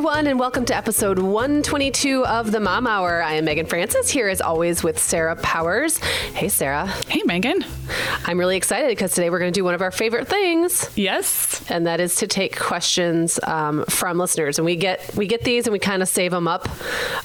Everyone, 0.00 0.26
and 0.26 0.40
welcome 0.40 0.64
to 0.64 0.74
episode 0.74 1.18
122 1.18 2.24
of 2.24 2.52
the 2.52 2.58
Mom 2.58 2.86
Hour. 2.86 3.22
I 3.22 3.34
am 3.34 3.44
Megan 3.44 3.66
Francis, 3.66 4.08
here 4.08 4.28
as 4.28 4.40
always 4.40 4.82
with 4.82 4.98
Sarah 4.98 5.36
Powers. 5.36 5.98
Hey, 5.98 6.48
Sarah. 6.48 6.86
Hey, 7.06 7.20
Megan. 7.26 7.62
I'm 8.24 8.38
really 8.38 8.56
excited 8.56 8.88
because 8.88 9.12
today 9.12 9.28
we're 9.28 9.40
going 9.40 9.52
to 9.52 9.58
do 9.58 9.64
one 9.64 9.74
of 9.74 9.82
our 9.82 9.90
favorite 9.90 10.28
things. 10.28 10.88
Yes. 10.96 11.68
And 11.70 11.86
that 11.86 12.00
is 12.00 12.16
to 12.16 12.26
take 12.26 12.58
questions 12.58 13.38
um, 13.42 13.84
from 13.86 14.16
listeners. 14.16 14.58
And 14.58 14.64
we 14.64 14.76
get 14.76 15.14
we 15.16 15.26
get 15.26 15.42
these 15.42 15.66
and 15.66 15.72
we 15.72 15.78
kind 15.78 16.02
of 16.02 16.08
save 16.08 16.30
them 16.30 16.48
up. 16.48 16.68
Um, 16.68 16.76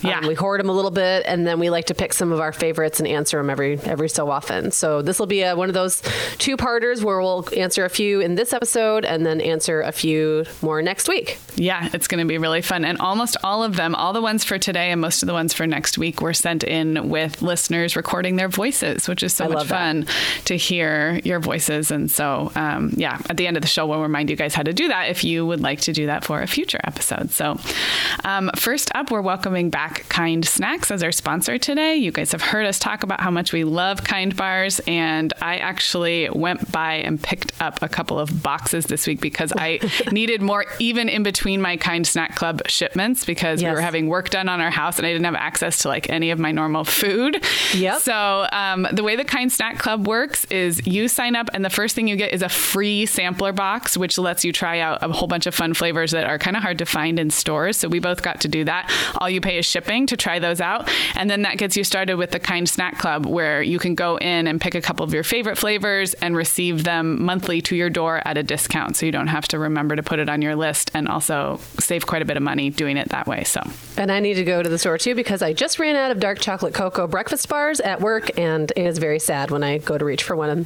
yeah. 0.01 0.27
We 0.27 0.34
hoard 0.34 0.59
them 0.59 0.67
a 0.67 0.73
little 0.73 0.91
bit, 0.91 1.23
and 1.26 1.45
then 1.48 1.59
we 1.59 1.70
like 1.70 1.85
to 1.85 1.93
pick 1.93 2.13
some 2.13 2.31
of 2.31 2.39
our 2.39 2.51
favorites 2.51 2.99
and 2.99 3.07
answer 3.07 3.37
them 3.37 3.49
every 3.49 3.79
every 3.81 4.09
so 4.09 4.29
often. 4.29 4.71
So 4.71 5.01
this 5.01 5.20
will 5.20 5.27
be 5.27 5.43
a, 5.43 5.55
one 5.55 5.70
of 5.70 5.76
those 5.76 6.01
two 6.39 6.57
parters 6.57 7.03
where 7.03 7.21
we'll 7.21 7.48
answer 7.55 7.85
a 7.85 7.89
few 7.89 8.20
in 8.20 8.35
this 8.35 8.51
episode 8.51 9.05
and 9.05 9.26
then 9.26 9.39
answer 9.39 9.81
a 9.81 9.91
few 9.91 10.45
more 10.62 10.81
next 10.81 11.07
week. 11.07 11.37
Yeah, 11.55 11.89
it's 11.93 12.07
going 12.07 12.20
to 12.20 12.27
be 12.27 12.37
really 12.37 12.55
really 12.55 12.64
fun. 12.65 12.85
And 12.85 12.97
almost 12.99 13.37
all 13.43 13.63
of 13.63 13.75
them, 13.75 13.95
all 13.95 14.13
the 14.13 14.21
ones 14.21 14.43
for 14.43 14.57
today 14.57 14.91
and 14.91 14.99
most 14.99 15.23
of 15.23 15.27
the 15.27 15.33
ones 15.33 15.53
for 15.53 15.65
next 15.67 15.97
week, 15.97 16.21
were 16.21 16.33
sent 16.33 16.63
in 16.63 17.09
with 17.09 17.41
listeners 17.41 17.95
recording 17.95 18.35
their 18.35 18.49
voices, 18.49 19.07
which 19.07 19.23
is 19.23 19.33
so 19.33 19.45
I 19.45 19.47
much 19.49 19.67
fun 19.67 20.01
that. 20.01 20.45
to 20.45 20.57
hear 20.57 21.20
your 21.23 21.39
voices. 21.39 21.91
And 21.91 22.11
so, 22.11 22.51
um, 22.55 22.91
yeah, 22.95 23.21
at 23.29 23.37
the 23.37 23.48
end 23.48 23.57
of 23.57 23.62
the 23.62 23.67
show, 23.67 23.85
we'll 23.85 24.01
remind 24.01 24.29
you 24.29 24.35
guys 24.35 24.53
how 24.53 24.63
to 24.63 24.73
do 24.73 24.87
that 24.87 25.09
if 25.09 25.23
you 25.23 25.45
would 25.45 25.62
like 25.62 25.81
to 25.81 25.93
do 25.93 26.07
that 26.07 26.25
for 26.25 26.41
a 26.41 26.48
future 26.48 26.79
episode. 26.84 27.31
So, 27.31 27.57
um, 28.23 28.51
first 28.55 28.91
up, 28.95 29.12
we're 29.12 29.21
welcoming 29.21 29.70
back 29.70 30.07
Kind 30.09 30.45
Snacks 30.45 30.91
as 30.91 31.03
our 31.03 31.12
sponsor 31.12 31.57
today. 31.57 31.95
You 31.95 32.12
guys 32.12 32.31
have 32.31 32.41
heard 32.41 32.65
us 32.65 32.79
talk 32.79 33.03
about 33.03 33.21
how 33.21 33.31
much 33.31 33.53
we 33.53 33.63
love 33.63 34.03
Kind 34.03 34.35
bars, 34.35 34.79
and 34.87 35.34
I 35.41 35.57
actually 35.57 36.29
went 36.29 36.71
by 36.71 36.95
and 36.95 37.21
picked 37.21 37.59
up 37.62 37.81
a 37.81 37.90
couple 37.90 38.20
of 38.20 38.43
boxes 38.43 38.85
this 38.85 39.07
week 39.07 39.21
because 39.21 39.51
I 39.55 39.79
needed 40.12 40.41
more 40.41 40.65
even 40.79 41.09
in 41.09 41.23
between 41.23 41.62
my 41.62 41.77
Kind 41.77 42.07
Snack 42.07 42.35
Club 42.46 42.62
shipments 42.68 43.26
because 43.26 43.60
yes. 43.60 43.71
we 43.71 43.74
were 43.74 43.82
having 43.82 44.07
work 44.07 44.29
done 44.29 44.48
on 44.49 44.62
our 44.62 44.70
house 44.70 44.99
and 44.99 45.07
I 45.07 45.12
didn't 45.12 45.26
have 45.26 45.34
access 45.34 45.79
to 45.79 45.88
like 45.88 46.12
any 46.12 46.29
of 46.29 46.38
my 46.38 46.52
normal 46.52 46.84
food. 46.84 47.43
Yep. 47.74 48.02
So 48.02 48.48
um, 48.52 48.87
the 48.93 49.02
way 49.02 49.15
the 49.15 49.24
Kind 49.24 49.52
Snack 49.52 49.79
Club 49.79 50.05
works 50.05 50.46
is 50.46 50.85
you 50.85 51.07
sign 51.07 51.35
up 51.35 51.49
and 51.55 51.65
the 51.65 51.71
first 51.71 51.96
thing 51.96 52.07
you 52.07 52.15
get 52.15 52.34
is 52.34 52.43
a 52.43 52.49
free 52.49 53.07
sampler 53.07 53.52
box, 53.52 53.98
which 53.98 54.20
lets 54.20 54.46
you 54.46 54.54
try 54.54 54.77
out 54.79 55.02
a 55.02 55.12
whole 55.12 55.27
bunch 55.27 55.48
of 55.48 55.55
fun 55.55 55.74
flavors 55.74 56.12
that 56.12 56.26
are 56.26 56.37
kind 56.37 56.55
of 56.55 56.62
hard 56.62 56.77
to 56.77 56.85
find 56.85 57.18
in 57.18 57.32
stores. 57.32 57.77
So 57.77 57.87
we 57.87 57.98
both 57.98 58.21
got 58.21 58.41
to 58.41 58.48
do 58.48 58.63
that. 58.65 58.91
All 59.20 59.27
you 59.27 59.41
pay 59.41 59.57
is 59.57 59.65
shipping 59.65 60.05
to 60.05 60.15
try 60.15 60.37
those 60.37 60.62
out. 60.62 60.87
And 61.15 61.32
then 61.32 61.41
that 61.41 61.57
gets 61.57 61.76
you 61.76 61.84
started 61.84 62.18
with 62.18 62.30
the 62.30 62.40
Kind 62.40 62.70
Snack 62.70 62.99
Club 62.99 63.26
where 63.26 63.63
you 63.63 63.80
can 63.80 63.96
go 63.96 64.18
in 64.18 64.46
and 64.46 64.62
pick 64.62 64.75
a 64.75 64.81
couple 64.81 65.03
of 65.03 65.12
your 65.16 65.24
favorite 65.24 65.57
flavors 65.57 66.13
and 66.16 66.35
receive 66.35 66.84
them 66.84 67.24
monthly 67.24 67.59
to 67.63 67.75
your 67.75 67.90
door 67.90 68.22
at 68.24 68.38
a 68.38 68.44
discount. 68.44 68.97
So 68.97 69.07
you 69.07 69.12
don't 69.12 69.30
have 69.30 69.47
to 69.47 69.57
remember 69.57 69.96
to 69.96 70.03
put 70.03 70.19
it 70.19 70.30
on 70.30 70.44
your 70.44 70.56
list 70.56 70.91
and 70.94 71.07
also 71.07 71.59
save 71.80 72.06
quite 72.06 72.22
a 72.22 72.25
bit 72.25 72.34
bit 72.35 72.41
of 72.41 72.44
money 72.44 72.69
doing 72.69 72.97
it 72.97 73.09
that 73.09 73.28
way. 73.28 73.44
So, 73.45 73.61
and 73.97 74.11
I 74.11 74.19
need 74.19 74.33
to 74.35 74.44
go 74.44 74.61
to 74.61 74.67
the 74.67 74.78
store 74.78 74.97
too 74.97 75.16
because 75.16 75.41
I 75.41 75.53
just 75.53 75.79
ran 75.79 75.95
out 75.95 76.11
of 76.11 76.19
dark 76.19 76.39
chocolate 76.39 76.73
cocoa 76.73 77.07
breakfast 77.07 77.47
bars 77.47 77.79
at 77.79 78.01
work, 78.01 78.38
and 78.38 78.72
it 78.75 78.85
is 78.85 78.97
very 78.97 79.19
sad 79.19 79.51
when 79.51 79.63
I 79.63 79.78
go 79.78 79.97
to 79.97 80.03
reach 80.03 80.23
for 80.23 80.35
one 80.35 80.66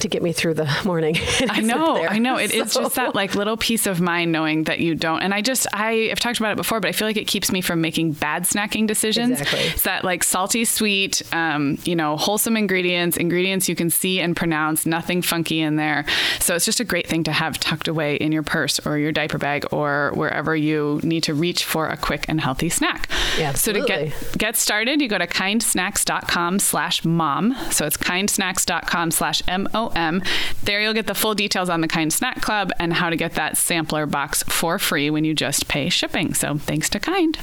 to 0.00 0.08
get 0.08 0.22
me 0.22 0.32
through 0.32 0.54
the 0.54 0.70
morning. 0.84 1.16
I 1.48 1.60
know, 1.60 2.04
I 2.04 2.18
know. 2.18 2.36
It 2.36 2.50
so. 2.50 2.56
is 2.58 2.74
just 2.74 2.94
that 2.96 3.14
like 3.14 3.34
little 3.34 3.56
peace 3.56 3.86
of 3.86 4.00
mind 4.00 4.30
knowing 4.30 4.64
that 4.64 4.80
you 4.80 4.94
don't. 4.94 5.22
And 5.22 5.32
I 5.32 5.40
just 5.40 5.66
I 5.72 6.08
have 6.10 6.20
talked 6.20 6.38
about 6.38 6.52
it 6.52 6.56
before, 6.56 6.80
but 6.80 6.88
I 6.88 6.92
feel 6.92 7.08
like 7.08 7.16
it 7.16 7.26
keeps 7.26 7.50
me 7.50 7.62
from 7.62 7.80
making 7.80 8.12
bad 8.12 8.44
snacking 8.44 8.86
decisions. 8.86 9.40
Exactly. 9.40 9.60
It's 9.60 9.82
that 9.82 10.04
like 10.04 10.22
salty, 10.22 10.66
sweet, 10.66 11.22
um, 11.32 11.78
you 11.84 11.96
know, 11.96 12.16
wholesome 12.16 12.56
ingredients, 12.56 13.16
ingredients 13.16 13.68
you 13.68 13.74
can 13.74 13.88
see 13.88 14.20
and 14.20 14.36
pronounce, 14.36 14.84
nothing 14.84 15.22
funky 15.22 15.60
in 15.60 15.76
there. 15.76 16.04
So 16.40 16.54
it's 16.54 16.66
just 16.66 16.80
a 16.80 16.84
great 16.84 17.06
thing 17.06 17.24
to 17.24 17.32
have 17.32 17.58
tucked 17.58 17.88
away 17.88 18.16
in 18.16 18.32
your 18.32 18.42
purse 18.42 18.78
or 18.84 18.98
your 18.98 19.12
diaper 19.12 19.38
bag 19.38 19.64
or 19.72 20.12
wherever 20.14 20.54
you 20.54 20.73
you 20.74 21.00
need 21.02 21.22
to 21.24 21.34
reach 21.34 21.64
for 21.64 21.88
a 21.88 21.96
quick 21.96 22.24
and 22.28 22.40
healthy 22.40 22.68
snack. 22.68 23.08
Yeah, 23.38 23.52
so 23.52 23.72
to 23.72 23.80
get 23.84 24.12
get 24.36 24.56
started, 24.56 25.00
you 25.00 25.08
go 25.08 25.18
to 25.18 25.26
kindsnacks.com 25.26 26.58
slash 26.58 27.04
mom. 27.04 27.54
So 27.70 27.86
it's 27.86 27.96
kindsnacks.com 27.96 29.10
slash 29.10 29.42
M-O-M. 29.48 30.22
There 30.62 30.80
you'll 30.80 30.94
get 30.94 31.06
the 31.06 31.14
full 31.14 31.34
details 31.34 31.68
on 31.68 31.80
the 31.80 31.88
Kind 31.88 32.12
Snack 32.12 32.40
Club 32.42 32.70
and 32.78 32.92
how 32.92 33.10
to 33.10 33.16
get 33.16 33.34
that 33.34 33.56
sampler 33.56 34.06
box 34.06 34.42
for 34.44 34.78
free 34.78 35.10
when 35.10 35.24
you 35.24 35.34
just 35.34 35.68
pay 35.68 35.88
shipping. 35.88 36.34
So 36.34 36.56
thanks 36.58 36.88
to 36.90 37.00
Kind. 37.00 37.38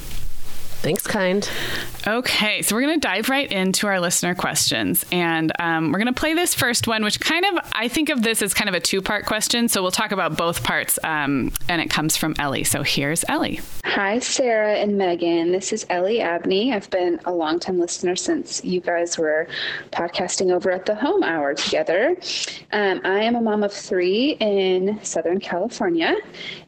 Thanks, 0.82 1.06
kind. 1.06 1.48
Okay, 2.08 2.62
so 2.62 2.74
we're 2.74 2.82
going 2.82 3.00
to 3.00 3.06
dive 3.06 3.28
right 3.28 3.50
into 3.50 3.86
our 3.86 4.00
listener 4.00 4.34
questions. 4.34 5.04
And 5.12 5.52
um, 5.60 5.92
we're 5.92 6.00
going 6.00 6.12
to 6.12 6.20
play 6.20 6.34
this 6.34 6.52
first 6.52 6.88
one, 6.88 7.04
which 7.04 7.20
kind 7.20 7.44
of, 7.44 7.64
I 7.72 7.86
think 7.86 8.08
of 8.08 8.22
this 8.22 8.42
as 8.42 8.52
kind 8.52 8.68
of 8.68 8.74
a 8.74 8.80
two 8.80 9.00
part 9.00 9.24
question. 9.24 9.68
So 9.68 9.80
we'll 9.80 9.92
talk 9.92 10.10
about 10.10 10.36
both 10.36 10.64
parts. 10.64 10.98
Um, 11.04 11.52
and 11.68 11.80
it 11.80 11.88
comes 11.88 12.16
from 12.16 12.34
Ellie. 12.40 12.64
So 12.64 12.82
here's 12.82 13.24
Ellie. 13.28 13.60
Hi, 13.84 14.18
Sarah 14.18 14.74
and 14.74 14.98
Megan. 14.98 15.52
This 15.52 15.72
is 15.72 15.86
Ellie 15.88 16.20
Abney. 16.20 16.72
I've 16.72 16.90
been 16.90 17.20
a 17.26 17.32
long-time 17.32 17.78
listener 17.78 18.16
since 18.16 18.64
you 18.64 18.80
guys 18.80 19.16
were 19.16 19.46
podcasting 19.92 20.50
over 20.50 20.72
at 20.72 20.86
the 20.86 20.96
home 20.96 21.22
hour 21.22 21.54
together. 21.54 22.16
Um, 22.72 23.00
I 23.04 23.20
am 23.20 23.36
a 23.36 23.40
mom 23.40 23.62
of 23.62 23.72
three 23.72 24.36
in 24.40 24.98
Southern 25.04 25.38
California, 25.38 26.16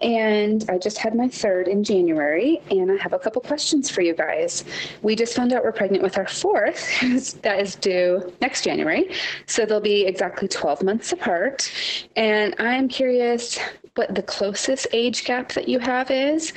and 0.01 0.65
I 0.71 0.79
just 0.79 0.99
had 0.99 1.17
my 1.17 1.27
third 1.27 1.67
in 1.67 1.83
January. 1.83 2.61
And 2.71 2.93
I 2.93 2.97
have 3.03 3.13
a 3.13 3.19
couple 3.19 3.43
questions 3.43 3.91
for 3.91 4.04
you 4.05 4.15
guys. 4.15 4.65
We 5.03 5.17
just 5.17 5.35
found 5.35 5.53
out 5.53 5.65
we're 5.65 5.73
pregnant 5.73 6.03
with 6.03 6.19
our 6.19 6.29
fourth, 6.29 7.01
that 7.43 7.61
is 7.61 7.75
due 7.77 8.33
next 8.41 8.63
January. 8.65 9.11
So 9.47 9.65
they'll 9.65 9.81
be 9.81 10.07
exactly 10.07 10.49
12 10.49 10.83
months 10.83 11.13
apart. 11.13 11.71
And 12.17 12.55
I'm 12.59 12.89
curious 12.89 13.59
what 13.97 14.13
the 14.13 14.23
closest 14.23 14.89
age 14.93 15.25
gap 15.25 15.53
that 15.53 15.69
you 15.69 15.79
have 15.79 16.11
is, 16.11 16.53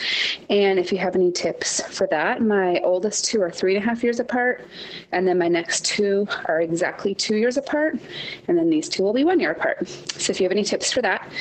and 0.50 0.80
if 0.80 0.92
you 0.92 0.98
have 0.98 1.16
any 1.16 1.32
tips 1.32 1.82
for 1.96 2.08
that. 2.08 2.42
My 2.42 2.80
oldest 2.80 3.26
two 3.26 3.42
are 3.44 3.52
three 3.52 3.76
and 3.76 3.84
a 3.84 3.88
half 3.88 4.04
years 4.04 4.20
apart, 4.20 4.66
and 5.12 5.28
then 5.28 5.38
my 5.38 5.48
next 5.48 5.86
two 5.86 6.28
are 6.46 6.62
exactly 6.62 7.14
two 7.14 7.36
years 7.36 7.58
apart, 7.58 8.00
and 8.48 8.58
then 8.58 8.72
these 8.72 8.90
two 8.90 9.04
will 9.04 9.14
be 9.14 9.24
one 9.24 9.40
year 9.40 9.52
apart. 9.52 9.88
So 9.88 10.32
if 10.32 10.40
you 10.40 10.46
have 10.46 10.52
any 10.52 10.64
tips 10.64 10.92
for 10.92 11.04
that. 11.04 11.32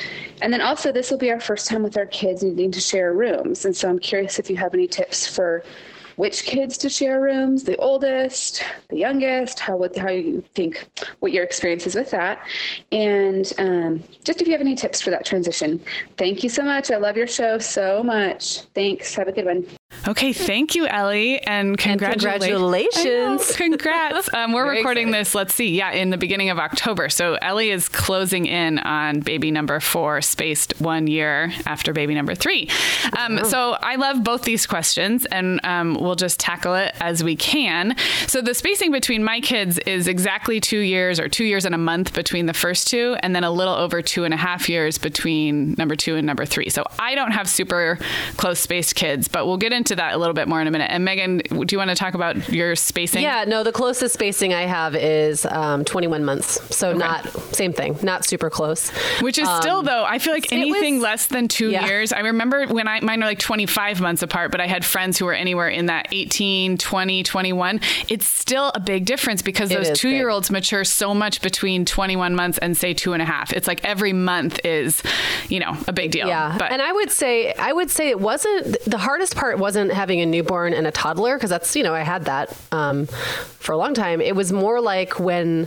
And 0.42 0.52
then 0.52 0.60
also, 0.60 0.92
this 0.92 1.10
will 1.10 1.18
be 1.18 1.30
our 1.30 1.40
first 1.40 1.66
time 1.66 1.82
with 1.82 1.96
our 1.96 2.06
kids 2.06 2.42
needing 2.42 2.72
to 2.72 2.80
share 2.80 3.14
rooms. 3.14 3.64
And 3.64 3.74
so 3.74 3.88
I'm 3.88 3.98
curious 3.98 4.38
if 4.38 4.50
you 4.50 4.56
have 4.56 4.74
any 4.74 4.86
tips 4.86 5.26
for 5.26 5.64
which 6.16 6.44
kids 6.44 6.76
to 6.78 6.88
share 6.88 7.20
rooms, 7.20 7.64
the 7.64 7.76
oldest, 7.76 8.62
the 8.88 8.96
youngest, 8.96 9.60
how 9.60 9.76
what 9.76 9.96
how 9.96 10.10
you 10.10 10.42
think 10.54 10.88
what 11.20 11.32
your 11.32 11.44
experience 11.44 11.86
is 11.86 11.94
with 11.94 12.10
that, 12.10 12.40
and 12.92 13.52
um, 13.58 14.02
just 14.24 14.40
if 14.40 14.46
you 14.46 14.52
have 14.52 14.60
any 14.60 14.74
tips 14.74 15.00
for 15.00 15.10
that 15.10 15.24
transition. 15.24 15.80
Thank 16.16 16.42
you 16.42 16.48
so 16.48 16.62
much. 16.62 16.90
I 16.90 16.96
love 16.96 17.16
your 17.16 17.26
show 17.26 17.58
so 17.58 18.02
much. 18.02 18.62
Thanks. 18.74 19.14
Have 19.14 19.28
a 19.28 19.32
good 19.32 19.44
one. 19.44 19.66
Okay, 20.08 20.32
thank 20.32 20.76
you, 20.76 20.86
Ellie, 20.86 21.40
and 21.40 21.76
congratulations! 21.76 22.44
And 22.44 23.00
congratulations. 23.00 23.56
Congrats! 23.56 24.32
Um, 24.32 24.52
we're 24.52 24.68
recording 24.68 25.08
exciting. 25.08 25.10
this. 25.10 25.34
Let's 25.34 25.54
see, 25.54 25.76
yeah, 25.76 25.90
in 25.90 26.10
the 26.10 26.16
beginning 26.16 26.48
of 26.50 26.60
October. 26.60 27.08
So 27.08 27.34
Ellie 27.42 27.70
is 27.70 27.88
closing 27.88 28.46
in 28.46 28.78
on 28.78 29.20
baby 29.20 29.50
number 29.50 29.80
four, 29.80 30.20
spaced 30.22 30.80
one 30.80 31.08
year 31.08 31.52
after 31.66 31.92
baby 31.92 32.14
number 32.14 32.36
three. 32.36 32.68
Um, 33.16 33.36
wow. 33.36 33.42
So 33.42 33.76
I 33.80 33.96
love 33.96 34.22
both 34.22 34.42
these 34.42 34.64
questions, 34.64 35.24
and 35.26 35.60
um, 35.64 35.94
we'll 35.94 36.14
just 36.14 36.38
tackle 36.38 36.74
it 36.74 36.94
as 37.00 37.24
we 37.24 37.34
can. 37.34 37.96
So 38.28 38.40
the 38.40 38.54
spacing 38.54 38.92
between 38.92 39.24
my 39.24 39.40
kids 39.40 39.78
is 39.78 40.06
exactly 40.06 40.60
two 40.60 40.80
years, 40.80 41.18
or 41.18 41.28
two 41.28 41.44
years 41.44 41.64
and 41.64 41.74
a 41.74 41.78
month 41.78 42.14
between 42.14 42.46
the 42.46 42.54
first 42.54 42.88
two, 42.88 43.16
and 43.20 43.34
then 43.34 43.42
a 43.42 43.50
little 43.50 43.74
over 43.74 44.02
two 44.02 44.22
and 44.22 44.32
a 44.32 44.36
half 44.36 44.68
years 44.68 44.98
between 44.98 45.74
number 45.78 45.96
two 45.96 46.14
and 46.14 46.26
number 46.26 46.44
three. 46.44 46.70
So 46.70 46.84
I 46.96 47.16
don't 47.16 47.32
have 47.32 47.48
super 47.48 47.98
close 48.36 48.60
spaced 48.60 48.94
kids, 48.94 49.26
but 49.26 49.46
we'll 49.46 49.56
get 49.56 49.72
into 49.76 49.96
that 49.96 50.14
a 50.14 50.18
little 50.18 50.34
bit 50.34 50.48
more 50.48 50.60
in 50.60 50.66
a 50.66 50.70
minute. 50.70 50.90
And 50.90 51.04
Megan, 51.04 51.38
do 51.38 51.66
you 51.70 51.78
want 51.78 51.90
to 51.90 51.96
talk 51.96 52.14
about 52.14 52.48
your 52.48 52.74
spacing? 52.76 53.22
Yeah, 53.22 53.44
no, 53.46 53.62
the 53.62 53.72
closest 53.72 54.14
spacing 54.14 54.54
I 54.54 54.62
have 54.62 54.94
is 54.96 55.46
um, 55.46 55.84
21 55.84 56.24
months. 56.24 56.58
So 56.74 56.90
okay. 56.90 56.98
not 56.98 57.26
same 57.54 57.72
thing, 57.72 57.98
not 58.02 58.24
super 58.24 58.50
close. 58.50 58.90
Which 59.20 59.38
is 59.38 59.48
um, 59.48 59.62
still 59.62 59.82
though, 59.82 60.04
I 60.04 60.18
feel 60.18 60.32
like 60.32 60.52
anything 60.52 60.96
was, 60.96 61.02
less 61.02 61.26
than 61.26 61.48
two 61.48 61.70
yeah. 61.70 61.86
years. 61.86 62.12
I 62.12 62.20
remember 62.20 62.66
when 62.66 62.88
I 62.88 63.00
mine 63.00 63.22
are 63.22 63.26
like 63.26 63.38
25 63.38 64.00
months 64.00 64.22
apart, 64.22 64.50
but 64.50 64.60
I 64.60 64.66
had 64.66 64.84
friends 64.84 65.18
who 65.18 65.26
were 65.26 65.34
anywhere 65.34 65.68
in 65.68 65.86
that 65.86 66.08
18, 66.12 66.78
20, 66.78 67.22
21. 67.22 67.80
It's 68.08 68.26
still 68.26 68.72
a 68.74 68.80
big 68.80 69.04
difference 69.04 69.42
because 69.42 69.68
those 69.68 69.90
two 69.98 70.08
year 70.08 70.28
olds 70.28 70.50
mature 70.50 70.84
so 70.84 71.14
much 71.14 71.42
between 71.42 71.84
21 71.84 72.34
months 72.34 72.58
and 72.58 72.76
say 72.76 72.94
two 72.94 73.12
and 73.12 73.22
a 73.22 73.24
half. 73.24 73.52
It's 73.52 73.68
like 73.68 73.84
every 73.84 74.12
month 74.12 74.64
is, 74.64 75.02
you 75.48 75.60
know, 75.60 75.76
a 75.86 75.92
big 75.92 76.10
deal. 76.10 76.28
Yeah. 76.28 76.56
But, 76.58 76.72
and 76.72 76.80
I 76.82 76.92
would 76.92 77.10
say, 77.10 77.52
I 77.54 77.72
would 77.72 77.90
say 77.90 78.08
it 78.08 78.20
wasn't 78.20 78.76
the 78.84 78.98
hardest 78.98 79.36
part 79.36 79.58
wasn't 79.66 79.92
having 79.92 80.20
a 80.20 80.26
newborn 80.26 80.72
and 80.72 80.86
a 80.86 80.92
toddler 80.92 81.34
because 81.34 81.50
that's 81.50 81.74
you 81.74 81.82
know 81.82 81.92
I 81.92 82.02
had 82.02 82.26
that 82.26 82.56
um, 82.70 83.06
for 83.06 83.72
a 83.72 83.76
long 83.76 83.94
time. 83.94 84.20
It 84.20 84.36
was 84.36 84.52
more 84.52 84.80
like 84.80 85.18
when 85.18 85.66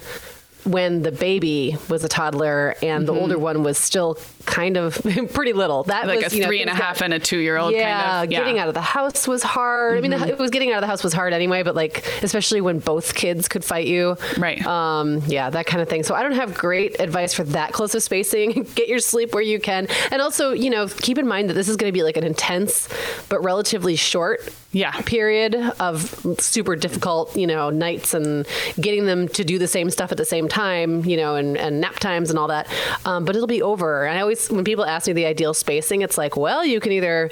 when 0.63 1.01
the 1.01 1.11
baby 1.11 1.75
was 1.89 2.05
a 2.05 2.07
toddler 2.07 2.75
and 2.81 3.05
the 3.05 3.11
older 3.13 3.37
one 3.37 3.61
was 3.61 3.77
still 3.77 4.17
kind 4.45 4.77
of 4.77 4.95
pretty 5.33 5.53
little. 5.53 5.83
That 5.83 6.07
Like 6.07 6.21
was 6.23 6.33
a 6.33 6.37
you 6.37 6.43
know, 6.43 6.51
and 6.51 6.69
a 6.69 6.73
half 6.73 6.99
got- 6.99 7.05
and 7.05 7.13
a 7.13 7.19
two 7.19 7.37
year 7.37 7.57
old 7.57 7.73
yeah, 7.73 8.01
kind 8.01 8.23
of. 8.25 8.29
getting 8.29 8.57
out 8.59 8.67
of 8.67 8.73
the 8.73 8.81
house 8.81 9.27
was 9.27 9.43
hard. 9.43 9.97
I 9.97 10.01
mean, 10.01 10.13
it 10.13 10.37
was 10.39 10.49
getting 10.51 10.71
out 10.71 10.77
of 10.77 10.81
the 10.81 10.87
house 10.87 11.03
was 11.03 11.13
hard 11.13 11.33
anyway, 11.33 11.63
but 11.63 11.75
like 11.75 12.05
especially 12.23 12.61
when 12.61 12.79
both 12.79 13.15
kids 13.15 13.47
could 13.47 13.63
fight 13.63 13.87
you, 13.87 14.17
Right. 14.37 14.65
Um, 14.65 15.21
yeah, 15.27 15.49
that 15.49 15.65
kind 15.65 15.81
of 15.81 15.89
thing. 15.89 16.03
So 16.03 16.15
I 16.15 16.23
don't 16.23 16.33
have 16.33 16.53
great 16.53 16.99
advice 16.99 17.33
for 17.33 17.43
that 17.45 17.73
close 17.73 17.93
of 17.95 18.03
spacing. 18.03 18.63
Get 18.75 18.87
your 18.87 18.99
sleep 18.99 19.33
where 19.33 19.43
you 19.43 19.59
can, 19.59 19.87
and 20.11 20.21
also 20.21 20.51
you 20.53 20.69
know 20.69 20.87
keep 20.87 21.17
in 21.17 21.27
mind 21.27 21.49
that 21.49 21.53
this 21.53 21.67
is 21.67 21.75
going 21.75 21.91
to 21.91 21.93
be 21.97 22.03
like 22.03 22.17
an 22.17 22.23
intense 22.23 22.87
but 23.29 23.43
relatively 23.43 23.95
short 23.95 24.41
Yeah. 24.71 24.91
period 25.01 25.55
of 25.79 26.01
super 26.39 26.75
difficult 26.75 27.35
you 27.35 27.47
know 27.47 27.69
nights 27.69 28.13
and 28.13 28.45
getting 28.79 29.05
them 29.05 29.27
to 29.29 29.43
do 29.43 29.57
the 29.59 29.67
same 29.67 29.89
stuff 29.89 30.11
at 30.11 30.17
the 30.17 30.25
same 30.25 30.47
time 30.47 31.03
you 31.05 31.17
know 31.17 31.35
and, 31.35 31.57
and 31.57 31.81
nap 31.81 31.95
times 31.99 32.29
and 32.29 32.37
all 32.39 32.47
that 32.47 32.67
um, 33.05 33.25
but 33.25 33.35
it'll 33.35 33.47
be 33.47 33.61
over 33.61 34.05
and 34.05 34.17
i 34.17 34.21
always 34.21 34.38
when 34.47 34.63
people 34.63 34.85
ask 34.85 35.07
me 35.07 35.13
the 35.13 35.25
ideal 35.25 35.53
spacing 35.53 36.01
it's 36.01 36.17
like 36.17 36.37
well 36.37 36.63
you 36.65 36.79
can 36.79 36.91
either 36.91 37.29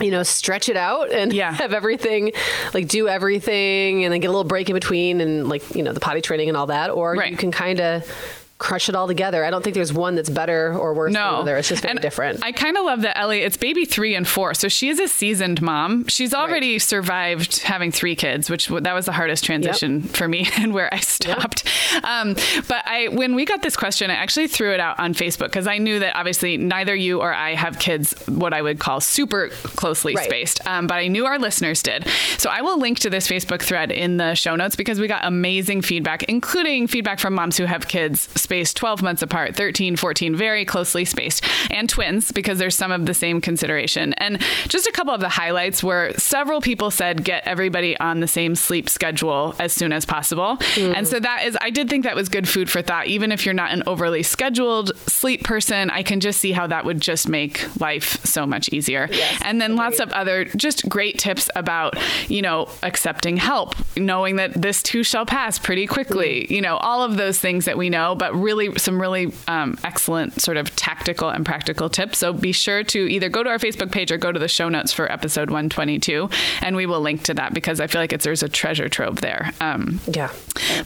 you 0.00 0.10
know 0.10 0.22
stretch 0.22 0.68
it 0.68 0.76
out 0.76 1.10
and 1.12 1.32
Yeah. 1.32 1.52
have 1.64 1.72
everything 1.74 2.32
like 2.72 2.88
do 2.88 3.06
everything 3.08 4.04
and 4.04 4.12
then 4.12 4.20
get 4.20 4.28
a 4.28 4.30
little 4.30 4.44
break 4.44 4.70
in 4.70 4.74
between 4.74 5.20
and 5.20 5.48
like 5.48 5.74
you 5.74 5.82
know 5.82 5.92
the 5.92 6.00
potty 6.00 6.20
training 6.22 6.48
and 6.48 6.56
all 6.56 6.66
that 6.68 6.90
or 6.90 7.14
Right. 7.14 7.30
you 7.30 7.36
can 7.36 7.50
kind 7.52 7.80
of 7.80 8.39
crush 8.60 8.88
it 8.88 8.94
all 8.94 9.08
together 9.08 9.44
i 9.44 9.50
don't 9.50 9.64
think 9.64 9.74
there's 9.74 9.92
one 9.92 10.14
that's 10.14 10.30
better 10.30 10.72
or 10.76 10.94
worse 10.94 11.12
than 11.12 11.22
No, 11.22 11.30
the 11.36 11.38
other 11.38 11.56
it's 11.56 11.68
just 11.68 11.82
very 11.82 11.92
And 11.92 12.00
different 12.00 12.44
I 12.44 12.52
kind 12.52 12.76
of 12.76 12.84
love 12.84 13.00
that 13.02 13.18
Ellie. 13.18 13.40
It's 13.40 13.56
baby 13.56 13.84
three 13.84 14.14
and 14.14 14.28
four, 14.28 14.54
so 14.54 14.68
she 14.68 14.88
is 14.90 15.00
a 15.00 15.08
seasoned 15.08 15.60
mom. 15.62 16.06
She's 16.06 16.32
already 16.34 16.78
survived 16.78 17.60
having 17.60 17.90
three 17.90 18.14
kids, 18.14 18.48
which 18.50 18.68
that 18.68 18.92
was 18.94 19.06
the 19.06 19.12
hardest 19.12 19.44
transition 19.44 20.02
for 20.02 20.28
me 20.28 20.46
and 20.58 20.72
where 20.74 20.92
I 20.94 21.00
stopped. 21.00 21.66
Um, 22.04 22.34
but 22.68 22.82
I, 22.86 23.08
when 23.10 23.34
we 23.34 23.44
got 23.44 23.62
this 23.62 23.76
question, 23.76 24.10
I 24.10 24.14
actually 24.14 24.46
threw 24.48 24.72
it 24.72 24.80
out 24.80 24.98
on 24.98 25.14
Facebook 25.14 25.46
because 25.46 25.66
I 25.66 25.78
knew 25.78 25.98
that 26.00 26.14
obviously 26.16 26.56
neither 26.56 26.94
you 26.94 27.20
or 27.20 27.32
I 27.32 27.54
have 27.54 27.78
kids 27.78 28.12
what 28.28 28.52
I 28.52 28.62
would 28.62 28.78
call 28.78 29.00
super 29.00 29.48
closely 29.48 30.14
Right. 30.14 30.24
spaced, 30.26 30.66
um, 30.66 30.86
but 30.86 30.94
I 30.96 31.08
knew 31.08 31.26
our 31.26 31.38
listeners 31.38 31.82
did. 31.82 32.06
So 32.38 32.50
I 32.50 32.60
will 32.62 32.78
link 32.78 32.98
to 33.00 33.10
this 33.10 33.26
Facebook 33.28 33.62
thread 33.62 33.90
in 33.90 34.16
the 34.18 34.34
show 34.34 34.54
notes 34.56 34.76
because 34.76 35.00
we 35.00 35.08
got 35.08 35.24
amazing 35.24 35.82
feedback, 35.82 36.24
including 36.24 36.86
feedback 36.86 37.18
from 37.18 37.34
moms 37.34 37.56
who 37.56 37.64
have 37.64 37.88
kids 37.88 38.26
spaced 38.50 38.76
12 38.78 39.00
months 39.00 39.22
apart, 39.22 39.54
13, 39.54 39.94
14, 39.94 40.34
very 40.34 40.64
closely 40.64 41.04
spaced, 41.04 41.44
and 41.70 41.88
twins 41.88 42.32
because 42.32 42.58
there's 42.58 42.74
some 42.74 42.90
of 42.90 43.06
the 43.06 43.14
same 43.14 43.40
consideration. 43.40 44.12
And 44.14 44.42
just 44.66 44.88
a 44.88 44.90
couple 44.90 45.14
of 45.14 45.20
the 45.20 45.28
highlights 45.28 45.84
were 45.84 46.12
several 46.16 46.60
people 46.60 46.90
said 46.90 47.22
get 47.22 47.46
everybody 47.46 47.96
on 47.98 48.18
the 48.18 48.26
same 48.26 48.56
sleep 48.56 48.88
schedule 48.90 49.54
as 49.60 49.72
soon 49.72 49.92
as 49.92 50.04
possible. 50.04 50.56
Mm. 50.74 50.96
And 50.96 51.06
so 51.06 51.20
that 51.20 51.44
is, 51.44 51.56
I 51.60 51.70
did 51.70 51.88
think 51.88 52.02
that 52.02 52.16
was 52.16 52.28
good 52.28 52.48
food 52.48 52.68
for 52.68 52.82
thought. 52.82 53.06
Even 53.06 53.30
if 53.30 53.46
you're 53.46 53.54
not 53.54 53.70
an 53.70 53.84
overly 53.86 54.24
scheduled 54.24 54.96
sleep 55.08 55.44
person, 55.44 55.88
I 55.88 56.02
can 56.02 56.18
just 56.18 56.40
see 56.40 56.50
how 56.50 56.66
that 56.66 56.84
would 56.84 57.00
just 57.00 57.28
make 57.28 57.80
life 57.80 58.18
so 58.26 58.48
much 58.48 58.68
easier. 58.70 59.08
Yes, 59.12 59.40
and 59.44 59.60
then 59.60 59.76
lots 59.76 60.00
of 60.00 60.10
other 60.10 60.44
just 60.44 60.88
great 60.88 61.20
tips 61.20 61.48
about, 61.54 61.96
you 62.28 62.42
know, 62.42 62.68
accepting 62.82 63.36
help, 63.36 63.76
knowing 63.96 64.34
that 64.36 64.60
this 64.60 64.82
too 64.82 65.04
shall 65.04 65.24
pass 65.24 65.56
pretty 65.56 65.86
quickly, 65.86 66.48
mm. 66.48 66.50
you 66.50 66.60
know, 66.60 66.78
all 66.78 67.04
of 67.04 67.16
those 67.16 67.38
things 67.38 67.64
that 67.66 67.78
we 67.78 67.88
know, 67.88 68.16
but 68.16 68.39
really 68.40 68.76
some 68.78 69.00
really 69.00 69.32
um, 69.48 69.76
excellent 69.84 70.40
sort 70.40 70.56
of 70.56 70.74
tactical 70.76 71.28
and 71.28 71.44
practical 71.44 71.88
tips. 71.88 72.18
So 72.18 72.32
be 72.32 72.52
sure 72.52 72.82
to 72.84 72.98
either 73.10 73.28
go 73.28 73.42
to 73.42 73.50
our 73.50 73.58
Facebook 73.58 73.92
page 73.92 74.10
or 74.10 74.16
go 74.18 74.32
to 74.32 74.38
the 74.38 74.48
show 74.48 74.68
notes 74.68 74.92
for 74.92 75.10
episode 75.10 75.50
122, 75.50 76.28
and 76.62 76.76
we 76.76 76.86
will 76.86 77.00
link 77.00 77.22
to 77.24 77.34
that 77.34 77.54
because 77.54 77.80
I 77.80 77.86
feel 77.86 78.00
like 78.00 78.12
it's 78.12 78.24
there's 78.24 78.42
a 78.42 78.48
treasure 78.48 78.88
trove 78.88 79.20
there. 79.20 79.52
Um, 79.60 80.00
yeah 80.06 80.30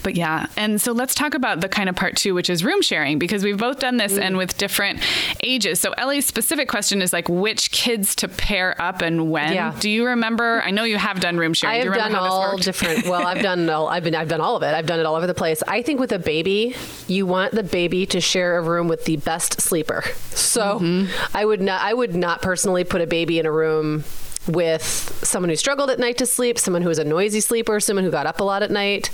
but 0.02 0.14
yeah, 0.16 0.46
and 0.56 0.80
so 0.80 0.92
let's 0.92 1.14
talk 1.14 1.34
about 1.34 1.60
the 1.60 1.68
kind 1.68 1.88
of 1.88 1.96
part 1.96 2.16
two, 2.16 2.34
which 2.34 2.48
is 2.48 2.64
room 2.64 2.80
sharing, 2.82 3.18
because 3.18 3.42
we've 3.44 3.58
both 3.58 3.78
done 3.80 3.96
this 3.96 4.14
Mm. 4.14 4.20
and 4.22 4.36
with 4.36 4.56
different 4.58 5.00
ages. 5.42 5.80
So 5.80 5.92
Ellie's 5.98 6.26
specific 6.26 6.68
question 6.68 7.02
is 7.02 7.12
like 7.12 7.28
which 7.28 7.70
kids 7.70 8.14
to 8.16 8.28
pair 8.28 8.80
up 8.80 9.02
and 9.02 9.30
when. 9.30 9.52
Yeah. 9.52 9.74
Do 9.80 9.90
you 9.90 10.06
remember? 10.06 10.62
I 10.64 10.70
know 10.70 10.84
you 10.84 10.96
have 10.96 11.20
done 11.20 11.36
room 11.36 11.52
sharing. 11.54 11.76
I 11.76 11.80
Do 11.80 11.86
you 11.86 11.90
have 11.92 11.96
remember 11.98 12.18
done 12.18 12.28
how 12.28 12.32
all 12.32 12.56
different. 12.56 13.06
Well, 13.06 13.26
I've 13.26 13.42
done 13.42 13.68
all. 13.68 13.88
I've 13.88 14.04
been. 14.04 14.14
I've 14.14 14.28
done 14.28 14.40
all 14.40 14.56
of 14.56 14.62
it. 14.62 14.74
I've 14.74 14.86
done 14.86 15.00
it 15.00 15.06
all 15.06 15.16
over 15.16 15.26
the 15.26 15.34
place. 15.34 15.62
I 15.66 15.82
think 15.82 16.00
with 16.00 16.12
a 16.12 16.18
baby, 16.18 16.74
you 17.08 17.26
want 17.26 17.44
the 17.52 17.62
baby 17.62 18.06
to 18.06 18.20
share 18.20 18.58
a 18.58 18.62
room 18.62 18.88
with 18.88 19.05
the 19.05 19.17
best 19.17 19.61
sleeper. 19.61 20.02
So, 20.31 20.79
Mm-hmm. 20.81 21.37
I 21.37 21.44
would 21.44 21.61
not. 21.61 21.81
I 21.82 21.93
would 21.94 22.14
not 22.14 22.43
personally 22.43 22.85
put 22.85 23.00
a 23.00 23.06
baby 23.06 23.38
in 23.38 23.46
a 23.46 23.52
room 23.52 24.05
with 24.46 24.82
someone 25.25 25.49
who 25.49 25.56
struggled 25.56 25.88
at 25.91 25.99
night 25.99 26.19
to 26.19 26.26
sleep, 26.26 26.58
someone 26.58 26.82
who 26.82 26.88
was 26.88 26.99
a 26.99 27.05
noisy 27.05 27.41
sleeper, 27.41 27.81
someone 27.81 28.05
who 28.05 28.11
got 28.11 28.26
up 28.26 28.41
a 28.41 28.44
lot 28.44 28.62
at 28.62 28.70
night. 28.70 29.11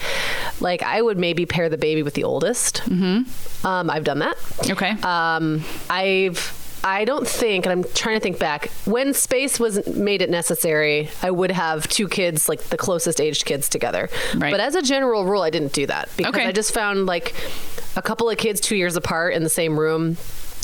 Like 0.60 0.82
I 0.82 1.00
would 1.00 1.18
maybe 1.18 1.46
pair 1.46 1.68
the 1.68 1.78
baby 1.78 2.02
with 2.02 2.14
the 2.14 2.24
oldest. 2.24 2.82
Mm-hmm. 2.86 3.66
Um, 3.66 3.90
I've 3.90 4.04
done 4.04 4.18
that. 4.20 4.36
Okay. 4.68 4.90
Um, 5.02 5.62
I've. 5.88 6.56
I 6.82 7.04
don't 7.04 7.28
think, 7.28 7.66
and 7.66 7.72
I'm 7.72 7.84
trying 7.92 8.16
to 8.16 8.20
think 8.20 8.38
back, 8.38 8.70
when 8.86 9.12
space 9.12 9.60
was 9.60 9.86
made 9.86 10.22
it 10.22 10.30
necessary, 10.30 11.10
I 11.22 11.30
would 11.30 11.50
have 11.50 11.86
two 11.88 12.08
kids, 12.08 12.48
like 12.48 12.60
the 12.64 12.76
closest 12.78 13.20
aged 13.20 13.44
kids 13.44 13.68
together. 13.68 14.08
Right. 14.34 14.50
But 14.50 14.60
as 14.60 14.74
a 14.74 14.82
general 14.82 15.24
rule, 15.26 15.42
I 15.42 15.50
didn't 15.50 15.72
do 15.72 15.86
that 15.86 16.08
because 16.16 16.34
Okay. 16.34 16.46
I 16.46 16.52
just 16.52 16.72
found 16.72 17.06
like 17.06 17.34
a 17.96 18.02
couple 18.02 18.30
of 18.30 18.38
kids 18.38 18.60
two 18.60 18.76
years 18.76 18.96
apart 18.96 19.34
in 19.34 19.42
the 19.42 19.50
same 19.50 19.78
room. 19.78 20.16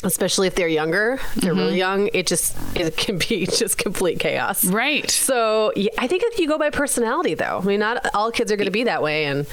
Especially 0.03 0.45
if 0.47 0.53
they're 0.55 0.67
younger, 0.67 1.13
if 1.13 1.35
they're 1.35 1.51
Mm-hmm. 1.53 1.59
really 1.59 1.77
young, 1.77 2.09
it 2.13 2.27
just 2.27 2.55
it 2.75 2.95
can 2.97 3.17
be 3.17 3.45
just 3.51 3.77
complete 3.79 4.19
chaos. 4.19 4.63
right. 4.65 5.09
So 5.09 5.73
yeah, 5.75 5.89
I 5.97 6.07
think 6.07 6.23
if 6.25 6.37
you 6.39 6.47
go 6.47 6.57
by 6.59 6.69
personality, 6.69 7.33
though, 7.33 7.59
I 7.61 7.65
mean, 7.65 7.79
not 7.79 8.05
all 8.13 8.31
kids 8.31 8.51
are 8.51 8.57
going 8.57 8.65
to 8.65 8.71
be 8.71 8.83
that 8.83 9.01
way. 9.01 9.25
And 9.25 9.47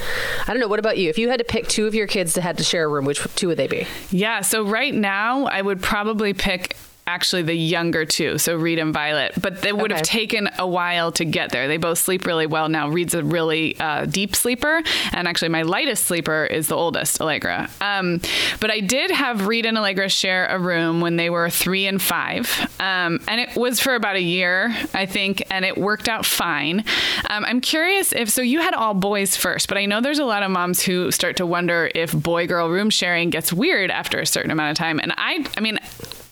I 0.46 0.52
don't 0.52 0.61
know. 0.61 0.69
What 0.69 0.79
about 0.81 0.99
you? 0.99 1.08
If 1.08 1.17
you 1.19 1.29
had 1.31 1.38
to 1.38 1.44
pick 1.44 1.67
two 1.69 1.87
of 1.87 1.94
your 1.94 2.06
kids 2.06 2.35
to 2.35 2.41
had 2.43 2.58
to 2.58 2.64
share 2.64 2.85
a 2.85 2.88
room, 2.88 3.05
which 3.06 3.20
two 3.37 3.49
would 3.49 3.56
they 3.56 3.69
be? 3.69 3.87
Yeah. 4.11 4.43
So 4.43 4.64
right 4.64 4.94
now, 4.94 5.46
I 5.46 5.62
would 5.62 5.81
probably 5.82 6.35
pick 6.35 6.76
actually 7.06 7.42
the 7.42 7.54
younger 7.54 8.04
two, 8.04 8.38
so 8.38 8.56
Reed 8.56 8.78
and 8.78 8.92
Violet. 8.92 9.32
But 9.40 9.64
it 9.64 9.76
would 9.76 9.90
have 9.90 10.02
taken 10.02 10.48
a 10.58 10.66
while 10.66 11.12
to 11.12 11.24
get 11.24 11.50
there. 11.50 11.68
They 11.68 11.76
both 11.76 11.98
sleep 11.98 12.26
really 12.26 12.46
well 12.46 12.68
now. 12.68 12.88
Reed's 12.88 13.14
a 13.14 13.22
really 13.22 13.78
uh, 13.78 14.06
deep 14.06 14.34
sleeper, 14.34 14.82
and 15.12 15.28
actually 15.28 15.50
my 15.50 15.62
lightest 15.62 16.04
sleeper 16.04 16.44
is 16.44 16.68
the 16.68 16.76
oldest, 16.76 17.20
Allegra. 17.20 17.68
Um, 17.80 18.20
but 18.60 18.70
I 18.70 18.80
did 18.80 19.10
have 19.10 19.46
Reed 19.46 19.66
and 19.66 19.76
Allegra 19.76 20.08
share 20.08 20.46
a 20.46 20.58
room 20.58 21.00
when 21.00 21.16
they 21.16 21.30
were 21.30 21.50
three 21.50 21.86
and 21.86 22.00
five, 22.00 22.50
um, 22.80 23.20
and 23.28 23.40
it 23.40 23.56
was 23.56 23.80
for 23.80 23.94
about 23.94 24.16
a 24.16 24.22
year, 24.22 24.74
I 24.94 25.06
think, 25.06 25.44
and 25.50 25.64
it 25.64 25.76
worked 25.76 26.08
out 26.08 26.24
fine. 26.24 26.84
Um, 27.30 27.44
I'm 27.44 27.60
curious 27.60 28.12
if 28.12 28.30
so. 28.30 28.42
You 28.42 28.60
had 28.60 28.74
all 28.74 28.94
boys 28.94 29.36
first, 29.36 29.68
but 29.68 29.78
I 29.78 29.86
know 29.86 30.00
there's 30.00 30.18
a 30.18 30.24
lot 30.24 30.42
of 30.42 30.50
moms 30.50 30.82
who 30.82 31.10
start 31.10 31.36
to 31.36 31.46
wonder 31.46 31.90
if 31.94 32.12
boy 32.12 32.46
girl 32.46 32.68
room 32.68 32.90
sharing 32.90 33.30
gets 33.30 33.52
weird 33.52 33.90
after 33.90 34.20
a 34.20 34.26
certain 34.26 34.50
amount 34.50 34.70
of 34.70 34.76
time, 34.79 34.98
and 35.00 35.12
I, 35.17 35.46
I 35.56 35.60
mean. 35.60 35.79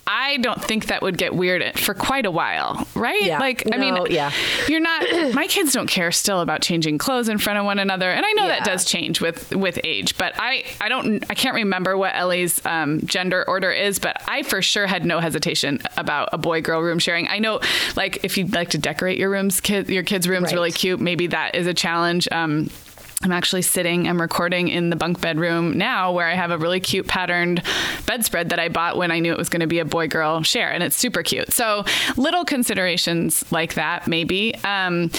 I 0.06 0.38
don't 0.38 0.62
think 0.62 0.86
that 0.86 1.00
would 1.02 1.16
get 1.16 1.34
weird 1.34 1.78
for 1.78 1.94
quite 1.94 2.26
a 2.26 2.30
while, 2.30 2.86
right? 2.94 3.22
Yeah. 3.22 3.38
Like, 3.38 3.72
I 3.72 3.76
mean, 3.76 3.96
yeah. 4.10 4.32
you're 4.68 4.80
not. 4.80 5.02
My 5.34 5.46
kids 5.46 5.72
don't 5.72 5.86
care 5.86 6.10
still 6.10 6.40
about 6.40 6.60
changing 6.60 6.98
clothes 6.98 7.28
in 7.28 7.38
front 7.38 7.58
of 7.58 7.64
one 7.64 7.78
another, 7.78 8.10
and 8.10 8.24
I 8.26 8.32
know 8.32 8.46
that 8.48 8.64
does 8.64 8.84
change 8.84 9.20
with 9.20 9.54
with 9.54 9.78
age. 9.84 10.18
But 10.18 10.34
I, 10.38 10.64
I 10.80 10.88
don't, 10.88 11.24
I 11.30 11.34
can't 11.34 11.54
remember 11.54 11.96
what 11.96 12.14
Ellie's 12.14 12.64
um, 12.66 13.00
gender 13.06 13.44
order 13.46 13.70
is, 13.70 13.98
but 13.98 14.20
I 14.26 14.42
for 14.42 14.60
sure 14.60 14.86
had 14.86 15.04
no 15.06 15.20
hesitation 15.20 15.80
about 15.96 16.30
a 16.32 16.38
boy 16.38 16.62
girl 16.62 16.80
room 16.80 16.98
sharing. 16.98 17.28
I 17.28 17.38
know, 17.38 17.60
like, 17.96 18.24
if 18.24 18.36
you'd 18.36 18.52
like 18.52 18.70
to 18.70 18.78
decorate 18.78 19.18
your 19.18 19.30
rooms, 19.30 19.60
kid, 19.60 19.88
your 19.88 20.02
kids' 20.02 20.28
rooms 20.28 20.46
Right. 20.46 20.54
really 20.54 20.72
cute, 20.72 21.00
maybe 21.00 21.28
that 21.28 21.54
is 21.54 21.66
a 21.66 21.74
challenge. 21.74 22.26
Um, 22.32 22.68
I'm 23.22 23.32
actually 23.32 23.62
sitting, 23.62 24.08
I'm 24.08 24.20
recording 24.20 24.68
in 24.68 24.90
the 24.90 24.96
bunk 24.96 25.20
bedroom 25.20 25.78
now 25.78 26.12
where 26.12 26.26
I 26.26 26.34
have 26.34 26.50
a 26.50 26.58
really 26.58 26.80
cute 26.80 27.06
patterned 27.06 27.62
bedspread 28.06 28.48
that 28.48 28.58
I 28.58 28.68
bought 28.68 28.96
when 28.96 29.10
I 29.10 29.20
knew 29.20 29.32
it 29.32 29.38
was 29.38 29.48
going 29.48 29.60
to 29.60 29.66
be 29.66 29.78
a 29.78 29.84
boy 29.84 30.08
girl 30.08 30.42
share, 30.42 30.72
and 30.72 30.82
it's 30.82 30.96
super 30.96 31.22
cute. 31.22 31.52
So, 31.52 31.84
little 32.16 32.44
considerations 32.44 33.44
like 33.52 33.74
that, 33.74 34.08
maybe. 34.08 34.54
Um, 34.64 35.10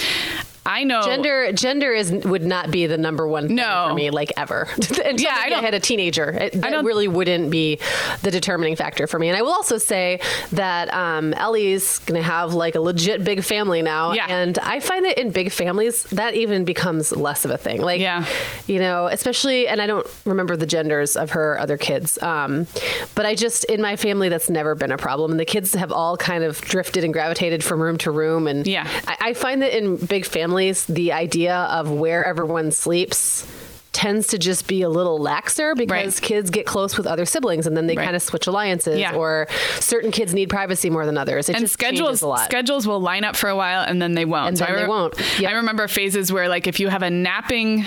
I 0.66 0.84
know. 0.84 1.02
Gender 1.02 1.52
gender 1.52 1.92
is 1.92 2.10
would 2.10 2.44
not 2.44 2.70
be 2.70 2.86
the 2.86 2.96
number 2.98 3.26
one 3.28 3.48
thing 3.48 3.56
No. 3.56 3.86
for 3.88 3.94
me 3.94 4.10
like 4.10 4.32
ever. 4.36 4.68
Until 4.76 5.16
Yeah, 5.18 5.34
I 5.36 5.50
I 5.54 5.60
had 5.60 5.74
a 5.74 5.80
teenager. 5.80 6.30
It, 6.30 6.52
that 6.60 6.84
really 6.84 7.06
wouldn't 7.08 7.50
be 7.50 7.78
the 8.22 8.30
determining 8.30 8.74
factor 8.76 9.06
for 9.06 9.18
me. 9.18 9.28
And 9.28 9.36
I 9.36 9.42
will 9.42 9.52
also 9.52 9.78
say 9.78 10.20
that 10.52 10.92
um, 10.92 11.34
Ellie's 11.34 11.98
going 12.00 12.20
to 12.20 12.26
have 12.26 12.54
like 12.54 12.74
a 12.74 12.80
legit 12.80 13.24
big 13.24 13.44
family 13.44 13.82
now, 13.82 14.12
Yeah. 14.12 14.26
and 14.28 14.58
I 14.58 14.80
find 14.80 15.04
that 15.04 15.18
in 15.20 15.30
big 15.30 15.52
families 15.52 16.04
that 16.04 16.34
even 16.34 16.64
becomes 16.64 17.12
less 17.12 17.44
of 17.44 17.50
a 17.50 17.58
thing. 17.58 17.80
Like, 17.82 18.00
Yeah. 18.00 18.24
you 18.66 18.78
know, 18.78 19.06
especially, 19.06 19.68
and 19.68 19.80
I 19.82 19.86
don't 19.86 20.06
remember 20.24 20.56
the 20.56 20.66
genders 20.66 21.16
of 21.16 21.30
her 21.30 21.58
other 21.60 21.76
kids, 21.76 22.20
um, 22.22 22.66
but 23.14 23.26
I 23.26 23.34
just 23.34 23.64
in 23.64 23.80
my 23.82 23.96
family 23.96 24.28
that's 24.30 24.48
never 24.50 24.74
been 24.74 24.92
a 24.92 24.98
problem. 24.98 25.30
And 25.32 25.38
the 25.40 25.44
kids 25.44 25.74
have 25.74 25.92
all 25.92 26.16
kind 26.16 26.42
of 26.42 26.60
drifted 26.62 27.04
and 27.04 27.12
gravitated 27.12 27.62
from 27.62 27.80
room 27.82 27.98
to 27.98 28.10
room, 28.10 28.46
and 28.48 28.66
Yeah. 28.66 28.88
I, 29.06 29.16
I 29.28 29.34
find 29.34 29.60
that 29.62 29.76
in 29.76 29.96
big 29.96 30.24
families, 30.24 30.53
the 30.86 31.12
idea 31.12 31.54
of 31.56 31.90
where 31.90 32.24
everyone 32.24 32.70
sleeps 32.70 33.46
tends 33.92 34.26
to 34.26 34.38
just 34.38 34.66
be 34.66 34.82
a 34.82 34.88
little 34.88 35.20
laxer 35.20 35.76
because 35.76 35.90
Right. 36.18 36.20
kids 36.20 36.50
get 36.50 36.66
close 36.66 36.96
with 36.96 37.06
other 37.06 37.24
siblings 37.24 37.64
and 37.66 37.76
then 37.76 37.86
they 37.86 37.94
Right. 37.94 38.02
kind 38.04 38.16
of 38.16 38.22
switch 38.22 38.48
alliances 38.48 38.98
Yeah. 38.98 39.14
or 39.14 39.46
certain 39.78 40.10
kids 40.10 40.34
need 40.34 40.48
privacy 40.48 40.90
more 40.90 41.06
than 41.06 41.16
others. 41.16 41.48
It 41.48 41.54
and 41.54 41.64
just 41.64 41.74
schedules 41.74 42.20
a 42.20 42.26
lot. 42.26 42.44
schedules 42.44 42.88
will 42.88 43.00
line 43.00 43.22
up 43.22 43.36
for 43.36 43.48
a 43.48 43.54
while 43.56 43.82
and 43.82 44.02
then 44.02 44.14
they 44.14 44.24
won't. 44.24 44.48
And 44.48 44.56
then 44.56 44.68
I 44.68 44.80
they 44.82 44.88
won't. 44.88 45.14
Yep. 45.38 45.48
I 45.52 45.54
remember 45.54 45.86
phases 45.86 46.32
where 46.32 46.48
like 46.48 46.66
if 46.66 46.80
you 46.80 46.88
have 46.88 47.02
a 47.04 47.10
napping 47.10 47.84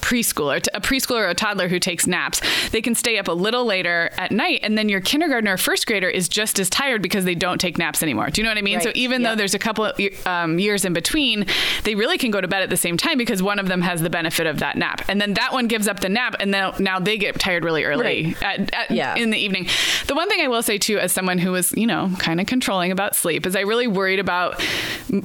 preschooler, 0.00 0.64
a 0.74 0.80
preschooler 0.80 1.22
or 1.22 1.28
a 1.28 1.34
toddler 1.34 1.68
who 1.68 1.78
takes 1.78 2.06
naps, 2.06 2.40
they 2.70 2.82
can 2.82 2.94
stay 2.94 3.18
up 3.18 3.28
a 3.28 3.32
little 3.32 3.64
later 3.64 4.10
at 4.16 4.30
night, 4.30 4.60
and 4.62 4.76
then 4.76 4.88
your 4.88 5.00
kindergartner 5.00 5.54
or 5.54 5.56
first 5.56 5.86
grader 5.86 6.08
is 6.08 6.28
just 6.28 6.58
as 6.58 6.70
tired 6.70 7.02
because 7.02 7.24
they 7.24 7.34
don't 7.34 7.60
take 7.60 7.78
naps 7.78 8.02
anymore. 8.02 8.30
Do 8.30 8.40
you 8.40 8.44
know 8.44 8.50
what 8.50 8.58
I 8.58 8.62
mean? 8.62 8.76
Right. 8.76 8.84
So 8.84 8.92
even 8.94 9.22
though 9.22 9.34
there's 9.34 9.54
a 9.54 9.58
couple 9.58 9.84
of 9.84 10.26
um, 10.26 10.58
years 10.58 10.84
in 10.84 10.92
between, 10.92 11.46
they 11.84 11.94
really 11.94 12.18
can 12.18 12.30
go 12.30 12.40
to 12.40 12.48
bed 12.48 12.62
at 12.62 12.70
the 12.70 12.76
same 12.76 12.96
time 12.96 13.18
because 13.18 13.42
one 13.42 13.58
of 13.58 13.68
them 13.68 13.82
has 13.82 14.02
the 14.02 14.10
benefit 14.10 14.46
of 14.46 14.58
that 14.58 14.76
nap, 14.76 15.02
and 15.08 15.20
then 15.20 15.34
that 15.34 15.52
one 15.52 15.66
gives 15.66 15.88
up 15.88 16.00
the 16.00 16.08
nap, 16.08 16.36
and 16.40 16.52
then 16.52 16.72
now 16.78 16.98
they 16.98 17.16
get 17.16 17.38
tired 17.38 17.64
really 17.64 17.84
early 17.84 18.02
right. 18.02 18.42
at, 18.42 18.74
at, 18.74 18.90
yeah. 18.90 19.14
in 19.16 19.30
the 19.30 19.38
evening. 19.38 19.66
The 20.06 20.14
one 20.14 20.28
thing 20.28 20.40
I 20.40 20.48
will 20.48 20.62
say 20.62 20.78
too, 20.78 20.98
as 20.98 21.12
someone 21.12 21.38
who 21.38 21.52
was 21.52 21.72
you 21.72 21.86
know 21.86 22.12
kind 22.18 22.40
of 22.40 22.46
controlling 22.46 22.92
about 22.92 23.14
sleep, 23.14 23.46
is 23.46 23.56
I 23.56 23.60
really 23.60 23.86
worried 23.86 24.18
about 24.18 24.62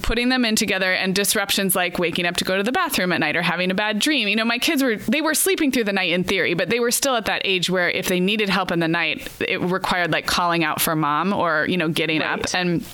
putting 0.01 0.29
them 0.29 0.45
in 0.45 0.55
together 0.55 0.93
and 0.93 1.13
disruptions 1.13 1.75
like 1.75 1.99
waking 1.99 2.25
up 2.25 2.37
to 2.37 2.43
go 2.43 2.57
to 2.57 2.63
the 2.63 2.71
bathroom 2.71 3.11
at 3.11 3.19
night 3.19 3.35
or 3.35 3.41
having 3.41 3.71
a 3.71 3.75
bad 3.75 3.99
dream. 3.99 4.27
You 4.27 4.35
know, 4.35 4.45
my 4.45 4.57
kids 4.57 4.70
were 4.79 4.95
they 4.95 5.21
were 5.21 5.33
sleeping 5.33 5.71
through 5.71 5.85
the 5.85 5.93
night 5.93 6.11
in 6.11 6.23
theory, 6.23 6.53
but 6.53 6.69
they 6.69 6.79
were 6.79 6.91
still 6.91 7.15
at 7.15 7.25
that 7.25 7.41
age 7.45 7.69
where 7.69 7.89
if 7.89 8.07
they 8.07 8.19
needed 8.19 8.49
help 8.49 8.71
in 8.71 8.79
the 8.79 8.87
night, 8.87 9.29
it 9.41 9.59
required 9.59 10.11
like 10.11 10.25
calling 10.25 10.63
out 10.63 10.79
for 10.79 10.95
mom 10.95 11.33
or 11.33 11.65
you 11.67 11.77
know 11.77 11.89
getting 11.89 12.21
right. 12.21 12.39
up 12.39 12.53
and 12.53 12.85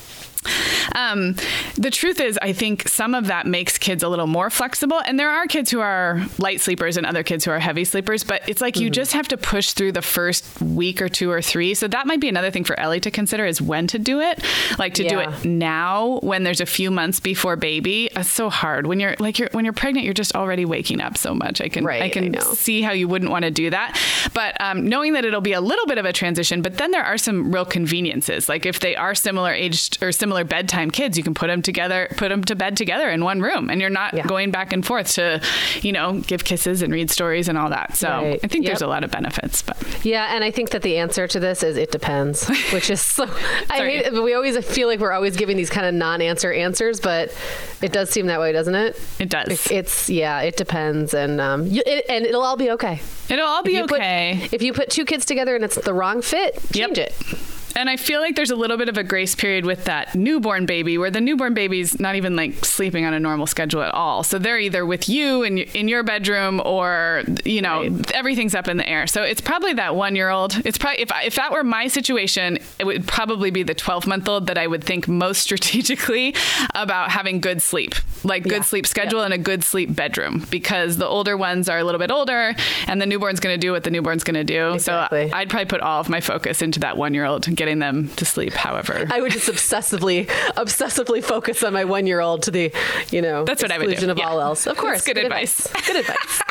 um, 0.94 1.34
the 1.76 1.90
truth 1.90 2.20
is, 2.20 2.38
I 2.40 2.52
think 2.52 2.88
some 2.88 3.14
of 3.14 3.26
that 3.26 3.46
makes 3.46 3.78
kids 3.78 4.02
a 4.02 4.08
little 4.08 4.26
more 4.26 4.50
flexible. 4.50 5.00
And 5.00 5.18
there 5.18 5.30
are 5.30 5.46
kids 5.46 5.70
who 5.70 5.80
are 5.80 6.22
light 6.38 6.60
sleepers 6.60 6.96
and 6.96 7.06
other 7.06 7.22
kids 7.22 7.44
who 7.44 7.50
are 7.50 7.58
heavy 7.58 7.84
sleepers, 7.84 8.24
but 8.24 8.46
it's 8.48 8.60
like 8.60 8.74
mm-hmm. 8.74 8.84
you 8.84 8.90
just 8.90 9.12
have 9.12 9.28
to 9.28 9.36
push 9.36 9.72
through 9.72 9.92
the 9.92 10.02
first 10.02 10.60
week 10.60 11.02
or 11.02 11.08
two 11.08 11.30
or 11.30 11.42
three. 11.42 11.74
So 11.74 11.88
that 11.88 12.06
might 12.06 12.20
be 12.20 12.28
another 12.28 12.50
thing 12.50 12.64
for 12.64 12.78
Ellie 12.78 13.00
to 13.00 13.10
consider 13.10 13.46
is 13.46 13.60
when 13.60 13.86
to 13.88 13.98
do 13.98 14.20
it. 14.20 14.44
Like 14.78 14.94
to 14.94 15.04
yeah. 15.04 15.10
do 15.10 15.18
it 15.20 15.44
now 15.44 16.20
when 16.22 16.44
there's 16.44 16.60
a 16.60 16.66
few 16.66 16.90
months 16.90 17.20
before 17.20 17.56
baby. 17.56 18.10
It's 18.14 18.30
so 18.30 18.50
hard. 18.50 18.86
When 18.86 19.00
you're 19.00 19.14
like 19.18 19.38
you're 19.38 19.48
when 19.52 19.64
you're 19.64 19.72
pregnant, 19.72 20.04
you're 20.04 20.14
just 20.14 20.34
already 20.34 20.64
waking 20.64 21.00
up 21.00 21.16
so 21.16 21.34
much. 21.34 21.60
I 21.60 21.68
can 21.68 21.84
right, 21.84 22.02
I 22.02 22.08
can 22.08 22.34
I 22.34 22.40
see 22.40 22.82
how 22.82 22.92
you 22.92 23.08
wouldn't 23.08 23.30
want 23.30 23.44
to 23.44 23.50
do 23.50 23.70
that. 23.70 24.00
But 24.34 24.60
um, 24.60 24.86
knowing 24.86 25.12
that 25.14 25.24
it'll 25.24 25.40
be 25.40 25.52
a 25.52 25.60
little 25.60 25.86
bit 25.86 25.98
of 25.98 26.04
a 26.04 26.12
transition, 26.12 26.62
but 26.62 26.78
then 26.78 26.90
there 26.90 27.04
are 27.04 27.18
some 27.18 27.52
real 27.52 27.64
conveniences. 27.64 28.48
Like 28.48 28.66
if 28.66 28.80
they 28.80 28.96
are 28.96 29.14
similar 29.14 29.52
aged 29.52 30.02
or 30.02 30.12
similar 30.12 30.27
bedtime 30.44 30.90
kids, 30.90 31.16
you 31.16 31.24
can 31.24 31.34
put 31.34 31.48
them 31.48 31.62
together, 31.62 32.08
put 32.16 32.28
them 32.28 32.44
to 32.44 32.54
bed 32.54 32.76
together 32.76 33.08
in 33.10 33.24
one 33.24 33.40
room, 33.40 33.70
and 33.70 33.80
you're 33.80 33.90
not 33.90 34.14
yeah. 34.14 34.26
going 34.26 34.50
back 34.50 34.72
and 34.72 34.84
forth 34.84 35.12
to, 35.14 35.40
you 35.82 35.92
know, 35.92 36.20
give 36.20 36.44
kisses 36.44 36.82
and 36.82 36.92
read 36.92 37.10
stories 37.10 37.48
and 37.48 37.58
all 37.58 37.70
that. 37.70 37.96
So 37.96 38.08
right. 38.08 38.40
I 38.42 38.46
think 38.48 38.64
yep. 38.64 38.70
there's 38.70 38.82
a 38.82 38.86
lot 38.86 39.04
of 39.04 39.10
benefits. 39.10 39.62
But 39.62 40.04
yeah, 40.04 40.34
and 40.34 40.44
I 40.44 40.50
think 40.50 40.70
that 40.70 40.82
the 40.82 40.98
answer 40.98 41.26
to 41.28 41.40
this 41.40 41.62
is 41.62 41.76
it 41.76 41.90
depends, 41.90 42.48
which 42.72 42.90
is 42.90 43.00
so. 43.00 43.24
I 43.70 43.78
hate. 43.78 44.12
We 44.12 44.34
always 44.34 44.64
feel 44.66 44.88
like 44.88 45.00
we're 45.00 45.12
always 45.12 45.36
giving 45.36 45.56
these 45.56 45.70
kind 45.70 45.86
of 45.86 45.94
non-answer 45.94 46.52
answers, 46.52 47.00
but 47.00 47.34
it 47.82 47.92
does 47.92 48.10
seem 48.10 48.26
that 48.26 48.40
way, 48.40 48.52
doesn't 48.52 48.74
it? 48.74 49.00
It 49.18 49.28
does. 49.28 49.66
It, 49.66 49.72
it's 49.72 50.10
yeah, 50.10 50.40
it 50.40 50.56
depends, 50.56 51.14
and 51.14 51.40
um, 51.40 51.66
you, 51.66 51.82
it, 51.86 52.04
and 52.08 52.24
it'll 52.24 52.42
all 52.42 52.56
be 52.56 52.70
okay. 52.72 53.00
It'll 53.28 53.46
all 53.46 53.62
be 53.62 53.80
okay. 53.82 54.38
Put, 54.40 54.52
if 54.52 54.62
you 54.62 54.72
put 54.72 54.90
two 54.90 55.04
kids 55.04 55.24
together 55.24 55.54
and 55.54 55.64
it's 55.64 55.76
the 55.76 55.94
wrong 55.94 56.22
fit, 56.22 56.54
change 56.72 56.98
yep. 56.98 57.10
it. 57.10 57.57
And 57.78 57.88
I 57.88 57.96
feel 57.96 58.20
like 58.20 58.34
there's 58.34 58.50
a 58.50 58.56
little 58.56 58.76
bit 58.76 58.88
of 58.88 58.98
a 58.98 59.04
grace 59.04 59.36
period 59.36 59.64
with 59.64 59.84
that 59.84 60.12
newborn 60.12 60.66
baby 60.66 60.98
where 60.98 61.12
the 61.12 61.20
newborn 61.20 61.54
baby's 61.54 62.00
not 62.00 62.16
even 62.16 62.34
like 62.34 62.64
sleeping 62.64 63.04
on 63.04 63.14
a 63.14 63.20
normal 63.20 63.46
schedule 63.46 63.82
at 63.82 63.94
all. 63.94 64.24
So 64.24 64.40
they're 64.40 64.58
either 64.58 64.84
with 64.84 65.08
you 65.08 65.44
in, 65.44 65.58
in 65.58 65.86
your 65.86 66.02
bedroom 66.02 66.60
or, 66.64 67.22
you 67.44 67.62
know, 67.62 67.82
right. 67.82 68.10
everything's 68.10 68.56
up 68.56 68.66
in 68.66 68.78
the 68.78 68.88
air. 68.88 69.06
So 69.06 69.22
it's 69.22 69.40
probably 69.40 69.74
that 69.74 69.94
one 69.94 70.16
year 70.16 70.28
old. 70.28 70.60
It's 70.64 70.76
probably, 70.76 71.02
if, 71.02 71.12
if 71.22 71.36
that 71.36 71.52
were 71.52 71.62
my 71.62 71.86
situation, 71.86 72.58
it 72.80 72.84
would 72.84 73.06
probably 73.06 73.52
be 73.52 73.62
the 73.62 73.74
12 73.74 74.08
month 74.08 74.28
old 74.28 74.48
that 74.48 74.58
I 74.58 74.66
would 74.66 74.82
think 74.82 75.06
most 75.06 75.40
strategically 75.48 76.34
about 76.74 77.12
having 77.12 77.40
good 77.40 77.62
sleep, 77.62 77.94
like 78.24 78.42
good 78.42 78.52
yeah. 78.52 78.62
sleep 78.62 78.88
schedule 78.88 79.22
and 79.22 79.32
a 79.32 79.38
good 79.38 79.62
sleep 79.62 79.94
bedroom 79.94 80.44
because 80.50 80.96
the 80.96 81.06
older 81.06 81.36
ones 81.36 81.68
are 81.68 81.78
a 81.78 81.84
little 81.84 82.00
bit 82.00 82.10
older 82.10 82.56
and 82.88 83.00
the 83.00 83.06
newborn's 83.06 83.38
going 83.38 83.54
to 83.54 83.60
do 83.60 83.70
what 83.70 83.84
the 83.84 83.90
newborn's 83.92 84.24
going 84.24 84.34
to 84.34 84.42
do. 84.42 84.72
Exactly. 84.72 85.30
So 85.30 85.36
I'd 85.36 85.48
probably 85.48 85.66
put 85.66 85.80
all 85.80 86.00
of 86.00 86.08
my 86.08 86.20
focus 86.20 86.60
into 86.60 86.80
that 86.80 86.96
one 86.96 87.14
year 87.14 87.24
old 87.24 87.46
and 87.46 87.56
get 87.56 87.67
getting 87.68 87.80
them 87.80 88.08
to 88.16 88.24
sleep. 88.24 88.54
However, 88.54 89.06
I 89.10 89.20
would 89.20 89.32
just 89.32 89.48
obsessively, 89.48 90.26
obsessively 90.56 91.22
focus 91.22 91.62
on 91.62 91.72
my 91.72 91.84
one 91.84 92.06
year 92.06 92.20
old 92.20 92.42
to 92.44 92.50
the, 92.50 92.72
you 93.10 93.20
know, 93.20 93.44
that's 93.44 93.62
what 93.62 93.70
I 93.70 93.78
would 93.78 93.96
do. 93.96 94.10
of 94.10 94.18
yeah. 94.18 94.28
all 94.28 94.40
else. 94.40 94.66
Of 94.66 94.76
course, 94.76 95.04
good, 95.04 95.16
good, 95.16 95.26
advice. 95.26 95.66
advice. 95.66 95.86
Good 95.86 95.96
advice. 95.96 96.42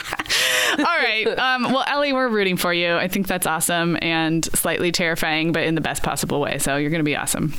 all 0.79 0.85
right. 0.85 1.27
Um, 1.27 1.63
well, 1.63 1.83
Ellie, 1.87 2.13
we're 2.13 2.29
rooting 2.29 2.57
for 2.57 2.73
you. 2.73 2.95
I 2.95 3.07
think 3.07 3.27
that's 3.27 3.47
awesome 3.47 3.97
and 4.01 4.45
slightly 4.45 4.91
terrifying, 4.91 5.51
but 5.51 5.63
in 5.63 5.75
the 5.75 5.81
best 5.81 6.03
possible 6.03 6.39
way. 6.39 6.59
So 6.59 6.77
you're 6.77 6.89
going 6.89 6.99
to 6.99 7.05
be 7.05 7.15
awesome. 7.15 7.53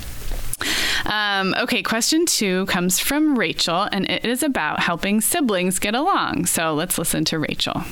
Um, 1.07 1.55
okay, 1.59 1.83
question 1.83 2.27
two 2.27 2.67
comes 2.67 2.99
from 2.99 3.39
Rachel, 3.39 3.89
and 3.93 4.09
it 4.11 4.25
is 4.25 4.43
about 4.43 4.81
helping 4.81 5.21
siblings 5.21 5.79
get 5.79 5.95
along. 5.95 6.47
So 6.47 6.75
let's 6.75 6.99
listen 6.99 7.25
to 7.27 7.39
Rachel. 7.39 7.83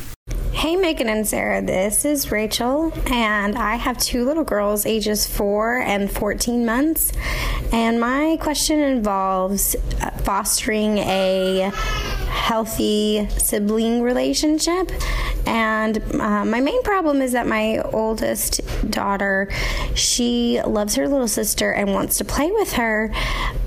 Hey, 0.67 0.75
Megan 0.75 1.09
and 1.09 1.25
Sarah, 1.25 1.63
this 1.63 2.05
is 2.05 2.33
Rachel, 2.33 2.93
and 3.07 3.57
I 3.57 3.77
have 3.77 3.99
two 3.99 4.25
little 4.25 4.43
girls, 4.43 4.85
ages 4.85 5.25
four 5.25 5.79
and 5.79 6.11
14 6.11 6.67
months. 6.67 7.13
And 7.73 8.01
my 8.01 8.37
question 8.41 8.81
involves 8.81 9.77
uh, 10.03 10.11
fostering 10.25 10.99
a 10.99 11.71
healthy 12.47 13.29
sibling 13.39 14.03
relationship. 14.03 14.91
And 15.47 15.99
uh, 16.15 16.45
my 16.45 16.61
main 16.61 16.83
problem 16.83 17.23
is 17.23 17.33
that 17.33 17.47
my 17.47 17.79
oldest 17.93 18.61
daughter, 18.91 19.49
she 19.95 20.61
loves 20.63 20.97
her 20.97 21.07
little 21.09 21.29
sister 21.29 21.73
and 21.73 21.93
wants 21.93 22.19
to 22.19 22.25
play 22.25 22.51
with 22.51 22.73
her, 22.73 23.13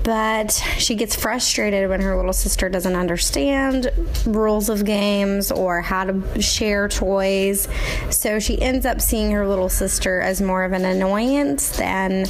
but 0.02 0.52
she 0.76 0.94
gets 0.94 1.14
frustrated 1.16 1.88
when 1.88 2.00
her 2.00 2.16
little 2.16 2.32
sister 2.32 2.68
doesn't 2.68 2.96
understand 2.96 3.90
rules 4.26 4.68
of 4.68 4.84
games 4.84 5.50
or 5.50 5.80
how 5.80 6.04
to 6.04 6.42
share 6.50 6.88
toys. 6.88 7.68
So 8.10 8.38
she 8.38 8.60
ends 8.60 8.84
up 8.86 9.00
seeing 9.00 9.30
her 9.32 9.46
little 9.46 9.68
sister 9.68 10.20
as 10.20 10.42
more 10.42 10.64
of 10.64 10.72
an 10.72 10.84
annoyance 10.84 11.76
than 11.76 12.26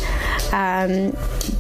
um, 0.52 1.16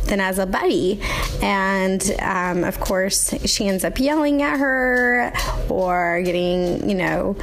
than 0.06 0.20
as 0.20 0.38
a 0.38 0.46
buddy. 0.46 1.00
And 1.42 2.02
um, 2.20 2.64
of 2.64 2.80
course, 2.80 3.34
she 3.44 3.68
ends 3.68 3.84
up 3.84 3.98
yelling 3.98 4.42
at 4.42 4.58
her 4.58 5.32
or 5.68 6.22
getting, 6.22 6.88
you 6.88 6.94
know, 6.94 7.36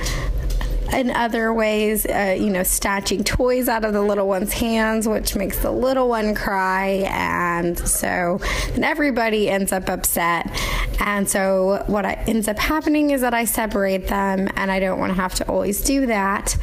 in 0.93 1.11
other 1.11 1.53
ways, 1.53 2.05
uh, 2.05 2.35
you 2.37 2.49
know, 2.49 2.63
snatching 2.63 3.23
toys 3.23 3.67
out 3.67 3.83
of 3.83 3.93
the 3.93 4.01
little 4.01 4.27
one's 4.27 4.53
hands, 4.53 5.07
which 5.07 5.35
makes 5.35 5.59
the 5.59 5.71
little 5.71 6.09
one 6.09 6.33
cry. 6.33 7.05
And 7.09 7.77
so 7.77 8.39
everybody 8.75 9.49
ends 9.49 9.71
up 9.71 9.89
upset. 9.89 10.49
And 10.99 11.29
so 11.29 11.83
what 11.87 12.05
I, 12.05 12.13
ends 12.27 12.47
up 12.47 12.57
happening 12.57 13.11
is 13.11 13.21
that 13.21 13.33
I 13.33 13.45
separate 13.45 14.07
them, 14.07 14.49
and 14.55 14.71
I 14.71 14.79
don't 14.79 14.99
want 14.99 15.11
to 15.11 15.21
have 15.21 15.35
to 15.35 15.47
always 15.47 15.81
do 15.81 16.07
that. 16.07 16.57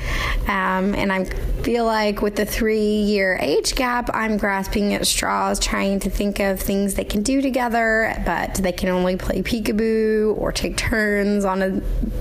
Um, 0.49 0.95
and 0.95 1.13
I 1.13 1.25
feel 1.63 1.85
like 1.85 2.21
with 2.21 2.37
the 2.37 2.45
three 2.45 2.79
year 2.79 3.39
age 3.41 3.75
gap, 3.75 4.11
I'm 4.13 4.37
grasping 4.37 4.95
at 4.95 5.07
straws, 5.07 5.59
trying 5.59 6.01
to 6.01 6.11
think 6.11 6.41
of 6.41 6.61
things 6.61 6.95
they 6.95 7.05
can 7.05 7.23
do 7.23 7.41
together, 7.41 8.21
but 8.25 8.55
they 8.57 8.73
can 8.73 8.89
only 8.89 9.17
play 9.17 9.43
peekaboo 9.43 10.37
or 10.37 10.53
take 10.53 10.77
turns 10.77 11.45
on 11.45 11.63
a 11.63 11.81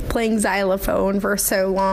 playing 0.10 0.39
xylophone 0.39 1.19
for 1.19 1.36
so 1.38 1.69
long. 1.69 1.92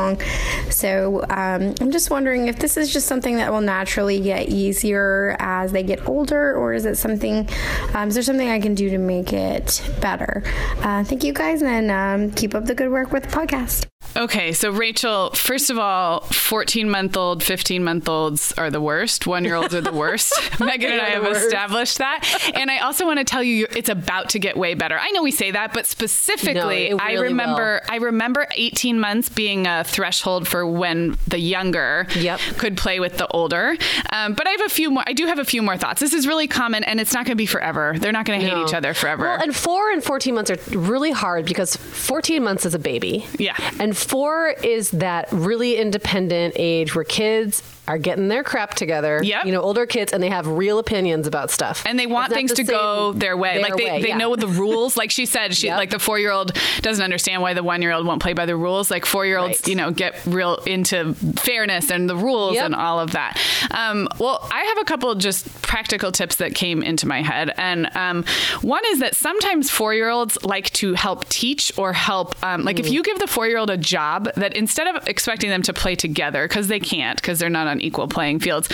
So 0.71 1.23
um, 1.29 1.75
I'm 1.81 1.91
just 1.91 2.11
wondering 2.11 2.49
if 2.49 2.59
this 2.59 2.77
is 2.77 2.93
just 2.93 3.07
something 3.07 3.37
that 3.37 3.51
will 3.53 3.61
naturally 3.61 4.21
get 4.21 4.49
easier 4.49 5.37
as 5.39 5.73
they 5.73 5.83
get 5.83 6.07
older, 6.09 6.55
or 6.55 6.75
is 6.75 6.85
it 6.85 6.97
something? 6.97 7.49
Um, 7.95 8.09
is 8.09 8.15
there 8.15 8.23
something 8.23 8.49
I 8.49 8.61
can 8.61 8.75
do 8.75 8.91
to 8.91 8.99
make 8.99 9.33
it 9.33 9.83
better? 10.01 10.43
Uh, 10.79 11.05
thank 11.05 11.25
you 11.25 11.33
guys, 11.33 11.63
and 11.63 11.91
um, 11.91 12.31
keep 12.33 12.55
up 12.55 12.65
the 12.65 12.75
good 12.75 12.91
work 12.91 13.13
with 13.13 13.25
the 13.25 13.31
podcast. 13.31 13.87
Okay, 14.17 14.53
so 14.53 14.71
Rachel, 14.71 15.31
first 15.31 15.71
of 15.71 15.79
all, 15.79 16.21
14 16.21 16.91
month 16.91 17.17
old, 17.17 17.43
15 17.43 17.85
month 17.85 18.09
olds 18.09 18.53
are 18.53 18.71
the 18.71 18.81
worst. 18.81 19.27
One 19.27 19.45
year 19.45 19.55
olds 19.55 19.75
are 19.75 19.81
the 19.81 19.93
worst. 19.93 20.33
Megan 20.61 20.93
and 20.93 21.01
I 21.01 21.11
have 21.11 21.23
worst. 21.23 21.47
established 21.47 21.99
that. 21.99 22.53
And 22.55 22.71
I 22.71 22.79
also 22.79 23.07
want 23.07 23.19
to 23.19 23.25
tell 23.25 23.43
you, 23.43 23.67
it's 23.71 23.89
about 23.89 24.31
to 24.31 24.39
get 24.39 24.57
way 24.57 24.75
better. 24.75 24.99
I 24.99 25.11
know 25.13 25.23
we 25.23 25.31
say 25.31 25.53
that, 25.53 25.73
but 25.73 25.87
specifically, 25.87 26.91
no, 26.91 26.97
really 26.97 27.01
I 27.01 27.13
remember 27.21 27.81
will. 27.85 27.95
I 27.95 27.97
remember 27.99 28.47
18 28.53 28.99
months 28.99 29.29
being 29.29 29.67
a 29.67 29.85
threshold 29.85 30.49
for 30.49 30.67
when 30.67 31.17
the 31.29 31.39
younger 31.39 32.07
yep. 32.17 32.41
could 32.59 32.77
play 32.77 32.99
with 33.01 33.17
the 33.17 33.29
older. 33.29 33.77
Um, 34.13 34.35
but 34.35 34.47
I 34.47 34.51
have 34.51 34.63
a 34.63 34.69
few 34.69 34.91
more. 34.91 35.05
I 35.07 35.13
do 35.13 35.27
have 35.27 35.39
a 35.39 35.45
few 35.45 35.63
more 35.63 35.77
thoughts. 35.77 36.01
This 36.01 36.13
is 36.13 36.27
really 36.27 36.49
common, 36.49 36.83
and 36.85 37.01
it's 37.01 37.15
not 37.15 37.27
going 37.27 37.33
to 37.33 37.37
be 37.37 37.47
forever. 37.47 37.95
They're 37.99 38.13
not 38.13 38.27
going 38.27 38.41
to 38.41 38.47
no. 38.47 38.57
hate 38.57 38.69
each 38.69 38.75
other 38.75 38.93
forever. 38.93 39.25
Well, 39.25 39.43
and 39.43 39.55
four 39.55 39.91
and 39.91 40.03
14 40.03 40.35
months 40.35 40.51
are 40.51 40.59
really 40.77 41.13
hard 41.13 41.47
because 41.47 41.77
14 41.77 42.43
months 42.43 42.67
is 42.67 42.75
a 42.75 42.79
baby. 42.79 43.27
Yeah. 43.39 43.57
And 43.79 43.97
four 44.05 44.49
is 44.49 44.91
that 44.93 45.29
really 45.33 45.77
independent 45.77 46.55
age 46.57 46.95
where 46.95 47.05
kids 47.05 47.63
are 47.91 47.99
getting 47.99 48.29
their 48.29 48.45
crap 48.45 48.75
together. 48.75 49.21
Yep. 49.23 49.45
You 49.47 49.53
know, 49.53 49.61
older 49.61 49.85
kids 49.85 50.13
and 50.13 50.23
they 50.23 50.29
have 50.29 50.47
real 50.47 50.79
opinions 50.79 51.27
about 51.27 51.51
stuff. 51.51 51.83
And 51.85 51.99
they 51.99 52.07
want 52.07 52.33
things 52.33 52.53
to 52.53 52.63
go 52.65 53.13
their 53.13 53.37
way. 53.37 53.55
Their 53.55 53.63
like 53.63 53.77
they, 53.77 53.85
way, 53.85 54.03
they 54.03 54.09
yeah. 54.11 54.17
know 54.17 54.37
the 54.37 54.47
rules. 54.47 54.97
Like 54.97 55.11
she 55.11 55.27
said, 55.27 55.55
she 55.57 55.67
Yep. 55.71 55.77
like 55.79 55.91
the 55.91 55.99
four 55.99 56.19
year 56.19 56.31
old 56.31 56.57
doesn't 56.83 57.03
understand 57.03 57.43
why 57.43 57.55
the 57.55 57.63
one 57.65 57.83
year 57.83 57.91
old 57.93 58.07
won't 58.07 58.23
play 58.23 58.33
by 58.33 58.47
the 58.47 58.55
rules. 58.57 58.91
Like 58.93 59.05
four 59.05 59.27
year 59.27 59.39
olds, 59.39 59.61
Right. 59.63 59.69
you 59.69 59.75
know, 59.75 59.91
get 59.91 60.15
real 60.25 60.57
into 60.67 61.15
fairness 61.37 61.91
and 61.91 62.09
the 62.09 62.17
rules 62.17 62.55
Yep. 62.55 62.67
and 62.67 62.75
all 62.77 63.01
of 63.01 63.11
that. 63.13 63.41
Um, 63.73 64.07
well, 64.19 64.49
I 64.53 64.63
have 64.65 64.79
a 64.79 64.85
couple 64.85 65.13
just 65.17 65.61
practical 65.63 66.13
tips 66.13 66.37
that 66.37 66.55
came 66.55 66.83
into 66.83 67.09
my 67.09 67.23
head. 67.23 67.53
And 67.57 67.91
um, 67.97 68.25
one 68.63 68.83
is 68.89 69.01
that 69.01 69.17
sometimes 69.17 69.69
four 69.71 69.95
year 69.95 70.09
olds 70.11 70.39
like 70.45 70.71
to 70.75 70.95
help 70.95 71.29
teach 71.29 71.73
or 71.77 71.93
help. 71.93 72.41
Um, 72.45 72.65
like 72.65 72.79
if 72.79 72.87
Mm. 72.87 72.93
you 72.93 73.03
give 73.03 73.19
the 73.19 73.27
four 73.27 73.47
year 73.49 73.59
old 73.59 73.71
a 73.71 73.77
job 73.77 74.29
that 74.37 74.55
instead 74.55 74.87
of 74.87 75.07
expecting 75.09 75.51
them 75.51 75.63
to 75.63 75.73
play 75.73 75.95
together, 75.95 76.47
because 76.47 76.69
they 76.69 76.81
can't, 76.81 77.21
because 77.21 77.39
they're 77.39 77.49
not 77.51 77.67
on 77.67 77.80
equal 77.83 78.09
playing 78.09 78.41
fields, 78.41 78.69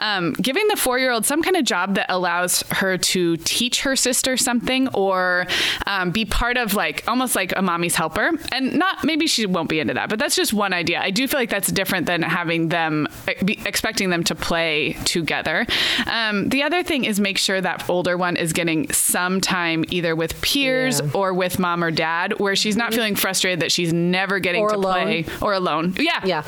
um, 0.00 0.32
giving 0.34 0.66
the 0.68 0.76
four 0.76 0.98
year 0.98 1.10
old 1.10 1.24
some 1.26 1.42
kind 1.42 1.56
of 1.56 1.64
job 1.64 1.94
that 1.94 2.06
allows 2.08 2.62
her 2.70 2.96
to 2.98 3.36
teach 3.38 3.82
her 3.82 3.96
sister 3.96 4.36
something 4.36 4.88
or 4.94 5.46
um, 5.86 6.10
be 6.10 6.24
part 6.24 6.56
of 6.56 6.74
like 6.74 7.04
almost 7.08 7.34
like 7.36 7.52
a 7.56 7.62
mommy's 7.62 7.94
helper. 7.94 8.30
And 8.52 8.74
not 8.78 9.04
maybe 9.04 9.26
she 9.26 9.46
won't 9.46 9.68
be 9.68 9.80
into 9.80 9.94
that, 9.94 10.08
but 10.08 10.18
that's 10.18 10.36
just 10.36 10.52
one 10.52 10.72
idea. 10.72 11.00
I 11.00 11.10
do 11.10 11.26
feel 11.28 11.40
like 11.40 11.50
that's 11.50 11.70
different 11.70 12.06
than 12.06 12.22
having 12.22 12.68
them 12.68 13.06
be 13.44 13.58
expecting 13.66 14.10
them 14.10 14.24
to 14.24 14.34
play 14.34 14.94
together. 15.04 15.66
Um, 16.06 16.48
the 16.48 16.62
other 16.62 16.82
thing 16.82 17.04
is 17.04 17.20
make 17.20 17.38
sure 17.38 17.60
that 17.60 17.88
older 17.88 18.16
one 18.16 18.36
is 18.36 18.52
getting 18.52 18.90
some 18.92 19.40
time 19.40 19.84
either 19.90 20.14
with 20.16 20.40
peers 20.42 21.00
Yeah. 21.00 21.10
or 21.14 21.32
with 21.34 21.58
mom 21.58 21.84
or 21.84 21.90
dad 21.90 22.38
where 22.38 22.56
she's 22.56 22.76
not 22.76 22.92
feeling 22.94 23.14
frustrated 23.14 23.60
that 23.60 23.72
she's 23.72 23.92
never 23.92 24.38
getting 24.38 24.62
Or 24.62 24.70
to 24.70 24.76
alone. 24.76 25.02
play 25.02 25.24
or 25.40 25.52
alone. 25.52 25.94
Yeah. 25.98 26.20
Yeah. 26.24 26.42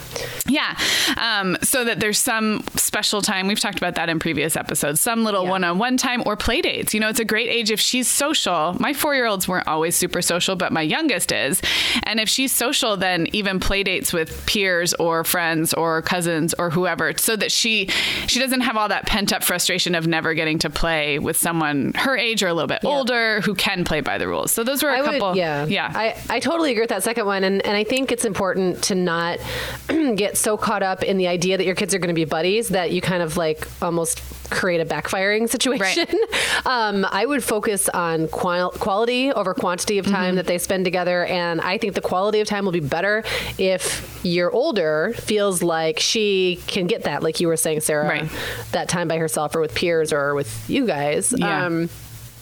Yeah. 0.47 0.77
Um, 1.17 1.57
so 1.63 1.85
that 1.85 2.00
there's 2.01 2.19
some 2.19 2.65
special 2.77 3.23
time. 3.23 3.47
We've 3.47 3.61
talked 3.61 3.79
about 3.79 3.95
that 3.95 4.09
in 4.09 4.19
previous 4.19 4.57
episodes. 4.57 5.01
Some 5.01 5.25
little 5.25 5.45
Yeah. 5.45 5.51
one 5.51 5.65
on 5.65 5.79
one 5.79 5.97
time 5.97 6.23
or 6.27 6.37
play 6.37 6.61
dates. 6.61 6.93
You 6.95 7.01
know, 7.01 7.09
it's 7.09 7.21
a 7.21 7.25
great 7.25 7.49
age 7.49 7.71
if 7.71 7.81
she's 7.81 8.09
social. 8.09 8.77
My 8.81 8.93
four 8.93 9.15
year 9.15 9.27
olds 9.27 9.47
weren't 9.47 9.69
always 9.69 9.95
super 9.97 10.23
social, 10.23 10.57
but 10.57 10.73
my 10.73 10.83
youngest 10.83 11.31
is. 11.33 11.61
And 12.05 12.19
if 12.21 12.29
she's 12.29 12.53
social, 12.53 12.97
then 12.97 13.27
even 13.33 13.61
play 13.61 13.83
dates 13.83 14.13
with 14.13 14.45
peers 14.47 14.95
or 14.95 15.23
friends 15.25 15.73
or 15.75 16.03
cousins 16.03 16.55
or 16.59 16.71
whoever, 16.71 17.13
so 17.17 17.37
that 17.37 17.53
she 17.53 17.87
she 18.27 18.41
doesn't 18.41 18.63
have 18.63 18.77
all 18.77 18.89
that 18.89 19.07
pent 19.07 19.33
up 19.33 19.45
frustration 19.45 19.95
of 19.95 20.07
never 20.07 20.35
getting 20.35 20.59
to 20.61 20.71
play 20.71 21.19
with 21.19 21.37
someone 21.37 21.93
her 21.95 22.17
age 22.17 22.43
or 22.43 22.49
a 22.49 22.55
little 22.55 22.69
bit 22.69 22.81
older 22.85 23.41
who 23.43 23.55
can 23.55 23.85
play 23.85 24.01
by 24.01 24.19
the 24.19 24.27
rules. 24.27 24.53
So 24.53 24.65
those 24.65 24.83
were 24.83 24.91
a 24.91 25.01
I 25.01 25.03
couple. 25.03 25.29
would, 25.31 25.37
yeah, 25.37 25.67
Yeah. 25.67 25.93
I, 25.95 26.17
I 26.29 26.41
totally 26.41 26.71
agree 26.73 26.83
with 26.83 26.91
that 26.91 27.03
second 27.03 27.27
one, 27.27 27.45
and 27.45 27.65
and 27.67 27.77
I 27.77 27.85
think 27.85 28.11
it's 28.13 28.25
important 28.25 28.83
to 28.85 28.95
not 28.95 29.39
get 30.17 30.37
so 30.37 30.57
caught 30.57 30.83
up 30.83 31.03
in 31.03 31.17
the 31.19 31.29
idea 31.29 31.57
that 31.57 31.65
your 31.65 31.75
kids 31.75 31.90
are 31.95 31.99
going 31.99 32.09
to 32.09 32.15
be 32.15 32.25
buddies 32.25 32.69
that 32.71 32.91
you 32.93 33.01
kind 33.01 33.23
of 33.23 33.37
like 33.37 33.67
almost 33.83 34.23
create 34.51 34.81
a 34.81 34.85
backfiring 34.85 35.49
situation. 35.49 36.07
um, 36.67 37.07
I 37.11 37.25
would 37.25 37.43
focus 37.45 37.89
on 37.89 38.29
qual- 38.29 38.71
quality 38.73 39.33
over 39.33 39.55
quantity 39.55 39.99
of 39.99 40.07
Mm-hmm. 40.07 40.15
time 40.15 40.35
that 40.37 40.47
they 40.47 40.59
spend 40.59 40.85
together, 40.85 41.25
and 41.27 41.61
I 41.61 41.79
think 41.79 41.95
the 41.95 42.01
quality 42.01 42.41
of 42.41 42.49
time 42.49 42.65
will 42.65 42.73
be 42.73 42.81
better 42.81 43.23
if 43.59 44.19
your 44.25 44.51
older 44.51 45.15
feels 45.19 45.63
like 45.63 46.01
she 46.01 46.61
can 46.67 46.87
get 46.87 47.05
that, 47.05 47.23
like 47.23 47.39
you 47.41 47.47
were 47.49 47.57
saying, 47.57 47.81
Sarah, 47.81 48.09
Right. 48.09 48.31
that 48.73 48.89
time 48.89 49.07
by 49.09 49.19
herself 49.19 49.55
or 49.55 49.61
with 49.61 49.75
peers 49.75 50.13
or 50.13 50.35
with 50.35 50.69
you 50.69 50.87
guys. 50.87 51.33
Yeah. 51.37 51.67
Um, 51.67 51.89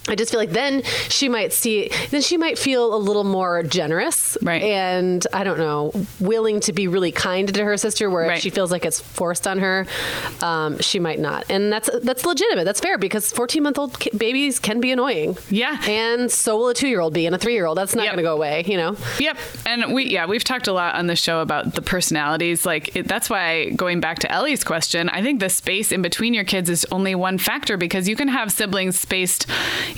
I 0.08 0.14
just 0.14 0.30
feel 0.30 0.40
like 0.40 0.50
then 0.50 0.82
she 1.08 1.28
might 1.28 1.52
see, 1.52 1.90
then 2.10 2.22
she 2.22 2.36
might 2.36 2.58
feel 2.58 2.94
a 2.94 2.96
little 2.98 3.24
more 3.24 3.62
generous, 3.62 4.36
Right. 4.42 4.62
And 4.62 5.26
I 5.32 5.44
don't 5.44 5.58
know, 5.58 5.92
willing 6.20 6.60
to 6.60 6.72
be 6.72 6.88
really 6.88 7.12
kind 7.12 7.52
to 7.52 7.64
her 7.64 7.76
sister. 7.76 8.08
Where 8.10 8.26
Right. 8.28 8.36
if 8.36 8.42
she 8.42 8.50
feels 8.50 8.70
like 8.70 8.84
it's 8.84 9.00
forced 9.00 9.46
on 9.46 9.58
her, 9.58 9.86
um, 10.42 10.78
she 10.80 10.98
might 10.98 11.18
not, 11.18 11.44
and 11.50 11.72
that's 11.72 11.90
that's 12.02 12.24
legitimate. 12.24 12.64
That's 12.64 12.80
fair 12.80 12.98
because 12.98 13.30
fourteen 13.32 13.62
month 13.62 13.78
old 13.78 13.98
ki- 13.98 14.10
babies 14.16 14.58
can 14.58 14.80
be 14.80 14.90
annoying. 14.92 15.36
Yeah. 15.50 15.80
and 15.88 16.30
so 16.30 16.56
will 16.56 16.68
a 16.68 16.74
two 16.74 16.88
year 16.88 17.00
old 17.00 17.14
be, 17.14 17.26
and 17.26 17.34
a 17.34 17.38
three 17.38 17.54
year 17.54 17.66
old. 17.66 17.76
That's 17.78 17.94
not 17.94 18.04
Yep. 18.04 18.12
going 18.12 18.16
to 18.24 18.28
go 18.30 18.34
away. 18.34 18.64
You 18.66 18.76
know. 18.76 18.96
Yep, 19.18 19.36
and 19.66 19.92
we 19.94 20.06
yeah 20.06 20.26
we've 20.26 20.44
talked 20.44 20.66
a 20.68 20.72
lot 20.72 20.94
on 20.94 21.06
the 21.06 21.16
show 21.16 21.40
about 21.40 21.74
the 21.74 21.82
personalities. 21.82 22.64
Like 22.66 22.94
it, 22.96 23.06
that's 23.08 23.28
why 23.30 23.70
going 23.70 24.00
back 24.00 24.18
to 24.20 24.30
Ellie's 24.32 24.64
question, 24.64 25.08
I 25.08 25.22
think 25.22 25.40
the 25.40 25.48
space 25.48 25.92
in 25.92 26.02
between 26.02 26.34
your 26.34 26.44
kids 26.44 26.70
is 26.70 26.86
only 26.90 27.14
one 27.14 27.38
factor 27.38 27.76
because 27.76 28.08
you 28.08 28.16
can 28.16 28.28
have 28.28 28.52
siblings 28.52 28.98
spaced, 28.98 29.46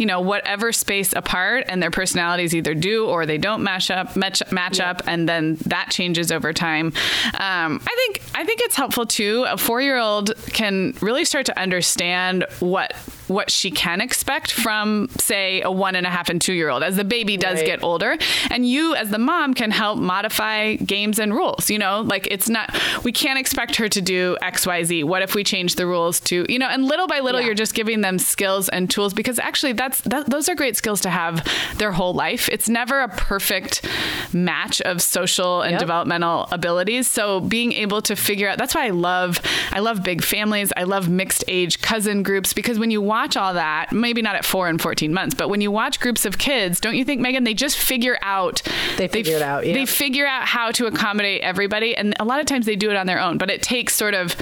you 0.01 0.07
know, 0.07 0.21
whatever 0.21 0.73
space 0.73 1.13
apart, 1.13 1.65
and 1.69 1.83
their 1.83 1.91
personalities 1.91 2.55
either 2.55 2.75
do 2.75 3.07
or 3.07 3.27
they 3.27 3.39
don't 3.39 3.63
match 3.63 3.91
up 3.91 4.17
match, 4.17 4.43
match 4.51 4.81
up, 4.81 5.03
and 5.07 5.29
then 5.29 5.57
that 5.67 5.91
changes 5.91 6.33
over 6.33 6.53
time. 6.53 6.87
Um, 7.35 7.81
I 7.87 7.95
think 7.97 8.23
I 8.35 8.45
think 8.45 8.61
it's 8.63 8.75
helpful 8.75 9.07
too. 9.07 9.45
A 9.49 9.57
four 9.57 9.81
year 9.83 9.99
old 9.99 10.35
can 10.47 10.95
really 11.01 11.25
start 11.25 11.47
to 11.47 11.59
understand 11.59 12.47
what 12.61 12.95
what 13.31 13.51
she 13.51 13.71
can 13.71 14.01
expect 14.01 14.51
from 14.51 15.09
say 15.19 15.63
a 15.63 15.71
one 15.71 15.95
and 15.95 16.07
a 16.07 16.11
half 16.11 16.29
and 16.29 16.41
two 16.43 16.53
year 16.53 16.69
old 16.69 16.83
as 16.83 16.97
the 16.97 17.05
baby 17.05 17.37
does 17.37 17.59
Right. 17.59 17.67
get 17.67 17.83
older 17.85 18.17
and 18.51 18.69
you 18.69 18.95
as 18.97 19.11
the 19.11 19.19
mom 19.19 19.55
can 19.55 19.71
help 19.71 19.99
modify 19.99 20.75
games 20.75 21.19
and 21.19 21.33
rules 21.33 21.71
you 21.71 21.79
know 21.79 22.01
like 22.01 22.27
it's 22.31 22.49
not 22.49 22.77
we 23.05 23.13
can't 23.13 23.39
expect 23.39 23.77
her 23.77 23.89
to 23.89 24.01
do 24.01 24.37
xyz 24.43 25.05
what 25.05 25.23
if 25.23 25.35
we 25.37 25.45
change 25.45 25.77
the 25.77 25.87
rules 25.87 26.19
to 26.21 26.45
you 26.49 26.59
know 26.59 26.67
and 26.69 26.85
little 26.85 27.07
by 27.07 27.21
little 27.21 27.41
Yeah. 27.41 27.47
you're 27.47 27.55
just 27.55 27.75
giving 27.75 28.01
them 28.01 28.19
skills 28.19 28.69
and 28.69 28.91
tools 28.91 29.15
because 29.15 29.39
actually 29.39 29.73
that's 29.75 30.01
that, 30.03 30.29
those 30.29 30.49
are 30.49 30.55
great 30.57 30.77
skills 30.77 31.01
to 31.03 31.11
have 31.11 31.47
their 31.79 31.93
whole 31.93 32.13
life 32.15 32.49
it's 32.49 32.69
never 32.69 33.01
a 33.01 33.09
perfect 33.09 33.87
match 34.33 34.81
of 34.83 35.01
social 35.03 35.63
and 35.63 35.73
Yep. 35.73 35.81
developmental 35.81 36.49
abilities 36.51 37.07
so 37.09 37.41
being 37.41 37.73
able 37.73 38.03
to 38.03 38.17
figure 38.17 38.49
out 38.49 38.59
that's 38.59 38.75
why 38.75 38.87
i 38.87 38.91
love 38.91 39.41
i 39.73 39.79
love 39.79 40.03
big 40.03 40.23
families 40.23 40.73
i 40.77 40.83
love 40.83 41.09
mixed 41.09 41.45
age 41.49 41.81
cousin 41.81 42.23
groups 42.23 42.53
because 42.53 42.79
when 42.79 42.91
you 42.91 43.01
watch 43.21 43.37
all 43.37 43.55
that 43.55 43.93
maybe 43.93 44.23
not 44.23 44.35
at 44.35 44.45
4 44.45 44.69
and 44.69 44.81
14 44.81 45.13
months 45.13 45.35
but 45.35 45.49
when 45.49 45.61
you 45.61 45.71
watch 45.71 46.01
groups 46.01 46.25
of 46.25 46.39
kids 46.39 46.81
don't 46.81 46.95
you 46.95 47.05
think 47.05 47.21
megan 47.21 47.45
they 47.45 47.55
just 47.55 47.77
figure 47.77 48.19
out 48.23 48.63
They 48.97 49.09
figure 49.09 49.37
it 49.37 49.43
out, 49.43 49.67
yeah. 49.67 49.75
they 49.75 49.87
figure 49.87 50.27
out 50.27 50.47
how 50.47 50.71
to 50.73 50.87
accommodate 50.87 51.43
everybody 51.43 51.95
and 51.95 52.15
a 52.19 52.25
lot 52.25 52.41
of 52.41 52.47
times 52.47 52.67
they 52.67 52.77
do 52.77 52.91
it 52.91 52.97
on 52.97 53.07
their 53.07 53.21
own 53.21 53.37
but 53.39 53.51
it 53.51 53.63
takes 53.63 53.95
sort 53.95 54.15
of 54.15 54.35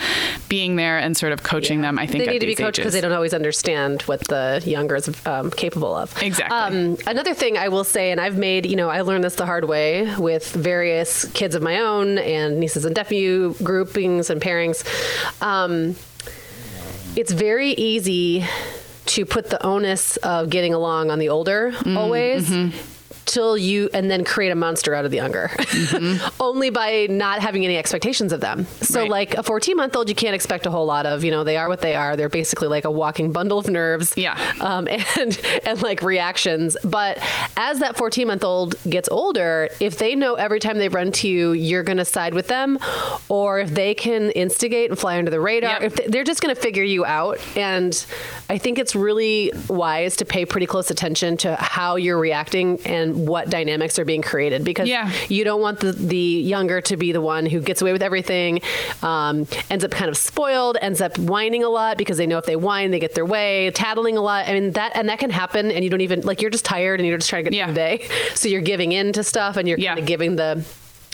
being 0.49 0.77
there 0.77 0.99
and 0.99 1.17
sort 1.17 1.33
of 1.33 1.43
coaching 1.43 1.81
them 1.81 1.99
i 1.99 2.07
think 2.07 2.25
they 2.25 2.31
need 2.31 2.39
to 2.39 2.47
be 2.47 2.55
coached 2.55 2.77
because 2.79 2.93
they 2.93 3.01
don't 3.01 3.13
always 3.13 3.35
understand 3.35 4.03
what 4.03 4.21
the 4.29 4.63
younger 4.65 4.97
is 4.97 5.09
um, 5.27 5.51
capable 5.51 5.95
of. 5.95 6.15
Exactly. 6.23 6.57
Um, 6.57 6.97
another 7.07 7.35
thing 7.35 7.57
I 7.57 7.69
will 7.69 7.85
say, 7.85 8.11
and 8.11 8.21
I've 8.21 8.39
made, 8.39 8.67
you 8.67 8.77
know, 8.77 8.89
I 8.89 9.01
learned 9.03 9.25
this 9.25 9.35
the 9.35 9.47
hard 9.47 9.67
way 9.67 10.15
with 10.17 10.51
various 10.53 11.25
kids 11.33 11.55
of 11.55 11.63
my 11.63 11.79
own 11.79 12.19
and 12.19 12.61
nieces 12.61 12.85
and 12.85 12.95
nephew 12.95 13.55
groupings 13.63 14.31
and 14.31 14.41
pairings. 14.41 14.85
Um, 15.43 15.97
it's 17.19 17.33
very 17.33 17.71
easy 17.71 18.45
to 19.07 19.27
put 19.27 19.51
the 19.51 19.61
onus 19.67 20.19
of 20.19 20.51
getting 20.51 20.73
along 20.73 21.11
on 21.11 21.19
the 21.19 21.31
older 21.31 21.73
mm, 21.73 21.97
always. 21.97 22.49
Mm-hmm. 22.49 22.98
Till 23.29 23.59
you 23.59 23.91
and 23.93 24.11
then 24.11 24.25
create 24.25 24.49
a 24.51 24.55
monster 24.55 24.95
out 24.95 25.05
of 25.05 25.11
the 25.11 25.19
younger, 25.19 25.51
only 26.41 26.71
by 26.71 27.07
not 27.11 27.41
having 27.41 27.63
any 27.65 27.77
expectations 27.77 28.33
of 28.33 28.41
them. 28.41 28.67
So, 28.81 29.03
Right. 29.03 29.11
like 29.11 29.35
a 29.35 29.43
14 29.43 29.77
month 29.77 29.95
old, 29.97 30.09
you 30.09 30.15
can't 30.15 30.35
expect 30.35 30.65
a 30.65 30.71
whole 30.71 30.87
lot 30.87 31.05
of. 31.05 31.25
You 31.25 31.31
know, 31.31 31.45
they 31.45 31.59
are 31.59 31.69
what 31.69 31.83
they 31.83 31.95
are. 31.95 32.17
They're 32.17 32.31
basically 32.31 32.69
like 32.69 32.87
a 32.87 32.91
walking 32.91 33.31
bundle 33.31 33.59
of 33.59 33.69
nerves. 33.69 34.15
Yeah. 34.17 34.37
Um, 34.61 34.89
and 35.19 35.39
and 35.65 35.83
like 35.83 36.01
reactions. 36.03 36.77
But 36.83 37.19
as 37.57 37.81
that 37.81 37.97
14 37.99 38.27
month 38.27 38.45
old 38.45 38.77
gets 38.89 39.11
older, 39.11 39.69
if 39.79 39.99
they 39.99 40.15
know 40.15 40.35
every 40.35 40.59
time 40.59 40.79
they 40.79 40.89
run 40.89 41.13
to 41.13 41.29
you, 41.29 41.53
you're 41.53 41.83
going 41.83 41.99
to 41.99 42.07
side 42.07 42.33
with 42.33 42.49
them, 42.49 42.79
or 43.29 43.61
if 43.61 43.71
they 43.71 43.95
can 43.95 44.31
instigate 44.31 44.91
and 44.91 44.99
fly 44.99 45.19
under 45.19 45.31
the 45.31 45.41
radar, 45.41 45.73
Yep. 45.73 45.83
if 45.83 45.95
they, 45.97 46.07
they're 46.07 46.25
just 46.25 46.41
going 46.41 46.55
to 46.55 46.61
figure 46.61 46.83
you 46.85 47.05
out. 47.05 47.39
And 47.57 47.93
I 48.49 48.57
think 48.57 48.79
it's 48.79 48.95
really 48.97 49.53
wise 49.69 50.17
to 50.17 50.25
pay 50.25 50.47
pretty 50.47 50.67
close 50.67 50.91
attention 50.91 51.37
to 51.39 51.55
how 51.57 51.97
you're 51.97 52.19
reacting 52.19 52.79
and 52.87 53.18
what 53.27 53.51
dynamics 53.51 53.99
are 53.99 54.05
being 54.05 54.23
created 54.23 54.65
because 54.65 54.89
Yeah. 54.89 55.11
you 55.29 55.45
don't 55.45 55.61
want 55.61 55.81
the, 55.81 55.93
the 55.93 56.17
younger 56.17 56.81
to 56.83 56.97
be 56.97 57.13
the 57.13 57.21
one 57.21 57.47
who 57.47 57.61
gets 57.61 57.83
away 57.83 57.93
with 57.93 58.03
everything, 58.03 58.61
um, 59.03 59.47
ends 59.71 59.85
up 59.85 59.91
kind 59.91 60.09
of 60.09 60.17
spoiled, 60.17 60.77
ends 60.81 61.01
up 61.01 61.19
whining 61.19 61.65
a 61.65 61.69
lot 61.69 61.99
because 61.99 62.17
they 62.17 62.27
know 62.27 62.39
if 62.39 62.45
they 62.47 62.57
whine, 62.57 62.91
they 62.91 62.99
get 62.99 63.15
their 63.15 63.27
way, 63.27 63.71
tattling 63.73 64.17
a 64.17 64.21
lot. 64.21 64.47
I 64.49 64.55
mean, 64.55 64.73
that, 64.73 64.93
and 64.95 65.09
that 65.09 65.19
can 65.19 65.31
happen, 65.31 65.71
and 65.71 65.83
you 65.85 65.91
don't 65.91 66.01
even, 66.01 66.21
like, 66.23 66.41
you're 66.41 66.51
just 66.51 66.65
tired 66.65 67.01
and 67.01 67.07
you're 67.09 67.19
just 67.19 67.29
trying 67.31 67.45
to 67.45 67.51
get 67.51 67.57
Yeah. 67.57 67.65
through 67.67 67.75
the 67.75 67.81
day. 67.81 68.09
So 68.35 68.49
you're 68.49 68.61
giving 68.61 68.93
in 68.93 69.13
to 69.15 69.25
stuff 69.25 69.57
and 69.57 69.69
you're 69.69 69.79
Yeah. 69.79 69.91
kind 69.91 70.01
of 70.01 70.07
giving 70.07 70.37
the, 70.37 70.65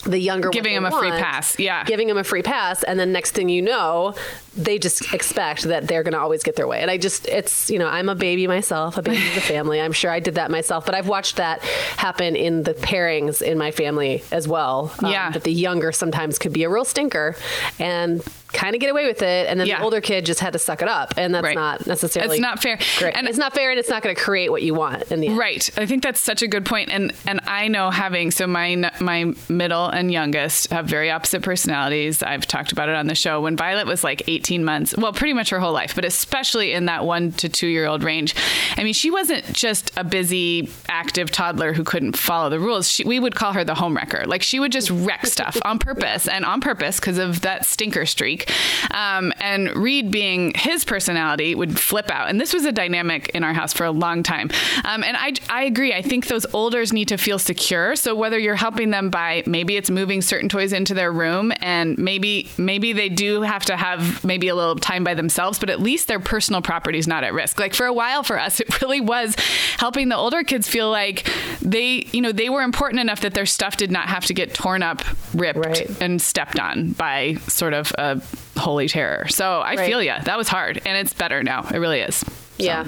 the 0.05 0.19
younger 0.19 0.49
Giving 0.49 0.73
them 0.75 0.85
a 0.85 0.91
free 0.91 1.09
pass, 1.09 1.57
yeah. 1.59 1.83
giving 1.83 2.07
them 2.07 2.17
a 2.17 2.23
free 2.23 2.43
pass 2.43 2.83
and 2.83 2.99
then 2.99 3.11
next 3.11 3.31
thing 3.31 3.49
you 3.49 3.61
know 3.61 4.13
they 4.55 4.77
just 4.79 5.13
expect 5.13 5.63
that 5.63 5.87
they're 5.87 6.03
going 6.03 6.13
to 6.13 6.19
always 6.19 6.43
get 6.43 6.55
their 6.55 6.67
way 6.67 6.79
and 6.81 6.89
i 6.89 6.97
just 6.97 7.27
it's 7.27 7.69
you 7.69 7.77
know 7.79 7.87
i'm 7.87 8.07
a 8.07 8.15
baby 8.15 8.47
myself 8.47 8.97
a 8.97 9.01
baby 9.01 9.27
of 9.27 9.35
the 9.35 9.41
family 9.41 9.81
i'm 9.81 9.91
sure 9.91 10.09
i 10.11 10.19
did 10.19 10.35
that 10.35 10.49
myself 10.51 10.85
but 10.85 10.95
i've 10.95 11.07
watched 11.09 11.35
that 11.37 11.61
happen 11.97 12.35
in 12.35 12.63
the 12.63 12.73
pairings 12.73 13.41
in 13.41 13.57
my 13.57 13.71
family 13.71 14.23
as 14.31 14.47
well 14.47 14.93
um, 15.03 15.11
Yeah. 15.11 15.31
that 15.31 15.43
the 15.43 15.51
younger 15.51 15.91
sometimes 15.91 16.37
could 16.39 16.53
be 16.53 16.63
a 16.63 16.69
real 16.69 16.85
stinker 16.85 17.35
and 17.79 18.23
kind 18.55 18.75
of 18.75 18.81
get 18.81 18.89
away 18.89 19.05
with 19.05 19.21
it, 19.21 19.47
and 19.47 19.59
then 19.59 19.67
yeah. 19.67 19.77
the 19.77 19.83
older 19.83 20.01
kid 20.01 20.25
just 20.25 20.39
had 20.39 20.53
to 20.53 20.59
suck 20.59 20.81
it 20.81 20.87
up, 20.87 21.13
and 21.17 21.35
that's 21.35 21.43
right. 21.43 21.55
not 21.55 21.85
necessarily 21.85 22.37
it's 22.37 22.41
not 22.41 22.61
fair. 22.61 22.79
Great. 22.97 23.15
And 23.15 23.27
it's 23.27 23.37
not 23.37 23.53
fair, 23.53 23.69
and 23.69 23.79
it's 23.79 23.89
not 23.89 24.01
going 24.01 24.15
to 24.15 24.21
create 24.21 24.49
what 24.49 24.63
you 24.63 24.73
want 24.73 25.11
in 25.11 25.19
the 25.19 25.27
end. 25.27 25.37
Right. 25.37 25.69
I 25.77 25.85
think 25.85 26.01
that's 26.01 26.21
such 26.21 26.41
a 26.41 26.47
good 26.47 26.65
point, 26.65 26.89
and 26.89 27.13
and 27.27 27.41
I 27.43 27.67
know 27.67 27.91
having 27.91 28.31
so 28.31 28.47
my 28.47 28.91
my 28.99 29.33
middle 29.49 29.87
and 29.87 30.11
youngest 30.11 30.71
have 30.71 30.85
very 30.85 31.11
opposite 31.11 31.43
personalities. 31.43 32.23
I've 32.23 32.47
talked 32.47 32.71
about 32.71 32.89
it 32.89 32.95
on 32.95 33.07
the 33.07 33.15
show. 33.15 33.41
When 33.41 33.57
Violet 33.57 33.85
was 33.85 34.03
like 34.03 34.23
18 34.27 34.63
months, 34.63 34.95
well, 34.97 35.13
pretty 35.13 35.33
much 35.33 35.49
her 35.49 35.59
whole 35.59 35.73
life, 35.73 35.93
but 35.93 36.05
especially 36.05 36.71
in 36.71 36.85
that 36.85 37.05
one 37.05 37.33
to 37.33 37.49
two 37.49 37.67
year 37.67 37.85
old 37.85 38.03
range. 38.03 38.35
I 38.77 38.83
mean, 38.83 38.93
she 38.93 39.11
wasn't 39.11 39.51
just 39.53 39.91
a 39.97 40.03
busy, 40.03 40.69
active 40.87 41.31
toddler 41.31 41.73
who 41.73 41.83
couldn't 41.83 42.17
follow 42.17 42.49
the 42.49 42.59
rules. 42.59 42.89
She, 42.89 43.03
we 43.03 43.19
would 43.19 43.35
call 43.35 43.53
her 43.53 43.63
the 43.63 43.73
homewrecker. 43.73 44.25
Like 44.25 44.41
she 44.41 44.59
would 44.59 44.71
just 44.71 44.89
wreck 44.89 45.25
stuff 45.25 45.57
on 45.63 45.79
purpose 45.79 46.27
and 46.27 46.45
on 46.45 46.61
purpose 46.61 46.99
because 46.99 47.17
of 47.17 47.41
that 47.41 47.65
stinker 47.65 48.05
streak. 48.05 48.44
Um, 48.91 49.33
and 49.39 49.75
Reed, 49.75 50.11
being 50.11 50.53
his 50.55 50.85
personality, 50.85 51.55
would 51.55 51.79
flip 51.79 52.09
out. 52.09 52.29
And 52.29 52.39
this 52.39 52.53
was 52.53 52.65
a 52.65 52.71
dynamic 52.71 53.29
in 53.29 53.43
our 53.43 53.53
house 53.53 53.73
for 53.73 53.85
a 53.85 53.91
long 53.91 54.23
time. 54.23 54.49
Um, 54.83 55.03
and 55.03 55.17
I, 55.17 55.33
I 55.49 55.63
agree. 55.63 55.93
I 55.93 56.01
think 56.01 56.27
those 56.27 56.45
olders 56.53 56.93
need 56.93 57.07
to 57.09 57.17
feel 57.17 57.39
secure. 57.39 57.95
So 57.95 58.15
whether 58.15 58.39
you're 58.39 58.55
helping 58.55 58.91
them 58.91 59.09
by 59.09 59.43
maybe 59.45 59.75
it's 59.77 59.89
moving 59.89 60.21
certain 60.21 60.49
toys 60.49 60.73
into 60.73 60.93
their 60.93 61.11
room, 61.11 61.51
and 61.61 61.97
maybe 61.97 62.49
maybe 62.57 62.93
they 62.93 63.09
do 63.09 63.41
have 63.41 63.65
to 63.65 63.75
have 63.75 64.23
maybe 64.23 64.47
a 64.47 64.55
little 64.55 64.75
time 64.75 65.03
by 65.03 65.13
themselves, 65.13 65.59
but 65.59 65.69
at 65.69 65.79
least 65.79 66.07
their 66.07 66.19
personal 66.19 66.61
property 66.61 66.97
is 66.97 67.07
not 67.07 67.23
at 67.23 67.33
risk. 67.33 67.59
Like 67.59 67.73
for 67.73 67.85
a 67.85 67.93
while 67.93 68.23
for 68.23 68.39
us, 68.39 68.59
it 68.59 68.81
really 68.81 69.01
was 69.01 69.35
helping 69.77 70.09
the 70.09 70.17
older 70.17 70.43
kids 70.43 70.67
feel 70.67 70.89
like 70.89 71.29
they, 71.61 72.07
you 72.11 72.21
know, 72.21 72.31
they 72.31 72.49
were 72.49 72.61
important 72.61 72.99
enough 72.99 73.21
that 73.21 73.33
their 73.33 73.45
stuff 73.45 73.77
did 73.77 73.91
not 73.91 74.07
have 74.07 74.25
to 74.25 74.33
get 74.33 74.53
torn 74.53 74.83
up, 74.83 75.01
ripped, 75.33 75.59
right. 75.59 76.01
and 76.01 76.21
stepped 76.21 76.59
on 76.59 76.91
by 76.91 77.35
sort 77.47 77.73
of 77.73 77.93
a 77.97 78.21
holy 78.57 78.87
terror. 78.87 79.27
So 79.27 79.59
I 79.59 79.75
right. 79.75 79.87
feel 79.87 80.01
you. 80.01 80.13
That 80.23 80.37
was 80.37 80.47
hard, 80.47 80.81
and 80.85 80.97
it's 80.97 81.13
better 81.13 81.43
now. 81.43 81.67
It 81.73 81.77
really 81.77 81.99
is. 81.99 82.15
So. 82.15 82.25
Yeah. 82.57 82.87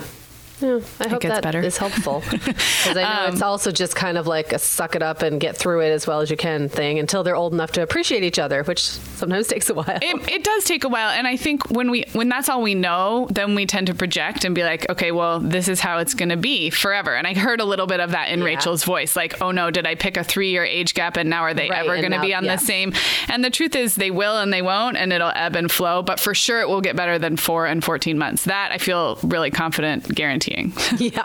Yeah, 0.60 0.80
I 1.00 1.08
hope 1.08 1.22
that 1.22 1.44
better. 1.44 1.62
is 1.62 1.78
helpful 1.78 2.24
because 2.32 2.98
I 2.98 3.04
know 3.04 3.28
um, 3.28 3.34
it's 3.34 3.44
also 3.44 3.72
just 3.72 3.96
kind 3.96 4.18
of 4.18 4.26
like 4.26 4.54
a 4.54 4.60
suck 4.60 4.96
it 4.96 5.04
up 5.04 5.22
and 5.22 5.40
get 5.40 5.56
through 5.56 5.82
it 5.82 5.90
as 5.90 6.08
well 6.08 6.20
as 6.20 6.32
you 6.32 6.38
can 6.38 6.68
thing 6.68 6.98
until 6.98 7.24
they're 7.24 7.36
old 7.36 7.54
enough 7.54 7.74
to 7.74 7.84
appreciate 7.84 8.24
each 8.24 8.40
other, 8.40 8.64
which 8.64 8.82
sometimes 8.82 9.48
takes 9.58 9.70
a 9.70 9.76
while. 9.76 10.00
It, 10.02 10.32
it, 10.32 10.44
does 10.44 10.64
take 10.64 10.84
a 10.84 10.90
while, 10.90 11.10
and 11.10 11.28
I 11.28 11.38
think 11.38 11.70
when 11.70 11.92
we 11.92 12.06
when 12.14 12.28
that's 12.28 12.50
all 12.50 12.64
we 12.64 12.74
know, 12.74 13.28
then 13.30 13.54
we 13.54 13.68
tend 13.68 13.88
to 13.88 13.94
project 13.94 14.46
and 14.46 14.56
be 14.56 14.64
like, 14.64 14.90
okay, 14.90 15.12
well, 15.12 15.40
this 15.40 15.68
is 15.68 15.80
how 15.80 16.00
it's 16.00 16.16
going 16.16 16.30
to 16.30 16.38
be 16.38 16.72
forever. 16.72 17.16
And 17.16 17.28
I 17.28 17.36
heard 17.36 17.60
a 17.60 17.66
little 17.66 17.88
bit 17.88 18.00
of 18.00 18.12
that 18.12 18.30
in 18.30 18.40
yeah. 18.40 18.46
Rachel's 18.46 18.84
voice, 18.84 19.16
like, 19.16 19.42
oh 19.42 19.52
no, 19.52 19.70
did 19.70 19.86
I 19.86 19.94
pick 19.94 20.18
a 20.18 20.24
three 20.24 20.50
year 20.50 20.66
age 20.66 20.96
gap, 20.96 21.18
and 21.18 21.30
now 21.30 21.42
are 21.44 21.54
they 21.54 21.70
right, 21.70 21.86
ever 21.86 21.98
going 21.98 22.14
to 22.14 22.22
be 22.22 22.34
on 22.34 22.46
yeah. 22.46 22.56
the 22.56 22.64
same? 22.64 22.94
And 23.28 23.46
the 23.46 23.52
truth 23.52 23.76
is, 23.76 23.94
they 23.94 24.10
will 24.10 24.40
and 24.40 24.52
they 24.52 24.64
won't, 24.64 24.98
and 24.98 25.14
it'll 25.14 25.34
ebb 25.36 25.56
and 25.56 25.72
flow. 25.72 26.02
But 26.02 26.20
for 26.20 26.34
sure, 26.34 26.62
it 26.62 26.68
will 26.68 26.82
get 26.82 26.96
better 26.96 27.20
than 27.20 27.38
four 27.38 27.68
and 27.68 27.84
fourteen 27.84 28.18
months. 28.18 28.46
That 28.46 28.72
I 28.72 28.80
feel 28.80 29.20
really 29.22 29.52
confident 29.52 30.16
yeah. 30.98 31.24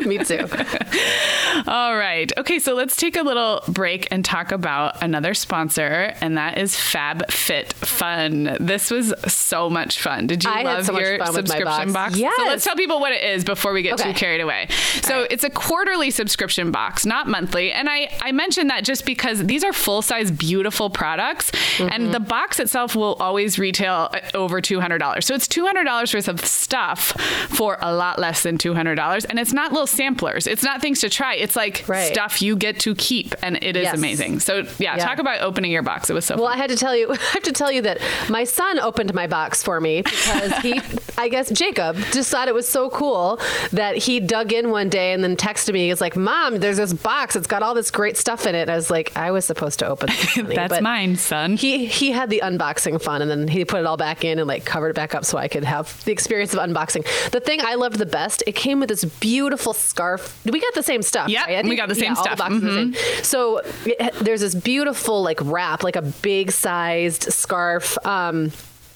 Me 0.06 0.18
too. 0.18 0.46
All 1.66 1.96
right. 1.96 2.30
Okay, 2.36 2.58
so 2.58 2.74
let's 2.74 2.96
take 2.96 3.16
a 3.16 3.22
little 3.22 3.62
break 3.68 4.08
and 4.10 4.24
talk 4.24 4.52
about 4.52 5.02
another 5.02 5.34
sponsor, 5.34 6.14
and 6.20 6.36
that 6.36 6.58
is 6.58 6.76
Fab 6.76 7.30
Fit 7.30 7.52
FabFitFun. 7.52 8.58
This 8.58 8.90
was 8.90 9.14
so 9.26 9.68
much 9.70 10.00
fun. 10.00 10.26
Did 10.26 10.44
you 10.44 10.50
I 10.50 10.62
love 10.62 10.86
so 10.86 10.98
your 10.98 11.24
subscription 11.26 11.64
box? 11.64 11.92
box? 11.92 12.16
Yes. 12.16 12.34
So 12.36 12.44
let's 12.44 12.64
tell 12.64 12.76
people 12.76 13.00
what 13.00 13.12
it 13.12 13.22
is 13.22 13.44
before 13.44 13.72
we 13.72 13.82
get 13.82 13.94
okay. 13.94 14.12
too 14.12 14.18
carried 14.18 14.40
away. 14.40 14.68
So 15.02 15.20
right. 15.20 15.32
it's 15.32 15.44
a 15.44 15.50
quarterly 15.50 16.10
subscription 16.10 16.70
box, 16.70 17.04
not 17.06 17.28
monthly. 17.28 17.72
And 17.72 17.88
I, 17.88 18.08
I 18.20 18.32
mentioned 18.32 18.70
that 18.70 18.84
just 18.84 19.04
because 19.04 19.44
these 19.44 19.64
are 19.64 19.72
full 19.72 20.02
size, 20.02 20.30
beautiful 20.30 20.90
products, 20.90 21.50
mm-hmm. 21.50 21.88
and 21.92 22.14
the 22.14 22.20
box 22.20 22.60
itself 22.60 22.96
will 22.96 23.14
always 23.14 23.58
retail 23.58 24.12
over 24.34 24.60
$200. 24.60 25.22
So 25.22 25.34
it's 25.34 25.48
$200 25.48 26.14
worth 26.14 26.28
of 26.28 26.44
stuff 26.44 27.12
for 27.50 27.78
a 27.80 27.94
lot 27.94 28.18
less 28.18 28.42
than 28.42 28.51
$200 28.58 29.26
and 29.28 29.38
it's 29.38 29.52
not 29.52 29.72
little 29.72 29.86
samplers. 29.86 30.46
It's 30.46 30.62
not 30.62 30.80
things 30.80 31.00
to 31.00 31.08
try. 31.08 31.34
It's 31.34 31.56
like 31.56 31.84
right. 31.86 32.12
stuff 32.12 32.42
you 32.42 32.56
get 32.56 32.80
to 32.80 32.94
keep, 32.94 33.34
and 33.42 33.62
it 33.62 33.76
is 33.76 33.84
yes. 33.84 33.94
amazing. 33.94 34.40
So 34.40 34.58
yeah, 34.78 34.96
yeah, 34.96 35.04
talk 35.04 35.18
about 35.18 35.40
opening 35.40 35.70
your 35.70 35.82
box. 35.82 36.10
It 36.10 36.14
was 36.14 36.24
so. 36.24 36.36
Well, 36.36 36.46
fun. 36.46 36.54
I 36.54 36.56
had 36.56 36.70
to 36.70 36.76
tell 36.76 36.96
you, 36.96 37.10
I 37.12 37.16
have 37.16 37.42
to 37.44 37.52
tell 37.52 37.72
you 37.72 37.82
that 37.82 38.00
my 38.28 38.44
son 38.44 38.78
opened 38.78 39.12
my 39.14 39.26
box 39.26 39.62
for 39.62 39.80
me 39.80 40.02
because 40.02 40.56
he, 40.58 40.80
I 41.18 41.28
guess 41.28 41.50
Jacob, 41.50 41.96
just 42.12 42.30
thought 42.30 42.48
it 42.48 42.54
was 42.54 42.68
so 42.68 42.90
cool 42.90 43.40
that 43.72 43.96
he 43.96 44.20
dug 44.20 44.52
in 44.52 44.70
one 44.70 44.88
day 44.88 45.12
and 45.12 45.22
then 45.22 45.36
texted 45.36 45.72
me. 45.72 45.88
He's 45.88 46.00
like, 46.00 46.16
"Mom, 46.16 46.58
there's 46.58 46.76
this 46.76 46.92
box. 46.92 47.36
It's 47.36 47.46
got 47.46 47.62
all 47.62 47.74
this 47.74 47.90
great 47.90 48.16
stuff 48.16 48.46
in 48.46 48.54
it." 48.54 48.68
I 48.68 48.76
was 48.76 48.90
like, 48.90 49.16
"I 49.16 49.30
was 49.30 49.44
supposed 49.44 49.78
to 49.80 49.86
open 49.86 50.08
this." 50.08 50.36
That's 50.54 50.80
mine, 50.80 51.16
son. 51.16 51.56
He 51.56 51.86
he 51.86 52.12
had 52.12 52.30
the 52.30 52.40
unboxing 52.44 53.00
fun, 53.02 53.22
and 53.22 53.30
then 53.30 53.48
he 53.48 53.64
put 53.64 53.80
it 53.80 53.86
all 53.86 53.96
back 53.96 54.24
in 54.24 54.38
and 54.38 54.48
like 54.48 54.64
covered 54.64 54.90
it 54.90 54.96
back 54.96 55.14
up 55.14 55.24
so 55.24 55.38
I 55.38 55.48
could 55.48 55.64
have 55.64 56.04
the 56.04 56.12
experience 56.12 56.54
of 56.54 56.60
unboxing. 56.60 57.06
The 57.30 57.40
thing 57.40 57.60
I 57.62 57.74
loved 57.74 57.98
the 57.98 58.06
best, 58.06 58.41
it 58.46 58.52
came 58.52 58.80
with 58.80 58.88
this 58.88 59.04
beautiful 59.04 59.72
scarf. 59.72 60.40
We 60.44 60.60
got 60.60 60.74
the 60.74 60.82
same 60.82 61.02
stuff. 61.02 61.28
Yeah, 61.28 61.44
right? 61.44 61.64
we 61.64 61.76
got 61.76 61.88
the 61.88 61.94
same 61.94 62.14
yeah, 62.14 62.22
stuff. 62.22 62.38
The 62.38 62.44
mm-hmm. 62.44 62.92
same. 62.92 63.24
So 63.24 63.58
it, 63.84 64.14
there's 64.14 64.40
this 64.40 64.54
beautiful 64.54 65.22
like 65.22 65.40
wrap, 65.42 65.82
like 65.82 65.96
a 65.96 66.02
big 66.02 66.52
sized 66.52 67.32
scarf. 67.32 67.96
Um, 68.06 68.52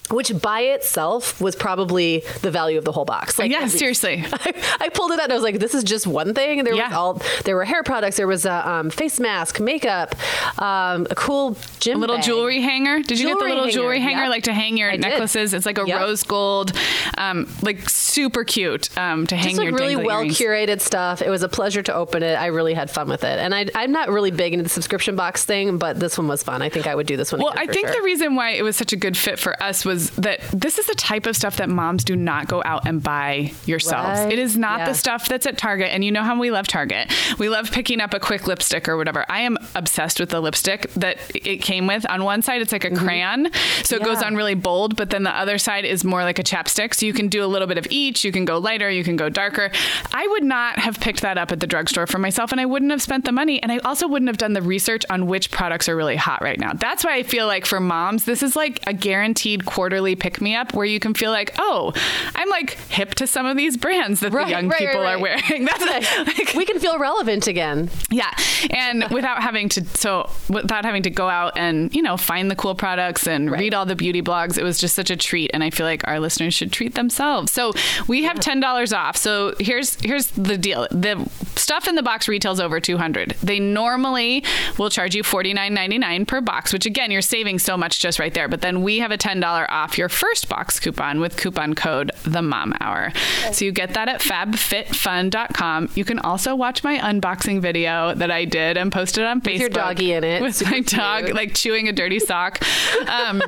which 0.09 0.39
by 0.41 0.61
itself 0.61 1.39
was 1.41 1.55
probably 1.55 2.23
the 2.41 2.51
value 2.51 2.77
of 2.77 2.85
the 2.85 2.91
whole 2.91 3.05
box. 3.05 3.37
Like, 3.37 3.51
yeah, 3.51 3.67
seriously. 3.67 4.23
I, 4.25 4.77
I, 4.79 4.89
pulled 4.89 5.11
it 5.11 5.19
out 5.19 5.25
and 5.25 5.33
I 5.33 5.35
was 5.35 5.43
like, 5.43 5.59
this 5.59 5.73
is 5.73 5.83
just 5.83 6.07
one 6.07 6.33
thing. 6.33 6.63
There 6.63 6.73
yeah. 6.73 6.89
was 6.89 6.95
all 6.95 7.21
there 7.43 7.55
were 7.55 7.65
hair 7.65 7.83
products, 7.83 8.17
there 8.17 8.27
was 8.27 8.45
a 8.45 8.69
um, 8.69 8.89
face 8.89 9.19
mask, 9.19 9.59
makeup, 9.59 10.15
um, 10.61 11.07
a 11.09 11.15
cool 11.15 11.57
gym, 11.79 11.97
a 11.97 11.99
little 11.99 12.17
bag. 12.17 12.25
jewelry 12.25 12.61
hanger. 12.61 13.01
Did 13.01 13.19
you 13.19 13.27
get 13.27 13.39
the 13.39 13.45
little 13.45 13.63
hanger. 13.63 13.71
jewelry 13.71 13.99
hanger 13.99 14.29
like 14.29 14.43
to 14.43 14.53
hang 14.53 14.77
your 14.77 14.91
I 14.91 14.95
necklaces? 14.95 15.51
Did. 15.51 15.57
It's 15.57 15.65
like 15.65 15.77
a 15.77 15.85
yep. 15.85 15.99
rose 15.99 16.23
gold, 16.23 16.71
um, 17.17 17.51
like 17.61 17.89
super 17.89 18.43
cute 18.43 18.95
um, 18.97 19.27
to 19.27 19.35
hang 19.35 19.49
just, 19.49 19.57
like, 19.57 19.69
your 19.69 19.77
really 19.77 19.95
well 19.95 20.19
earrings. 20.19 20.37
curated 20.37 20.81
stuff. 20.81 21.21
It 21.21 21.29
was 21.29 21.43
a 21.43 21.49
pleasure 21.49 21.83
to 21.83 21.93
open 21.93 22.23
it. 22.23 22.35
I 22.35 22.47
really 22.47 22.73
had 22.73 22.89
fun 22.89 23.09
with 23.09 23.23
it, 23.23 23.39
and 23.39 23.53
I, 23.53 23.65
am 23.75 23.91
not 23.91 24.09
really 24.09 24.31
big 24.31 24.53
into 24.53 24.63
the 24.63 24.69
subscription 24.69 25.15
box 25.15 25.43
thing, 25.43 25.77
but 25.77 25.99
this 25.99 26.17
one 26.17 26.27
was 26.27 26.43
fun. 26.43 26.61
I 26.61 26.69
think 26.69 26.87
I 26.87 26.95
would 26.95 27.07
do 27.07 27.17
this 27.17 27.31
one. 27.31 27.41
Well, 27.41 27.53
I 27.55 27.67
think 27.67 27.87
sure. 27.87 27.95
the 27.95 28.01
reason 28.03 28.35
why 28.35 28.51
it 28.51 28.63
was 28.63 28.77
such 28.77 28.93
a 28.93 28.95
good 28.95 29.17
fit 29.17 29.39
for 29.39 29.61
us 29.61 29.83
was 29.83 29.96
that 30.11 30.41
this 30.51 30.77
is 30.77 30.87
the 30.87 30.95
type 30.95 31.25
of 31.25 31.35
stuff 31.35 31.57
that 31.57 31.69
moms 31.69 32.03
do 32.03 32.15
not 32.15 32.47
go 32.47 32.61
out 32.65 32.87
and 32.87 33.01
buy 33.01 33.51
yourselves. 33.65 34.19
Right. 34.19 34.33
It 34.33 34.39
is 34.39 34.57
not 34.57 34.79
yeah. 34.79 34.89
the 34.89 34.93
stuff 34.93 35.27
that's 35.27 35.45
at 35.45 35.57
Target. 35.57 35.89
And 35.91 36.03
you 36.03 36.11
know 36.11 36.23
how 36.23 36.39
we 36.39 36.51
love 36.51 36.67
Target. 36.67 37.11
We 37.37 37.49
love 37.49 37.71
picking 37.71 38.01
up 38.01 38.13
a 38.13 38.19
quick 38.19 38.47
lipstick 38.47 38.87
or 38.87 38.97
whatever. 38.97 39.25
I 39.29 39.41
am 39.41 39.57
obsessed 39.75 40.19
with 40.19 40.29
the 40.29 40.41
lipstick 40.41 40.91
that 40.93 41.17
it 41.33 41.57
came 41.57 41.87
with. 41.87 42.05
On 42.09 42.23
one 42.23 42.41
side, 42.41 42.61
it's 42.61 42.71
like 42.71 42.85
a 42.85 42.89
mm-hmm. 42.89 43.05
crayon, 43.05 43.51
so 43.83 43.95
yeah. 43.95 44.01
it 44.01 44.05
goes 44.05 44.21
on 44.21 44.35
really 44.35 44.55
bold, 44.55 44.95
but 44.95 45.09
then 45.09 45.23
the 45.23 45.31
other 45.31 45.57
side 45.57 45.85
is 45.85 46.03
more 46.03 46.23
like 46.23 46.39
a 46.39 46.43
chapstick. 46.43 46.93
So 46.93 47.05
you 47.05 47.13
can 47.13 47.27
do 47.27 47.43
a 47.43 47.47
little 47.47 47.67
bit 47.67 47.77
of 47.77 47.87
each. 47.89 48.23
You 48.23 48.31
can 48.31 48.45
go 48.45 48.57
lighter, 48.57 48.89
you 48.89 49.03
can 49.03 49.15
go 49.15 49.29
darker. 49.29 49.71
I 50.13 50.27
would 50.27 50.43
not 50.43 50.79
have 50.79 50.99
picked 50.99 51.21
that 51.21 51.37
up 51.37 51.51
at 51.51 51.59
the 51.59 51.67
drugstore 51.67 52.07
for 52.07 52.19
myself, 52.19 52.51
and 52.51 52.61
I 52.61 52.65
wouldn't 52.65 52.91
have 52.91 53.01
spent 53.01 53.25
the 53.25 53.31
money. 53.31 53.61
And 53.61 53.71
I 53.71 53.77
also 53.79 54.07
wouldn't 54.07 54.29
have 54.29 54.37
done 54.37 54.53
the 54.53 54.61
research 54.61 55.03
on 55.09 55.27
which 55.27 55.51
products 55.51 55.89
are 55.89 55.95
really 55.95 56.15
hot 56.15 56.41
right 56.41 56.59
now. 56.59 56.73
That's 56.73 57.03
why 57.03 57.15
I 57.15 57.23
feel 57.23 57.47
like 57.47 57.65
for 57.65 57.79
moms, 57.79 58.25
this 58.25 58.43
is 58.43 58.55
like 58.55 58.79
a 58.87 58.93
guaranteed 58.93 59.65
quarterly 59.87 60.17
pick 60.17 60.41
me 60.41 60.53
up 60.53 60.73
where 60.73 60.85
you 60.85 60.99
can 60.99 61.13
feel 61.13 61.31
like, 61.31 61.55
oh, 61.57 61.93
I'm 62.35 62.49
like 62.49 62.71
hip 62.89 63.15
to 63.15 63.25
some 63.25 63.45
of 63.45 63.55
these 63.55 63.77
brands 63.77 64.19
that 64.19 64.33
right, 64.33 64.43
the 64.43 64.51
young 64.51 64.67
right, 64.67 64.79
people 64.79 64.99
right, 64.99 65.13
are 65.13 65.19
wearing. 65.19 65.63
That's 65.65 65.85
like, 66.25 66.53
we 66.55 66.65
can 66.65 66.77
feel 66.77 66.99
relevant 66.99 67.47
again. 67.47 67.89
Yeah, 68.09 68.33
and 68.71 69.05
without 69.11 69.41
having 69.41 69.69
to 69.69 69.85
so 69.95 70.29
without 70.49 70.83
having 70.83 71.03
to 71.03 71.09
go 71.09 71.29
out 71.29 71.57
and 71.57 71.95
you 71.95 72.01
know 72.01 72.17
find 72.17 72.51
the 72.51 72.55
cool 72.55 72.75
products 72.75 73.27
and 73.27 73.49
read 73.49 73.73
all 73.73 73.85
the 73.85 73.95
beauty 73.95 74.21
blogs, 74.21 74.57
it 74.57 74.63
was 74.63 74.77
just 74.77 74.93
such 74.93 75.09
a 75.09 75.15
treat. 75.15 75.51
And 75.53 75.63
I 75.63 75.69
feel 75.69 75.85
like 75.85 76.05
our 76.05 76.19
listeners 76.19 76.53
should 76.53 76.73
treat 76.73 76.95
themselves. 76.95 77.53
So 77.53 77.71
we 78.09 78.23
have 78.23 78.41
ten 78.41 78.59
dollars 78.59 78.91
off. 78.91 79.15
So 79.15 79.53
here's 79.57 79.95
here's 80.01 80.27
the 80.31 80.57
deal: 80.57 80.85
the 80.91 81.15
stuff 81.57 81.87
in 81.87 81.95
the 81.95 82.03
box 82.03 82.27
retails 82.27 82.59
over 82.59 82.79
two 82.79 82.97
hundred. 82.97 83.31
They 83.43 83.59
normally 83.59 84.43
will 84.77 84.89
charge 84.89 85.15
you 85.15 85.23
forty 85.23 85.53
nine 85.53 85.73
ninety 85.73 85.97
nine 85.97 86.25
per 86.25 86.41
box, 86.41 86.73
which 86.73 86.85
again 86.85 87.11
you're 87.11 87.21
saving 87.21 87.59
so 87.59 87.77
much 87.77 87.99
just 87.99 88.19
right 88.19 88.33
there. 88.33 88.47
But 88.47 88.61
then 88.61 88.81
we 88.81 88.99
have 88.99 89.11
a 89.11 89.17
ten 89.17 89.39
dollar 89.39 89.69
off 89.69 89.97
your 89.97 90.09
first 90.09 90.49
box 90.49 90.79
coupon 90.79 91.19
with 91.19 91.37
coupon 91.37 91.73
code 91.73 92.11
the 92.23 92.41
mom 92.41 92.73
hour. 92.79 93.11
So 93.51 93.65
you 93.65 93.71
get 93.71 93.93
that 93.93 94.07
at 94.07 94.21
fabfitfun.com. 94.21 95.89
You 95.95 96.05
can 96.05 96.19
also 96.19 96.55
watch 96.55 96.83
my 96.83 96.97
unboxing 96.97 97.61
video 97.61 98.13
that 98.13 98.31
I 98.31 98.45
did 98.45 98.77
and 98.77 98.91
posted 98.91 99.25
on 99.25 99.41
Facebook. 99.41 99.53
With 99.53 99.59
your 99.61 99.69
doggy 99.69 100.13
in 100.13 100.23
it. 100.23 100.41
With 100.41 100.55
Super 100.55 100.71
my 100.71 100.79
dog 100.81 101.25
cute. 101.25 101.35
like 101.35 101.55
chewing 101.55 101.87
a 101.87 101.91
dirty 101.91 102.19
sock. 102.19 102.63
Um, 103.07 103.41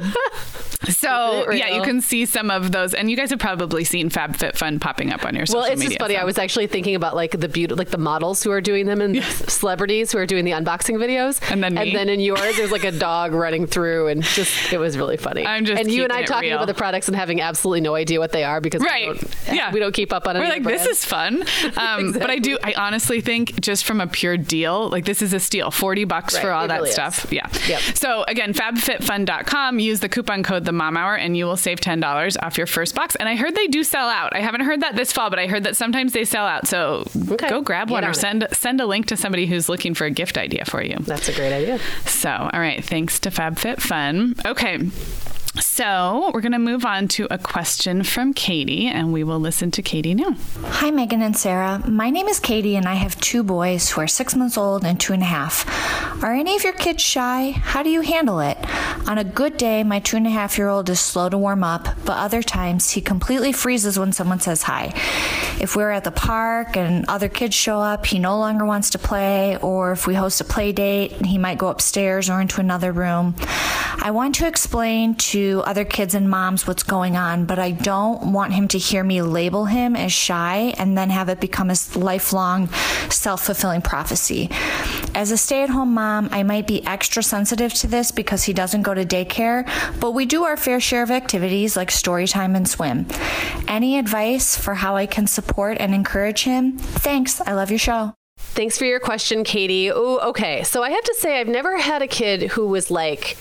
so 0.90 1.52
yeah, 1.52 1.76
you 1.76 1.82
can 1.84 2.02
see 2.02 2.26
some 2.26 2.50
of 2.50 2.72
those, 2.72 2.94
and 2.94 3.10
you 3.10 3.18
guys 3.18 3.30
have 3.30 3.40
probably 3.40 3.84
seen 3.84 4.10
FabFitFun 4.10 4.82
popping 4.82 5.12
up 5.12 5.26
on 5.26 5.36
your 5.36 5.46
social 5.46 5.62
media. 5.62 5.70
Well, 5.70 5.74
it's 5.74 5.84
just 5.84 6.00
funny. 6.00 6.16
So. 6.16 6.22
I 6.22 6.24
was 6.24 6.38
actually 6.38 6.68
thinking 6.68 6.96
about 6.96 7.16
like 7.16 7.40
the 7.40 7.48
beauty, 7.48 7.76
like 7.76 7.90
the 7.90 7.98
models 8.00 8.44
who 8.44 8.52
are 8.52 8.62
doing 8.62 8.86
them 8.86 9.02
and 9.02 9.24
celebrities 9.48 10.12
who 10.12 10.18
are 10.18 10.26
doing 10.26 10.46
the 10.46 10.52
unboxing 10.52 10.96
videos, 10.98 11.40
and 11.52 11.64
then 11.64 11.78
and 11.78 11.96
then 11.96 12.10
in 12.10 12.20
yours, 12.20 12.58
there's 12.58 12.72
like 12.72 12.84
a 12.84 12.92
dog 12.92 13.34
running 13.34 13.68
through, 13.68 14.08
and 14.08 14.24
just 14.24 14.72
it 14.72 14.78
was 14.78 14.98
really 14.98 15.18
funny. 15.18 15.46
I'm 15.46 15.66
just 15.66 15.82
and 15.82 15.92
you 15.92 16.04
and 16.04 16.12
I 16.12 16.24
talking 16.24 16.50
real. 16.50 16.58
about 16.58 16.68
the 16.68 16.74
products 16.74 17.08
and 17.08 17.16
having 17.16 17.42
absolutely 17.42 17.82
no 17.82 17.96
idea 17.96 18.20
what 18.20 18.32
they 18.32 18.44
are 18.44 18.62
because 18.62 18.82
right, 18.82 19.10
we 19.12 19.56
yeah, 19.56 19.74
we 19.74 19.80
don't 19.80 19.94
keep 19.94 20.14
up 20.14 20.28
on. 20.28 20.36
it. 20.36 20.40
We're 20.40 20.50
like, 20.50 20.64
this 20.64 20.86
is 20.86 21.04
fun, 21.04 21.42
um, 21.78 22.08
exactly. 22.08 22.20
but 22.20 22.30
I 22.30 22.40
do. 22.40 22.58
I 22.64 22.74
honestly 22.78 23.22
think 23.22 23.60
just 23.60 23.86
from 23.86 24.00
a 24.00 24.08
pure 24.08 24.38
deal, 24.38 24.90
like 24.90 25.06
this 25.06 25.22
is 25.22 25.34
a 25.34 25.40
steal. 25.40 25.72
Forty 25.72 26.04
bucks 26.04 26.36
right, 26.36 26.42
for 26.42 26.52
all 26.52 26.68
that 26.68 26.82
really 26.82 26.92
stuff. 26.92 27.26
Is. 27.26 27.32
Yeah. 27.34 27.50
Yep. 27.68 27.82
So 27.96 28.24
again, 28.28 28.54
FabFitFun.com. 28.54 29.80
Use 29.80 30.00
the 30.00 30.10
coupon 30.10 30.44
code 30.44 30.66
the 30.66 30.72
mom 30.72 30.98
Hour, 30.98 31.16
and 31.16 31.38
you 31.38 31.46
will 31.46 31.58
save 31.58 31.80
$10 31.80 32.38
off 32.42 32.58
your 32.58 32.68
first 32.68 32.96
box. 32.96 33.16
And 33.16 33.30
I 33.30 33.36
heard 33.36 33.56
they 33.56 33.68
do 33.68 33.84
sell 33.84 34.10
out. 34.10 34.36
I 34.36 34.42
haven't 34.42 34.62
heard 34.62 34.82
that 34.82 34.96
this 34.96 35.12
fall, 35.12 35.30
but 35.30 35.40
I 35.40 35.48
heard 35.48 35.64
that 35.64 35.76
sometimes 35.76 36.14
they 36.14 36.26
sell 36.26 36.46
out. 36.46 36.68
So 36.68 37.06
okay. 37.32 37.50
go 37.50 37.62
grab 37.62 37.89
or 37.92 38.14
send, 38.14 38.48
send 38.52 38.82
a 38.82 38.86
link 38.86 39.08
to 39.08 39.18
somebody 39.18 39.46
who's 39.46 39.70
looking 39.70 39.94
for 39.94 40.06
a 40.06 40.12
gift 40.12 40.38
idea 40.38 40.66
for 40.66 40.84
you. 40.84 40.98
That's 41.00 41.30
a 41.30 41.34
great 41.34 41.54
idea. 41.54 41.80
So, 42.06 42.30
all 42.30 42.60
right. 42.60 42.84
Thanks 42.84 43.20
to 43.20 43.30
FabFitFun. 43.30 44.46
Okay. 44.46 44.90
So, 45.80 46.32
we're 46.34 46.42
going 46.42 46.52
to 46.52 46.60
move 46.60 46.84
on 46.84 47.08
to 47.08 47.26
a 47.32 47.38
question 47.38 48.04
from 48.04 48.34
Katie, 48.34 48.88
and 48.88 49.14
we 49.14 49.24
will 49.24 49.40
listen 49.40 49.72
to 49.72 49.82
Katie 49.82 50.14
now. 50.14 50.36
Hi, 50.62 50.92
Megan 50.92 51.22
and 51.22 51.38
Sarah. 51.38 51.82
My 51.88 52.10
name 52.10 52.28
is 52.28 52.38
Katie, 52.38 52.76
and 52.76 52.86
I 52.86 52.96
have 52.96 53.18
two 53.22 53.44
boys 53.44 53.90
who 53.90 54.02
are 54.02 54.08
six 54.08 54.36
months 54.36 54.58
old 54.58 54.84
and 54.84 55.00
two 55.00 55.14
and 55.14 55.22
a 55.22 55.26
half. 55.26 55.66
Are 56.22 56.34
any 56.34 56.58
of 56.58 56.66
your 56.66 56.74
kids 56.74 57.02
shy? 57.02 57.52
How 57.52 57.82
do 57.82 57.90
you 57.90 58.02
handle 58.02 58.42
it? 58.42 58.58
On 59.08 59.18
a 59.18 59.24
good 59.24 59.56
day, 59.56 59.86
my 59.86 60.02
two 60.02 60.18
and 60.18 60.28
a 60.28 60.30
half 60.30 60.58
year 60.58 60.68
old 60.68 60.90
is 60.90 61.00
slow 61.00 61.30
to 61.30 61.38
warm 61.38 61.64
up, 61.64 61.88
but 62.04 62.18
other 62.18 62.44
times 62.44 62.90
he 62.90 63.00
completely 63.00 63.54
freezes 63.54 63.98
when 63.98 64.12
someone 64.12 64.42
says 64.42 64.64
hi. 64.64 64.92
If 65.62 65.78
we're 65.78 65.92
at 65.92 66.04
the 66.04 66.12
park 66.12 66.76
and 66.76 67.06
other 67.08 67.30
kids 67.30 67.56
show 67.56 67.80
up, 67.80 68.06
he 68.06 68.20
no 68.20 68.38
longer 68.38 68.66
wants 68.66 68.90
to 68.92 69.00
play, 69.00 69.58
or 69.58 69.94
if 69.94 70.08
we 70.08 70.14
host 70.14 70.42
a 70.42 70.44
play 70.44 70.74
date, 70.74 71.26
he 71.26 71.38
might 71.38 71.58
go 71.58 71.70
upstairs 71.70 72.30
or 72.30 72.42
into 72.42 72.60
another 72.60 72.92
room. 72.92 73.36
I 74.02 74.12
want 74.12 74.36
to 74.36 74.48
explain 74.48 75.16
to 75.16 75.64
other 75.70 75.86
kids 75.86 76.16
and 76.16 76.28
moms 76.28 76.66
what's 76.66 76.82
going 76.82 77.16
on, 77.16 77.46
but 77.46 77.60
I 77.60 77.70
don't 77.70 78.34
want 78.34 78.54
him 78.54 78.68
to 78.70 78.80
hear 78.80 79.04
me 79.04 79.22
label 79.22 79.66
him 79.66 79.96
as 79.96 80.12
shy 80.12 80.74
and 80.80 80.98
then 80.98 81.12
have 81.12 81.30
it 81.30 81.40
become 81.40 81.70
a 81.70 81.76
lifelong 81.94 82.70
self 83.12 83.46
fulfilling 83.46 83.84
prophecy. 83.84 84.50
As 85.14 85.30
a 85.30 85.38
stay 85.38 85.62
at 85.62 85.70
home 85.70 85.94
mom, 85.94 86.28
I 86.32 86.42
might 86.42 86.66
be 86.66 86.84
extra 86.88 87.22
sensitive 87.22 87.72
to 87.76 87.88
this 87.88 88.10
because 88.10 88.46
he 88.46 88.52
doesn't 88.52 88.82
go 88.82 88.96
to 88.96 89.06
daycare, 89.06 89.70
but 90.00 90.12
we 90.12 90.26
do 90.26 90.44
our 90.44 90.58
fair 90.58 90.80
share 90.80 91.04
of 91.04 91.12
activities 91.12 91.78
like 91.78 91.92
story 91.92 92.26
time 92.26 92.56
and 92.56 92.68
swim. 92.68 93.06
Any 93.68 94.00
advice 94.00 94.58
for 94.58 94.74
how 94.74 94.96
I 94.96 95.06
can 95.06 95.28
support 95.28 95.78
and 95.80 95.94
encourage 95.94 96.46
him? 96.46 96.80
Thanks. 96.80 97.42
I 97.42 97.54
love 97.54 97.70
your 97.70 97.78
show. 97.78 98.16
Thanks 98.40 98.80
for 98.80 98.86
your 98.86 99.00
question, 99.00 99.44
Katie. 99.44 99.92
Oh, 99.92 100.30
okay. 100.30 100.64
So 100.64 100.82
I 100.82 100.90
have 100.90 101.04
to 101.04 101.16
say, 101.20 101.40
I've 101.40 101.48
never 101.48 101.78
had 101.78 102.02
a 102.02 102.08
kid 102.08 102.52
who 102.54 102.66
was 102.66 102.90
like, 102.90 103.38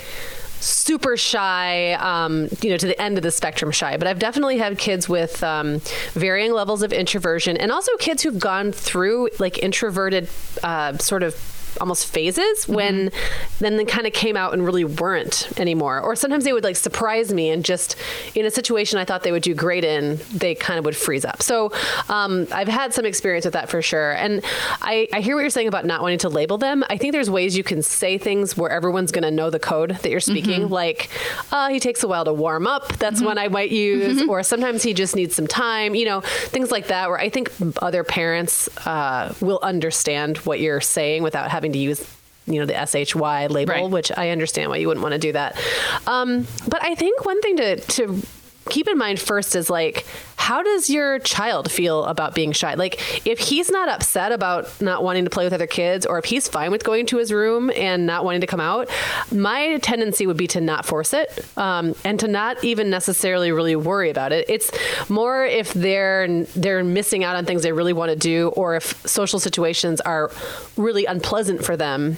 super 0.61 1.17
shy, 1.17 1.93
um, 1.93 2.49
you 2.63 2.71
know, 2.71 2.77
to 2.77 2.87
the 2.87 3.01
end 3.01 3.17
of 3.17 3.23
the 3.23 3.31
spectrum 3.31 3.71
shy. 3.71 3.97
But 3.97 4.07
I've 4.09 4.19
definitely 4.19 4.59
had 4.59 4.79
kids 4.79 5.09
with 5.09 5.43
um, 5.43 5.81
varying 6.13 6.53
levels 6.53 6.83
of 6.83 6.93
introversion 6.93 7.57
and 7.57 7.71
also 7.71 7.97
kids 7.99 8.23
who've 8.23 8.39
gone 8.39 8.73
through 8.73 9.31
like 9.39 9.59
introverted 9.59 10.29
uh, 10.63 10.97
sort 10.99 11.23
of 11.23 11.35
almost 11.81 12.07
phases 12.07 12.65
mm-hmm. 12.65 12.75
when 12.75 13.11
then 13.59 13.77
they 13.77 13.85
kind 13.85 14.07
of 14.07 14.13
came 14.13 14.37
out 14.37 14.53
and 14.53 14.65
really 14.65 14.85
weren't 14.85 15.51
anymore. 15.59 16.01
Or 16.01 16.17
sometimes 16.17 16.45
they 16.45 16.53
would 16.53 16.65
like 16.65 16.77
surprise 16.77 17.33
me 17.33 17.51
and 17.51 17.65
just 17.65 17.97
in 18.35 18.47
a 18.47 18.51
situation 18.51 18.99
I 18.99 19.05
thought 19.05 19.23
they 19.23 19.33
would 19.33 19.43
do 19.43 19.55
great 19.55 19.85
in, 19.85 20.19
they 20.33 20.55
kind 20.55 20.79
of 20.79 20.85
would 20.85 20.97
freeze 20.97 21.25
up. 21.25 21.43
So 21.43 21.73
um, 22.09 22.47
I've 22.53 22.69
had 22.69 22.95
some 22.95 23.05
experience 23.05 23.45
with 23.45 23.55
that 23.55 23.69
for 23.69 23.83
sure. 23.83 24.13
And 24.13 24.45
I, 24.81 25.09
I 25.13 25.21
hear 25.21 25.35
what 25.35 25.41
you're 25.43 25.51
saying 25.51 25.69
about 25.69 25.85
not 25.85 26.03
wanting 26.03 26.19
to 26.19 26.29
label 26.29 26.59
them. 26.59 26.85
I 26.89 26.97
think 26.97 27.13
there's 27.13 27.31
ways 27.31 27.57
you 27.57 27.65
can 27.65 27.83
say 27.83 28.19
things 28.19 28.57
where 28.57 28.71
everyone's 28.71 29.13
going 29.13 29.25
to 29.25 29.31
know 29.31 29.51
the 29.51 29.59
code 29.59 29.91
that 29.91 30.11
you're 30.11 30.21
speaking. 30.21 30.63
Mm-hmm. 30.63 30.73
Like, 30.73 31.11
uh, 31.53 31.69
he 31.69 31.81
takes 31.81 32.03
a 32.03 32.09
while 32.09 32.25
to 32.25 32.33
warm 32.33 32.67
up. 32.67 32.97
That's 32.99 33.17
mm-hmm. 33.17 33.27
one 33.27 33.39
I 33.39 33.49
might 33.49 33.71
use. 33.71 34.21
Mm-hmm. 34.21 34.31
Or 34.31 34.43
sometimes 34.43 34.83
he 34.83 34.95
just 34.95 35.17
needs 35.17 35.35
some 35.35 35.47
time. 35.47 35.95
You 35.95 36.05
know, 36.05 36.21
things 36.21 36.71
like 36.71 36.89
that. 36.89 37.09
Where 37.09 37.19
I 37.19 37.29
think 37.29 37.53
other 37.83 38.05
parents 38.05 38.69
uh, 38.87 39.35
will 39.41 39.61
understand 39.63 40.39
what 40.39 40.61
you're 40.61 40.81
saying 40.81 41.23
without 41.23 41.51
having 41.51 41.58
to 41.63 41.79
use 41.79 42.05
you 42.47 42.61
know 42.61 42.67
the 42.67 42.87
SHY 42.87 43.47
label, 43.49 43.75
right. 43.75 43.91
which 43.91 44.11
I 44.17 44.31
understand 44.31 44.71
why 44.71 44.79
you 44.79 44.89
wouldn't 44.89 45.03
want 45.03 45.13
to 45.13 45.19
do 45.19 45.33
that. 45.33 45.61
Um, 46.07 46.47
but 46.67 46.83
I 46.83 46.95
think 46.95 47.25
one 47.25 47.41
thing 47.43 47.57
to 47.59 47.77
to 47.77 48.23
keep 48.69 48.89
in 48.89 48.99
mind 48.99 49.19
first 49.21 49.57
is 49.57 49.71
like 49.71 50.07
how 50.37 50.63
does 50.63 50.89
your 50.89 51.19
child 51.19 51.71
feel 51.71 52.05
about 52.05 52.35
being 52.35 52.53
shy? 52.53 52.73
Like 52.73 53.27
if 53.27 53.39
he's 53.39 53.71
not 53.71 53.91
upset 53.91 54.33
about 54.33 54.81
not 54.81 55.03
wanting 55.03 55.25
to 55.25 55.31
play 55.31 55.45
with 55.45 55.53
other 55.53 55.67
kids 55.67 56.07
or 56.07 56.19
if 56.19 56.25
he's 56.25 56.49
fine 56.49 56.71
with 56.71 56.85
going 56.85 57.05
to 57.07 57.19
his 57.19 57.33
room 57.33 57.71
and 57.77 58.07
not 58.07 58.25
wanting 58.25 58.41
to 58.41 58.47
come 58.47 58.61
out 58.61 58.89
my 59.31 59.77
tendency 59.79 60.27
would 60.27 60.37
be 60.37 60.47
to 60.47 60.61
not 60.61 60.87
force 60.87 61.13
it 61.13 61.45
um, 61.59 61.95
and 62.05 62.21
to 62.21 62.29
not 62.29 62.63
even 62.65 62.89
necessarily 62.89 63.53
really 63.53 63.77
worry 63.77 64.09
about 64.09 64.33
it. 64.33 64.47
It's 64.49 64.71
more 65.11 65.45
if 65.45 65.75
they're 65.75 66.45
they're 66.45 66.83
missing 66.83 67.25
out 67.25 67.37
on 67.37 67.45
things 67.45 67.63
they 67.63 67.73
really 67.73 67.93
want 67.93 68.11
to 68.11 68.17
do 68.17 68.49
or 68.49 68.77
if 68.77 69.07
social 69.07 69.41
situations 69.41 70.01
are 70.01 70.31
really 70.77 71.05
unpleasant 71.05 71.65
for 71.65 71.77
them 71.77 72.17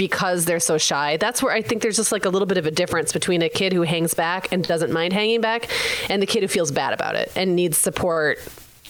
because 0.00 0.46
they're 0.46 0.58
so 0.58 0.78
shy. 0.78 1.18
That's 1.18 1.42
where 1.42 1.52
I 1.52 1.60
think 1.60 1.82
there's 1.82 1.96
just 1.96 2.10
like 2.10 2.24
a 2.24 2.30
little 2.30 2.46
bit 2.46 2.56
of 2.56 2.64
a 2.64 2.70
difference 2.70 3.12
between 3.12 3.42
a 3.42 3.50
kid 3.50 3.74
who 3.74 3.82
hangs 3.82 4.14
back 4.14 4.50
and 4.50 4.66
doesn't 4.66 4.90
mind 4.90 5.12
hanging 5.12 5.42
back 5.42 5.68
and 6.08 6.22
the 6.22 6.26
kid 6.26 6.40
who 6.40 6.48
feels 6.48 6.70
bad 6.70 6.94
about 6.94 7.16
it 7.16 7.30
and 7.36 7.54
needs 7.54 7.76
support 7.76 8.38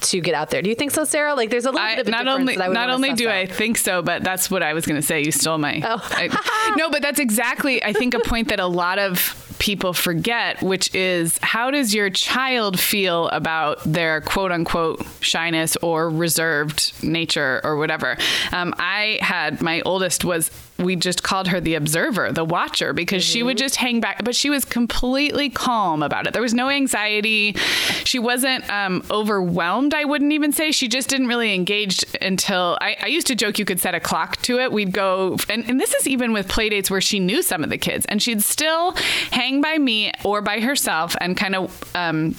to 0.03 0.21
get 0.21 0.35
out 0.35 0.51
there. 0.51 0.63
Do 0.63 0.69
you 0.69 0.77
think 0.77 0.93
so, 0.93 1.03
Sarah? 1.03 1.35
Like, 1.35 1.51
there's 1.51 1.65
a 1.65 1.73
little 1.73 1.85
I, 1.85 1.97
bit 1.97 2.07
of 2.07 2.13
not 2.13 2.29
only 2.29 2.55
not 2.55 2.91
only 2.91 3.13
do 3.15 3.29
out. 3.29 3.35
I 3.35 3.47
think 3.47 3.77
so, 3.77 4.03
but 4.03 4.23
that's 4.23 4.53
what 4.53 4.63
I 4.63 4.73
was 4.73 4.87
going 4.87 5.01
to 5.01 5.07
say. 5.07 5.21
You 5.25 5.33
stole 5.33 5.59
my. 5.59 5.83
Oh. 5.85 6.01
I, 6.13 6.75
no, 6.79 6.91
but 6.91 7.03
that's 7.03 7.19
exactly 7.19 7.83
I 7.83 7.93
think 7.93 8.15
a 8.15 8.21
point 8.21 8.49
that 8.51 8.61
a 8.61 8.67
lot 8.67 9.01
of 9.01 9.57
people 9.59 9.93
forget, 9.93 10.63
which 10.63 10.95
is 10.95 11.39
how 11.43 11.73
does 11.73 11.93
your 11.93 12.09
child 12.09 12.79
feel 12.79 13.29
about 13.31 13.81
their 13.85 14.21
quote 14.21 14.53
unquote 14.53 15.05
shyness 15.21 15.77
or 15.83 16.09
reserved 16.09 16.93
nature 17.03 17.61
or 17.65 17.77
whatever? 17.77 18.17
Um, 18.53 18.75
I 18.79 19.19
had 19.21 19.61
my 19.61 19.81
oldest 19.83 20.25
was 20.25 20.51
we 20.81 20.97
just 20.97 21.23
called 21.23 21.49
her 21.49 21.61
the 21.61 21.75
observer, 21.75 22.33
the 22.33 22.45
watcher, 22.45 22.93
because 22.93 23.23
mm-hmm. 23.23 23.33
she 23.33 23.43
would 23.43 23.57
mm-hmm. 23.57 23.65
just 23.65 23.77
hang 23.77 24.01
back, 24.01 24.25
but 24.25 24.35
she 24.35 24.51
was 24.51 24.65
completely 24.65 25.51
calm 25.51 26.03
about 26.03 26.27
it. 26.27 26.33
There 26.33 26.43
was 26.43 26.55
no 26.55 26.69
anxiety. 26.69 27.53
She 28.05 28.19
wasn't 28.19 28.69
um, 28.71 29.05
overwhelmed, 29.11 29.95
I 29.95 30.05
wouldn't 30.05 30.33
even 30.33 30.53
say. 30.53 30.73
She 30.73 30.89
just 30.89 31.09
didn't 31.09 31.29
really 31.29 31.55
engage 31.55 32.05
until 32.21 32.79
I, 32.81 32.97
I, 33.03 33.07
used 33.07 33.27
to 33.29 33.35
joke 33.35 33.59
you 33.59 33.65
could 33.65 33.81
set 33.81 33.95
a 33.95 34.01
clock 34.01 34.37
to 34.43 34.59
it. 34.59 34.73
We'd 34.73 34.93
go, 34.93 35.37
and, 35.49 35.69
and 35.69 35.81
this 35.81 35.95
is 35.95 36.07
even 36.07 36.33
with 36.33 36.49
play 36.49 36.69
dates 36.69 36.91
where 36.91 37.01
she 37.01 37.21
knew 37.21 37.43
some 37.43 37.63
of 37.63 37.71
the 37.71 37.79
kids, 37.79 38.07
and 38.07 38.23
she'd 38.23 38.43
still 38.43 38.93
hang 39.31 39.61
by 39.61 39.79
me 39.79 40.13
or 40.25 40.41
by 40.43 40.61
herself 40.61 41.17
and 41.21 41.37
kind 41.37 41.55
of 41.55 41.95
um, 41.95 42.35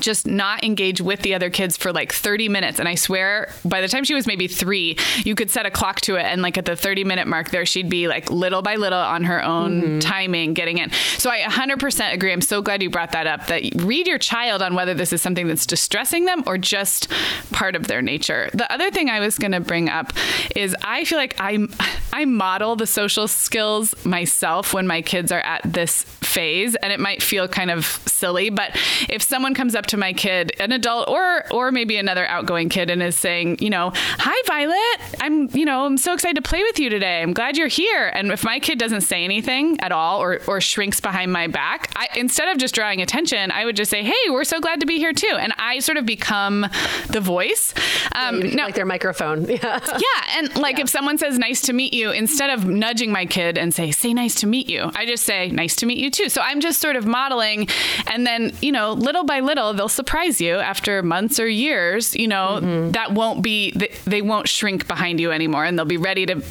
just 0.00 0.26
not 0.26 0.64
engage 0.64 1.00
with 1.00 1.20
the 1.20 1.34
other 1.34 1.50
kids 1.50 1.76
for 1.76 1.92
like 1.92 2.12
30 2.12 2.48
minutes. 2.48 2.78
And 2.78 2.88
I 2.88 2.94
swear, 2.94 3.52
by 3.64 3.80
the 3.80 3.88
time 3.88 4.04
she 4.04 4.14
was 4.14 4.26
maybe 4.26 4.48
three, 4.48 4.96
you 5.24 5.34
could 5.34 5.50
set 5.50 5.66
a 5.66 5.70
clock 5.70 6.00
to 6.02 6.16
it. 6.16 6.24
And 6.24 6.42
like 6.42 6.58
at 6.58 6.64
the 6.64 6.76
30 6.76 7.04
minute 7.04 7.26
mark 7.26 7.50
there, 7.50 7.66
she'd 7.66 7.88
be 7.88 8.08
like 8.08 8.30
little 8.30 8.62
by 8.62 8.76
little 8.76 8.98
on 8.98 9.24
her 9.24 9.42
own 9.42 9.82
mm-hmm. 9.82 9.98
timing 10.00 10.54
getting 10.54 10.78
in. 10.78 10.90
So 11.18 11.30
I 11.30 11.40
100% 11.40 12.12
agree. 12.12 12.32
I'm 12.32 12.40
so 12.40 12.62
glad 12.62 12.82
you 12.82 12.90
brought 12.90 13.12
that 13.12 13.26
up 13.26 13.46
that 13.46 13.62
read 13.82 14.06
your 14.06 14.18
child 14.18 14.62
on 14.62 14.74
whether 14.74 14.94
this 14.94 15.12
is 15.12 15.22
something 15.22 15.46
that's 15.46 15.66
distressing 15.66 16.24
them 16.24 16.42
or 16.46 16.58
just 16.58 17.10
part 17.52 17.76
of 17.76 17.86
their 17.86 18.02
nature. 18.02 18.50
The 18.52 18.70
other 18.72 18.90
thing 18.90 19.08
I 19.08 19.20
was 19.20 19.38
going 19.38 19.52
to 19.52 19.60
bring 19.60 19.88
up 19.88 20.12
is 20.54 20.76
I 20.82 21.04
feel 21.04 21.18
like 21.18 21.36
I, 21.38 21.66
I 22.12 22.24
model 22.24 22.76
the 22.76 22.86
social 22.86 23.28
skills 23.28 23.94
myself 24.04 24.74
when 24.74 24.86
my 24.86 25.02
kids 25.02 25.32
are 25.32 25.40
at 25.40 25.62
this 25.64 26.02
phase. 26.02 26.74
And 26.76 26.92
it 26.92 27.00
might 27.00 27.22
feel 27.22 27.48
kind 27.48 27.70
of 27.70 27.84
silly, 28.24 28.48
but 28.48 28.70
if 29.10 29.22
someone 29.22 29.52
comes 29.52 29.74
up 29.74 29.84
to 29.84 29.98
my 29.98 30.14
kid, 30.14 30.52
an 30.58 30.72
adult 30.72 31.08
or 31.08 31.44
or 31.50 31.70
maybe 31.70 31.98
another 31.98 32.26
outgoing 32.26 32.70
kid, 32.70 32.88
and 32.88 33.02
is 33.02 33.16
saying, 33.16 33.58
you 33.60 33.68
know, 33.68 33.92
"Hi, 33.94 34.42
Violet. 34.46 35.20
I'm 35.20 35.54
you 35.54 35.66
know 35.66 35.84
I'm 35.84 35.98
so 35.98 36.14
excited 36.14 36.36
to 36.36 36.48
play 36.48 36.62
with 36.62 36.78
you 36.78 36.88
today. 36.88 37.20
I'm 37.20 37.34
glad 37.34 37.58
you're 37.58 37.68
here." 37.68 38.06
And 38.14 38.32
if 38.32 38.42
my 38.42 38.58
kid 38.60 38.78
doesn't 38.78 39.02
say 39.02 39.24
anything 39.24 39.78
at 39.80 39.92
all 39.92 40.22
or 40.22 40.40
or 40.46 40.62
shrinks 40.62 41.00
behind 41.00 41.32
my 41.32 41.48
back, 41.48 41.92
I, 41.96 42.08
instead 42.16 42.48
of 42.48 42.56
just 42.56 42.74
drawing 42.74 43.02
attention, 43.02 43.50
I 43.50 43.66
would 43.66 43.76
just 43.76 43.90
say, 43.90 44.02
"Hey, 44.02 44.30
we're 44.30 44.44
so 44.44 44.58
glad 44.58 44.80
to 44.80 44.86
be 44.86 44.96
here 44.96 45.12
too." 45.12 45.36
And 45.38 45.52
I 45.58 45.80
sort 45.80 45.98
of 45.98 46.06
become 46.06 46.66
the 47.10 47.20
voice. 47.20 47.74
Um, 48.12 48.40
yeah, 48.40 48.54
no, 48.54 48.64
like 48.64 48.74
their 48.74 48.86
microphone. 48.86 49.46
Yeah. 49.54 49.78
yeah, 49.86 50.38
and 50.38 50.56
like 50.56 50.78
yeah. 50.78 50.84
if 50.84 50.88
someone 50.88 51.16
says 51.16 51.38
"nice 51.38 51.60
to 51.62 51.72
meet 51.72 51.92
you," 51.94 52.10
instead 52.10 52.50
of 52.50 52.66
nudging 52.66 53.12
my 53.12 53.24
kid 53.24 53.56
and 53.56 53.72
say 53.72 53.90
"say 53.92 54.12
nice 54.12 54.34
to 54.36 54.46
meet 54.46 54.68
you," 54.68 54.90
I 54.94 55.06
just 55.06 55.24
say 55.24 55.50
"nice 55.50 55.76
to 55.76 55.86
meet 55.86 55.98
you 55.98 56.10
too." 56.10 56.28
So 56.28 56.40
I'm 56.40 56.60
just 56.60 56.80
sort 56.80 56.96
of 56.96 57.06
modeling, 57.06 57.68
and 58.08 58.13
then 58.26 58.52
you 58.60 58.70
know, 58.70 58.92
little 58.92 59.24
by 59.24 59.40
little 59.40 59.72
they'll 59.72 59.88
surprise 59.88 60.40
you 60.40 60.56
after 60.56 61.02
months 61.02 61.40
or 61.40 61.48
years. 61.48 62.14
You 62.14 62.28
know, 62.28 62.58
mm-hmm. 62.60 62.90
that 62.90 63.12
won't 63.12 63.42
be, 63.42 63.72
they 64.04 64.20
won't 64.20 64.48
shrink 64.48 64.86
behind 64.86 65.20
you 65.20 65.32
anymore 65.32 65.64
and 65.64 65.78
they'll 65.78 65.86
be 65.86 65.96
ready 65.96 66.26
to 66.26 66.42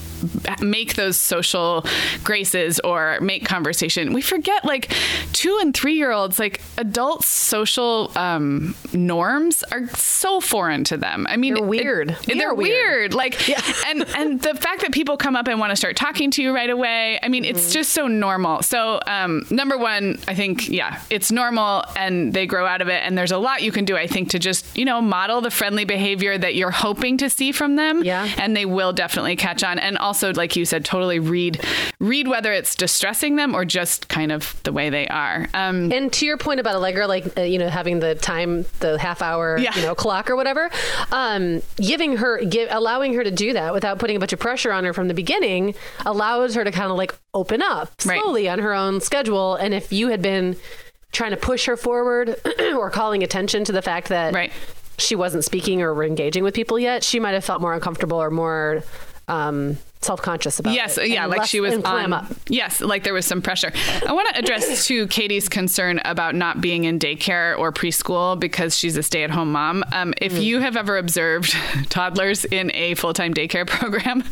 make 0.61 0.95
those 0.95 1.17
social 1.17 1.85
graces 2.23 2.79
or 2.79 3.19
make 3.21 3.45
conversation. 3.45 4.13
We 4.13 4.21
forget 4.21 4.65
like 4.65 4.91
two 5.33 5.59
and 5.61 5.75
three 5.75 5.95
year 5.95 6.11
olds, 6.11 6.39
like 6.39 6.61
adult 6.77 7.23
social 7.23 8.11
um, 8.15 8.75
norms 8.91 9.63
are 9.71 9.87
so 9.89 10.39
foreign 10.39 10.83
to 10.85 10.97
them. 10.97 11.27
I 11.29 11.37
mean, 11.37 11.53
they're 11.53 11.63
weird. 11.63 12.17
It, 12.27 12.37
they're 12.37 12.53
weird. 12.53 13.11
weird. 13.11 13.13
Like, 13.13 13.47
yeah. 13.47 13.61
and, 13.87 14.05
and 14.15 14.41
the 14.41 14.55
fact 14.55 14.81
that 14.81 14.91
people 14.91 15.15
come 15.15 15.35
up 15.35 15.43
up 15.43 15.51
and 15.51 15.59
want 15.59 15.71
to 15.71 15.75
start 15.75 15.95
talking 15.95 16.31
to 16.31 16.41
you 16.41 16.55
right 16.55 16.69
away. 16.69 17.19
I 17.21 17.27
mean, 17.27 17.43
mm-hmm. 17.43 17.55
it's 17.55 17.73
just 17.73 17.91
so 17.91 18.07
normal. 18.07 18.61
So, 18.61 18.99
um, 19.05 19.45
number 19.49 19.77
one, 19.77 20.19
I 20.27 20.35
think, 20.35 20.69
yeah, 20.69 21.01
it's 21.09 21.31
normal 21.31 21.42
and 21.95 22.33
they 22.33 22.45
grow 22.45 22.65
out 22.65 22.81
of 22.81 22.87
it. 22.87 23.01
And 23.03 23.17
there's 23.17 23.31
a 23.31 23.37
lot 23.37 23.63
you 23.63 23.71
can 23.71 23.85
do, 23.85 23.97
I 23.97 24.07
think, 24.07 24.29
to 24.29 24.39
just, 24.39 24.77
you 24.77 24.85
know, 24.85 25.01
model 25.01 25.41
the 25.41 25.51
friendly 25.51 25.85
behavior 25.85 26.37
that 26.37 26.55
you're 26.55 26.71
hoping 26.71 27.17
to 27.17 27.29
see 27.29 27.51
from 27.51 27.75
them. 27.75 28.03
Yeah. 28.03 28.29
And 28.37 28.55
they 28.55 28.65
will 28.65 28.93
definitely 28.93 29.35
catch 29.35 29.63
on. 29.63 29.79
And 29.79 29.97
also, 29.97 30.33
like 30.33 30.55
you 30.55 30.65
said, 30.65 30.85
totally 30.85 31.19
read, 31.19 31.63
read 31.99 32.27
whether 32.27 32.53
it's 32.53 32.75
distressing 32.75 33.35
them 33.35 33.55
or 33.55 33.65
just 33.65 34.07
kind 34.07 34.31
of 34.31 34.61
the 34.63 34.71
way 34.71 34.89
they 34.89 35.07
are. 35.07 35.47
Um, 35.53 35.91
and 35.91 36.11
to 36.13 36.25
your 36.25 36.37
point 36.37 36.59
about 36.59 36.75
Allegra, 36.75 37.07
like, 37.07 37.37
uh, 37.37 37.41
you 37.41 37.57
know, 37.57 37.69
having 37.69 37.99
the 37.99 38.15
time, 38.15 38.65
the 38.79 38.97
half 38.97 39.21
hour, 39.21 39.57
yeah. 39.57 39.75
you 39.75 39.81
know, 39.81 39.95
clock 39.95 40.29
or 40.29 40.35
whatever, 40.35 40.69
um, 41.11 41.61
giving 41.77 42.17
her, 42.17 42.43
give, 42.43 42.69
allowing 42.71 43.13
her 43.13 43.23
to 43.23 43.31
do 43.31 43.53
that 43.53 43.73
without 43.73 43.99
putting 43.99 44.15
a 44.15 44.19
bunch 44.19 44.33
of 44.33 44.39
pressure 44.39 44.71
on 44.71 44.83
her 44.83 44.93
from 44.93 45.07
the 45.07 45.13
beginning 45.13 45.75
allows 46.05 46.55
her 46.55 46.63
to 46.63 46.71
kind 46.71 46.91
of 46.91 46.97
like 46.97 47.13
open 47.33 47.61
up 47.61 47.89
slowly 47.99 48.47
right. 48.47 48.53
on 48.53 48.59
her 48.59 48.73
own 48.73 49.01
schedule. 49.01 49.55
And 49.55 49.73
if 49.73 49.91
you 49.91 50.09
had 50.09 50.21
been 50.21 50.55
trying 51.13 51.31
to 51.31 51.37
push 51.37 51.65
her 51.65 51.77
forward 51.77 52.35
or 52.75 52.89
calling 52.89 53.23
attention 53.23 53.63
to 53.63 53.71
the 53.71 53.81
fact 53.81 54.09
that 54.09 54.33
right. 54.33 54.51
she 54.97 55.15
wasn't 55.15 55.45
speaking 55.45 55.81
or 55.81 56.03
engaging 56.03 56.43
with 56.43 56.53
people 56.53 56.77
yet, 56.77 57.03
she 57.03 57.19
might 57.19 57.31
have 57.31 57.45
felt 57.45 57.61
more 57.61 57.73
uncomfortable 57.73 58.21
or 58.21 58.29
more 58.29 58.83
um, 59.27 59.77
self-conscious 60.03 60.59
about 60.59 60.73
yes, 60.73 60.97
it. 60.97 61.07
Yes, 61.07 61.15
yeah, 61.15 61.25
like 61.25 61.45
she 61.45 61.59
was 61.59 61.75
on. 61.83 62.13
Up. 62.13 62.25
Yes, 62.47 62.81
like 62.81 63.03
there 63.03 63.13
was 63.13 63.25
some 63.25 63.41
pressure. 63.41 63.71
I 64.05 64.13
want 64.13 64.33
to 64.33 64.39
address 64.39 64.87
to 64.87 65.07
Katie's 65.07 65.49
concern 65.49 66.01
about 66.05 66.35
not 66.35 66.61
being 66.61 66.83
in 66.85 66.99
daycare 66.99 67.57
or 67.57 67.71
preschool 67.71 68.39
because 68.39 68.77
she's 68.77 68.97
a 68.97 69.03
stay-at-home 69.03 69.51
mom. 69.51 69.83
Um, 69.91 70.13
if 70.21 70.33
mm. 70.33 70.43
you 70.43 70.59
have 70.59 70.75
ever 70.75 70.97
observed 70.97 71.55
toddlers 71.89 72.45
in 72.45 72.71
a 72.73 72.95
full-time 72.95 73.33
daycare 73.33 73.67
program, 73.67 74.23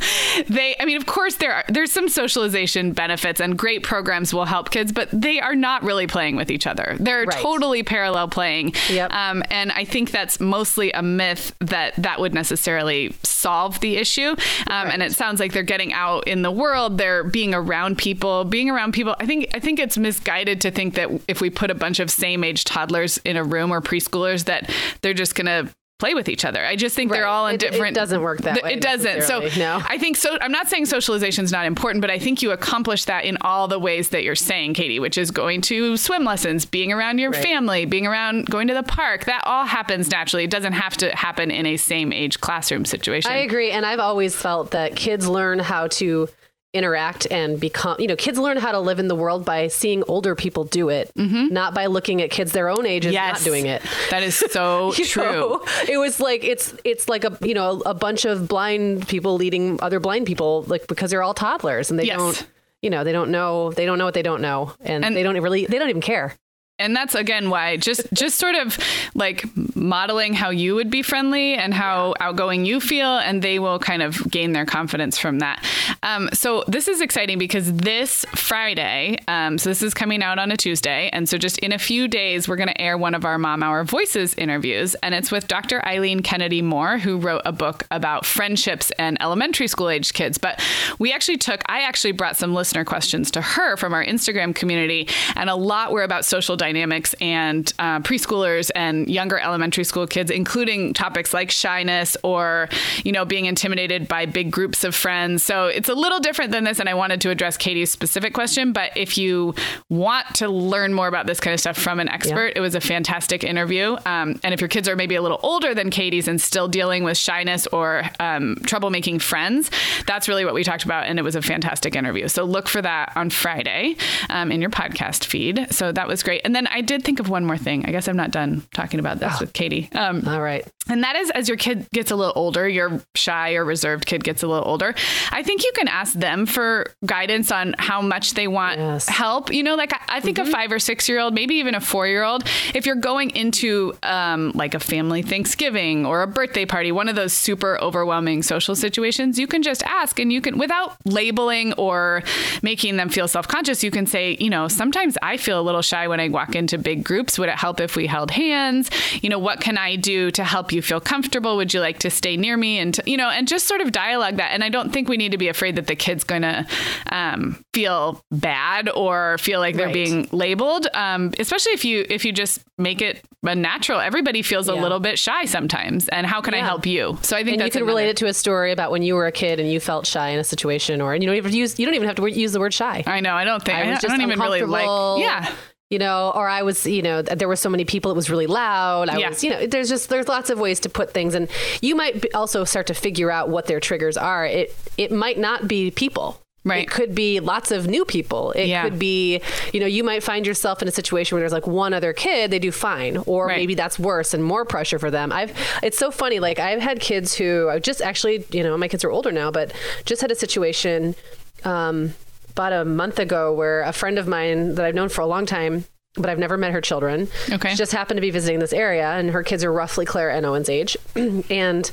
they, 0.48 0.76
I 0.78 0.84
mean, 0.84 0.96
of 0.96 1.06
course 1.06 1.36
there 1.36 1.52
are 1.52 1.64
there's 1.68 1.92
some 1.92 2.08
socialization 2.08 2.92
benefits 2.92 3.40
and 3.40 3.58
great 3.58 3.82
programs 3.82 4.34
will 4.34 4.44
help 4.44 4.70
kids, 4.70 4.92
but 4.92 5.08
they 5.12 5.40
are 5.40 5.54
not 5.54 5.82
really 5.82 6.06
playing 6.06 6.36
with 6.36 6.50
each 6.50 6.66
other. 6.66 6.96
They're 6.98 7.24
right. 7.24 7.42
totally 7.42 7.82
parallel 7.82 8.28
playing. 8.28 8.74
Yep. 8.90 9.12
Um, 9.12 9.42
and 9.50 9.72
I 9.72 9.84
think 9.84 10.10
that's 10.10 10.40
mostly 10.40 10.92
a 10.92 11.02
myth 11.02 11.54
that 11.60 11.94
that 11.96 12.20
would 12.20 12.34
necessarily 12.34 13.14
solve 13.22 13.80
the 13.80 13.96
issue. 13.96 14.30
Um, 14.30 14.36
right. 14.68 14.92
And 14.92 15.02
it 15.02 15.12
sounds 15.12 15.40
like 15.40 15.52
they're 15.52 15.61
they're 15.62 15.78
getting 15.78 15.92
out 15.92 16.26
in 16.26 16.42
the 16.42 16.50
world, 16.50 16.98
they're 16.98 17.22
being 17.22 17.54
around 17.54 17.96
people, 17.96 18.44
being 18.44 18.68
around 18.68 18.92
people. 18.92 19.14
I 19.20 19.26
think 19.26 19.48
I 19.54 19.60
think 19.60 19.78
it's 19.78 19.96
misguided 19.96 20.60
to 20.62 20.72
think 20.72 20.94
that 20.94 21.08
if 21.28 21.40
we 21.40 21.50
put 21.50 21.70
a 21.70 21.74
bunch 21.74 22.00
of 22.00 22.10
same 22.10 22.42
age 22.42 22.64
toddlers 22.64 23.18
in 23.18 23.36
a 23.36 23.44
room 23.44 23.72
or 23.72 23.80
preschoolers 23.80 24.46
that 24.46 24.68
they're 25.02 25.14
just 25.14 25.36
going 25.36 25.46
to 25.46 25.72
play 26.02 26.14
with 26.14 26.28
each 26.28 26.44
other. 26.44 26.66
I 26.66 26.74
just 26.74 26.96
think 26.96 27.12
right. 27.12 27.18
they're 27.18 27.28
all 27.28 27.46
in 27.46 27.54
it, 27.54 27.60
different. 27.60 27.96
It 27.96 28.00
doesn't 28.00 28.22
work 28.22 28.40
that 28.40 28.54
th- 28.54 28.64
way. 28.64 28.72
It 28.72 28.80
doesn't. 28.80 29.22
So 29.22 29.48
no. 29.56 29.80
I 29.88 29.98
think 29.98 30.16
so. 30.16 30.36
I'm 30.40 30.50
not 30.50 30.66
saying 30.68 30.86
socialization 30.86 31.44
is 31.44 31.52
not 31.52 31.64
important, 31.64 32.00
but 32.00 32.10
I 32.10 32.18
think 32.18 32.42
you 32.42 32.50
accomplish 32.50 33.04
that 33.04 33.24
in 33.24 33.38
all 33.42 33.68
the 33.68 33.78
ways 33.78 34.08
that 34.08 34.24
you're 34.24 34.34
saying, 34.34 34.74
Katie, 34.74 34.98
which 34.98 35.16
is 35.16 35.30
going 35.30 35.60
to 35.60 35.96
swim 35.96 36.24
lessons, 36.24 36.64
being 36.64 36.90
around 36.90 37.20
your 37.20 37.30
right. 37.30 37.44
family, 37.44 37.84
being 37.84 38.04
around, 38.04 38.46
going 38.46 38.66
to 38.66 38.74
the 38.74 38.82
park. 38.82 39.26
That 39.26 39.42
all 39.46 39.64
happens 39.64 40.10
naturally. 40.10 40.42
It 40.42 40.50
doesn't 40.50 40.72
have 40.72 40.96
to 40.96 41.14
happen 41.14 41.52
in 41.52 41.66
a 41.66 41.76
same 41.76 42.12
age 42.12 42.40
classroom 42.40 42.84
situation. 42.84 43.30
I 43.30 43.36
agree, 43.36 43.70
and 43.70 43.86
I've 43.86 44.00
always 44.00 44.34
felt 44.34 44.72
that 44.72 44.96
kids 44.96 45.28
learn 45.28 45.60
how 45.60 45.86
to 45.86 46.28
interact 46.72 47.26
and 47.30 47.60
become 47.60 47.96
you 47.98 48.06
know 48.06 48.16
kids 48.16 48.38
learn 48.38 48.56
how 48.56 48.72
to 48.72 48.80
live 48.80 48.98
in 48.98 49.06
the 49.06 49.14
world 49.14 49.44
by 49.44 49.68
seeing 49.68 50.02
older 50.08 50.34
people 50.34 50.64
do 50.64 50.88
it 50.88 51.10
mm-hmm. 51.14 51.52
not 51.52 51.74
by 51.74 51.84
looking 51.84 52.22
at 52.22 52.30
kids 52.30 52.52
their 52.52 52.70
own 52.70 52.86
age 52.86 53.04
and 53.04 53.12
yes. 53.12 53.40
not 53.40 53.44
doing 53.44 53.66
it 53.66 53.82
that 54.10 54.22
is 54.22 54.36
so 54.36 54.92
true 55.04 55.22
know? 55.22 55.64
it 55.86 55.98
was 55.98 56.18
like 56.18 56.42
it's 56.44 56.74
it's 56.82 57.10
like 57.10 57.24
a 57.24 57.36
you 57.42 57.52
know 57.52 57.82
a 57.84 57.92
bunch 57.92 58.24
of 58.24 58.48
blind 58.48 59.06
people 59.06 59.34
leading 59.34 59.78
other 59.82 60.00
blind 60.00 60.26
people 60.26 60.62
like 60.62 60.86
because 60.86 61.10
they're 61.10 61.22
all 61.22 61.34
toddlers 61.34 61.90
and 61.90 61.98
they 61.98 62.04
yes. 62.04 62.16
don't 62.16 62.46
you 62.80 62.88
know 62.88 63.04
they 63.04 63.12
don't 63.12 63.30
know 63.30 63.70
they 63.72 63.84
don't 63.84 63.98
know 63.98 64.06
what 64.06 64.14
they 64.14 64.22
don't 64.22 64.40
know 64.40 64.72
and, 64.80 65.04
and 65.04 65.14
they 65.14 65.22
don't 65.22 65.38
really 65.42 65.66
they 65.66 65.78
don't 65.78 65.90
even 65.90 66.00
care 66.00 66.34
and 66.78 66.96
that's 66.96 67.14
again 67.14 67.50
why 67.50 67.76
just 67.76 68.02
just 68.12 68.38
sort 68.38 68.54
of 68.54 68.78
like 69.14 69.44
modeling 69.76 70.34
how 70.34 70.50
you 70.50 70.74
would 70.74 70.90
be 70.90 71.02
friendly 71.02 71.54
and 71.54 71.74
how 71.74 72.14
outgoing 72.18 72.64
you 72.64 72.80
feel 72.80 73.18
and 73.18 73.42
they 73.42 73.58
will 73.58 73.78
kind 73.78 74.02
of 74.02 74.30
gain 74.30 74.52
their 74.52 74.64
confidence 74.64 75.18
from 75.18 75.38
that. 75.40 75.64
Um, 76.02 76.28
so 76.32 76.64
this 76.66 76.88
is 76.88 77.00
exciting 77.00 77.38
because 77.38 77.72
this 77.72 78.24
friday 78.34 79.16
um, 79.28 79.58
so 79.58 79.68
this 79.70 79.82
is 79.82 79.94
coming 79.94 80.22
out 80.22 80.38
on 80.38 80.50
a 80.50 80.56
tuesday 80.56 81.10
and 81.12 81.28
so 81.28 81.38
just 81.38 81.58
in 81.58 81.72
a 81.72 81.78
few 81.78 82.08
days 82.08 82.48
we're 82.48 82.56
going 82.56 82.68
to 82.68 82.80
air 82.80 82.96
one 82.96 83.14
of 83.14 83.24
our 83.24 83.38
mom 83.38 83.62
hour 83.62 83.84
voices 83.84 84.34
interviews 84.34 84.94
and 84.96 85.14
it's 85.14 85.30
with 85.30 85.46
dr 85.46 85.86
eileen 85.86 86.20
kennedy 86.20 86.62
moore 86.62 86.98
who 86.98 87.18
wrote 87.18 87.42
a 87.44 87.52
book 87.52 87.86
about 87.90 88.24
friendships 88.24 88.90
and 88.98 89.16
elementary 89.20 89.66
school 89.66 89.88
age 89.88 90.12
kids. 90.12 90.38
But 90.38 90.60
we 90.98 91.12
actually 91.12 91.38
took 91.38 91.62
i 91.66 91.82
actually 91.82 92.12
brought 92.12 92.36
some 92.36 92.54
listener 92.54 92.84
questions 92.84 93.30
to 93.32 93.42
her 93.42 93.76
from 93.76 93.92
our 93.92 94.04
instagram 94.04 94.54
community 94.54 95.08
and 95.36 95.50
a 95.50 95.54
lot 95.54 95.92
were 95.92 96.02
about 96.02 96.24
social 96.24 96.56
dynamics 96.62 97.12
and 97.20 97.72
uh, 97.80 97.98
preschoolers 98.00 98.70
and 98.76 99.08
younger 99.08 99.36
elementary 99.36 99.82
school 99.82 100.06
kids, 100.06 100.30
including 100.30 100.94
topics 100.94 101.34
like 101.34 101.50
shyness 101.50 102.16
or, 102.22 102.68
you 103.02 103.10
know, 103.10 103.24
being 103.24 103.46
intimidated 103.46 104.06
by 104.06 104.26
big 104.26 104.52
groups 104.52 104.84
of 104.84 104.94
friends. 104.94 105.42
So 105.42 105.66
it's 105.66 105.88
a 105.88 105.94
little 105.94 106.20
different 106.20 106.52
than 106.52 106.62
this. 106.62 106.78
And 106.78 106.88
I 106.88 106.94
wanted 106.94 107.20
to 107.22 107.30
address 107.30 107.56
Katie's 107.56 107.90
specific 107.90 108.32
question. 108.32 108.72
But 108.72 108.96
if 108.96 109.18
you 109.18 109.56
want 109.88 110.26
to 110.36 110.48
learn 110.48 110.94
more 110.94 111.08
about 111.08 111.26
this 111.26 111.40
kind 111.40 111.52
of 111.52 111.58
stuff 111.58 111.76
from 111.76 111.98
an 111.98 112.08
expert, 112.08 112.52
yeah. 112.52 112.58
it 112.58 112.60
was 112.60 112.76
a 112.76 112.80
fantastic 112.80 113.42
interview. 113.42 113.96
Um, 114.06 114.38
and 114.44 114.54
if 114.54 114.60
your 114.60 114.68
kids 114.68 114.88
are 114.88 114.94
maybe 114.94 115.16
a 115.16 115.22
little 115.22 115.40
older 115.42 115.74
than 115.74 115.90
Katie's 115.90 116.28
and 116.28 116.40
still 116.40 116.68
dealing 116.68 117.02
with 117.02 117.18
shyness 117.18 117.66
or 117.72 118.04
um, 118.20 118.54
trouble 118.66 118.90
making 118.90 119.18
friends, 119.18 119.68
that's 120.06 120.28
really 120.28 120.44
what 120.44 120.54
we 120.54 120.62
talked 120.62 120.84
about. 120.84 121.06
And 121.06 121.18
it 121.18 121.22
was 121.22 121.34
a 121.34 121.42
fantastic 121.42 121.96
interview. 121.96 122.28
So 122.28 122.44
look 122.44 122.68
for 122.68 122.82
that 122.82 123.12
on 123.16 123.30
Friday 123.30 123.96
um, 124.30 124.52
in 124.52 124.60
your 124.60 124.70
podcast 124.70 125.24
feed. 125.24 125.66
So 125.70 125.90
that 125.90 126.06
was 126.06 126.22
great. 126.22 126.42
And 126.44 126.51
and 126.52 126.66
then 126.66 126.66
I 126.66 126.82
did 126.82 127.02
think 127.02 127.18
of 127.18 127.30
one 127.30 127.46
more 127.46 127.56
thing. 127.56 127.86
I 127.86 127.92
guess 127.92 128.08
I'm 128.08 128.16
not 128.18 128.30
done 128.30 128.62
talking 128.74 129.00
about 129.00 129.20
this 129.20 129.32
oh. 129.36 129.38
with 129.40 129.54
Katie. 129.54 129.88
Um, 129.94 130.28
All 130.28 130.42
right. 130.42 130.66
And 130.88 131.04
that 131.04 131.14
is 131.14 131.30
as 131.30 131.48
your 131.48 131.56
kid 131.56 131.88
gets 131.92 132.10
a 132.10 132.16
little 132.16 132.32
older, 132.34 132.68
your 132.68 133.00
shy 133.14 133.54
or 133.54 133.64
reserved 133.64 134.04
kid 134.04 134.24
gets 134.24 134.42
a 134.42 134.48
little 134.48 134.68
older, 134.68 134.94
I 135.30 135.44
think 135.44 135.62
you 135.62 135.70
can 135.76 135.86
ask 135.86 136.12
them 136.12 136.44
for 136.44 136.92
guidance 137.06 137.52
on 137.52 137.76
how 137.78 138.02
much 138.02 138.34
they 138.34 138.48
want 138.48 138.80
yes. 138.80 139.08
help. 139.08 139.52
You 139.52 139.62
know, 139.62 139.76
like 139.76 139.94
I, 139.94 140.16
I 140.16 140.20
think 140.20 140.38
mm-hmm. 140.38 140.48
a 140.48 140.52
five 140.52 140.72
or 140.72 140.80
six 140.80 141.08
year 141.08 141.20
old, 141.20 141.34
maybe 141.34 141.54
even 141.54 141.76
a 141.76 141.80
four 141.80 142.08
year 142.08 142.24
old, 142.24 142.44
if 142.74 142.84
you're 142.84 142.96
going 142.96 143.30
into 143.30 143.94
um, 144.02 144.50
like 144.56 144.74
a 144.74 144.80
family 144.80 145.22
Thanksgiving 145.22 146.04
or 146.04 146.22
a 146.22 146.26
birthday 146.26 146.66
party, 146.66 146.90
one 146.90 147.08
of 147.08 147.14
those 147.14 147.32
super 147.32 147.80
overwhelming 147.80 148.42
social 148.42 148.74
situations, 148.74 149.38
you 149.38 149.46
can 149.46 149.62
just 149.62 149.84
ask 149.84 150.18
and 150.18 150.32
you 150.32 150.40
can, 150.40 150.58
without 150.58 150.96
labeling 151.06 151.72
or 151.74 152.24
making 152.60 152.96
them 152.96 153.08
feel 153.08 153.28
self 153.28 153.46
conscious, 153.46 153.84
you 153.84 153.92
can 153.92 154.04
say, 154.04 154.36
you 154.40 154.50
know, 154.50 154.66
sometimes 154.66 155.16
I 155.22 155.36
feel 155.36 155.60
a 155.60 155.62
little 155.62 155.82
shy 155.82 156.08
when 156.08 156.18
I 156.18 156.28
walk 156.28 156.41
walk 156.42 156.56
into 156.56 156.76
big 156.78 157.04
groups? 157.04 157.38
Would 157.38 157.48
it 157.48 157.56
help 157.56 157.80
if 157.80 157.94
we 157.94 158.06
held 158.06 158.30
hands? 158.30 158.90
You 159.22 159.28
know, 159.28 159.38
what 159.38 159.60
can 159.60 159.78
I 159.78 159.96
do 159.96 160.30
to 160.32 160.44
help 160.44 160.72
you 160.72 160.82
feel 160.82 161.00
comfortable? 161.00 161.56
Would 161.56 161.72
you 161.72 161.80
like 161.80 162.00
to 162.00 162.10
stay 162.10 162.36
near 162.36 162.56
me? 162.56 162.78
And, 162.78 162.94
to, 162.94 163.02
you 163.06 163.16
know, 163.16 163.30
and 163.30 163.46
just 163.46 163.66
sort 163.68 163.80
of 163.80 163.92
dialogue 163.92 164.36
that. 164.36 164.50
And 164.52 164.64
I 164.64 164.68
don't 164.68 164.92
think 164.92 165.08
we 165.08 165.16
need 165.16 165.32
to 165.32 165.38
be 165.38 165.48
afraid 165.48 165.76
that 165.76 165.86
the 165.86 165.94
kid's 165.94 166.24
going 166.24 166.42
to 166.42 166.66
um, 167.10 167.64
feel 167.72 168.24
bad 168.32 168.88
or 168.88 169.38
feel 169.38 169.60
like 169.60 169.76
they're 169.76 169.86
right. 169.86 169.94
being 169.94 170.28
labeled. 170.32 170.88
Um, 170.94 171.32
especially 171.38 171.72
if 171.72 171.84
you, 171.84 172.04
if 172.08 172.24
you 172.24 172.32
just 172.32 172.64
make 172.76 173.00
it 173.00 173.24
a 173.44 173.54
natural, 173.54 174.00
everybody 174.00 174.42
feels 174.42 174.68
yeah. 174.68 174.74
a 174.74 174.78
little 174.80 175.00
bit 175.00 175.18
shy 175.18 175.44
sometimes. 175.44 176.08
And 176.08 176.26
how 176.26 176.40
can 176.40 176.54
yeah. 176.54 176.60
I 176.60 176.64
help 176.64 176.86
you? 176.86 177.18
So 177.22 177.36
I 177.36 177.44
think 177.44 177.62
you 177.62 177.70
can 177.70 177.82
another... 177.82 177.86
relate 177.86 178.08
it 178.08 178.16
to 178.18 178.26
a 178.26 178.34
story 178.34 178.72
about 178.72 178.90
when 178.90 179.02
you 179.02 179.14
were 179.14 179.26
a 179.26 179.32
kid 179.32 179.60
and 179.60 179.70
you 179.70 179.78
felt 179.78 180.06
shy 180.06 180.30
in 180.30 180.40
a 180.40 180.44
situation 180.44 181.00
or, 181.00 181.14
and 181.14 181.22
you 181.22 181.28
don't 181.28 181.36
even 181.36 181.52
use, 181.52 181.78
you 181.78 181.86
don't 181.86 181.94
even 181.94 182.08
have 182.08 182.16
to 182.16 182.26
use 182.26 182.52
the 182.52 182.60
word 182.60 182.74
shy. 182.74 183.04
I 183.06 183.20
know. 183.20 183.34
I 183.34 183.44
don't 183.44 183.62
think, 183.64 183.78
I, 183.78 183.90
I, 183.90 183.94
I 183.94 183.98
don't 183.98 184.20
even 184.22 184.40
really 184.40 184.62
like, 184.62 185.20
yeah 185.20 185.52
you 185.92 185.98
know, 185.98 186.32
or 186.34 186.48
I 186.48 186.62
was, 186.62 186.86
you 186.86 187.02
know, 187.02 187.20
there 187.20 187.46
were 187.46 187.54
so 187.54 187.68
many 187.68 187.84
people, 187.84 188.10
it 188.10 188.14
was 188.14 188.30
really 188.30 188.46
loud. 188.46 189.10
I 189.10 189.18
yeah. 189.18 189.28
was, 189.28 189.44
you 189.44 189.50
know, 189.50 189.66
there's 189.66 189.90
just, 189.90 190.08
there's 190.08 190.26
lots 190.26 190.48
of 190.48 190.58
ways 190.58 190.80
to 190.80 190.88
put 190.88 191.12
things. 191.12 191.34
And 191.34 191.50
you 191.82 191.94
might 191.94 192.34
also 192.34 192.64
start 192.64 192.86
to 192.86 192.94
figure 192.94 193.30
out 193.30 193.50
what 193.50 193.66
their 193.66 193.78
triggers 193.78 194.16
are. 194.16 194.46
It, 194.46 194.74
it 194.96 195.12
might 195.12 195.38
not 195.38 195.68
be 195.68 195.90
people. 195.90 196.40
Right. 196.64 196.84
It 196.84 196.90
could 196.90 197.14
be 197.14 197.40
lots 197.40 197.72
of 197.72 197.88
new 197.88 198.06
people. 198.06 198.52
It 198.52 198.68
yeah. 198.68 198.84
could 198.84 198.98
be, 198.98 199.42
you 199.74 199.80
know, 199.80 199.86
you 199.86 200.02
might 200.02 200.22
find 200.22 200.46
yourself 200.46 200.80
in 200.80 200.88
a 200.88 200.92
situation 200.92 201.36
where 201.36 201.42
there's 201.42 201.52
like 201.52 201.66
one 201.66 201.92
other 201.92 202.14
kid, 202.14 202.50
they 202.50 202.58
do 202.58 202.72
fine, 202.72 203.18
or 203.26 203.48
right. 203.48 203.58
maybe 203.58 203.74
that's 203.74 203.98
worse 203.98 204.32
and 204.32 204.42
more 204.42 204.64
pressure 204.64 204.98
for 204.98 205.10
them. 205.10 205.30
I've, 205.30 205.52
it's 205.82 205.98
so 205.98 206.10
funny. 206.10 206.40
Like 206.40 206.58
I've 206.58 206.80
had 206.80 207.00
kids 207.00 207.34
who 207.34 207.68
I 207.68 207.80
just 207.80 208.00
actually, 208.00 208.46
you 208.50 208.62
know, 208.62 208.78
my 208.78 208.88
kids 208.88 209.04
are 209.04 209.10
older 209.10 209.30
now, 209.30 209.50
but 209.50 209.74
just 210.06 210.22
had 210.22 210.30
a 210.30 210.36
situation, 210.36 211.16
um, 211.64 212.14
about 212.52 212.72
a 212.72 212.84
month 212.84 213.18
ago 213.18 213.52
where 213.52 213.82
a 213.82 213.92
friend 213.92 214.18
of 214.18 214.28
mine 214.28 214.76
that 214.76 214.84
I've 214.84 214.94
known 214.94 215.08
for 215.08 215.20
a 215.20 215.26
long 215.26 215.46
time 215.46 215.84
but 216.14 216.28
I've 216.28 216.38
never 216.38 216.58
met 216.58 216.72
her 216.72 216.80
children. 216.80 217.28
Okay. 217.50 217.70
She 217.70 217.76
just 217.76 217.92
happened 217.92 218.18
to 218.18 218.20
be 218.20 218.30
visiting 218.30 218.58
this 218.58 218.72
area, 218.72 219.12
and 219.12 219.30
her 219.30 219.42
kids 219.42 219.64
are 219.64 219.72
roughly 219.72 220.04
Claire 220.04 220.30
and 220.30 220.44
Owen's 220.44 220.68
age. 220.68 220.96
and 221.50 221.90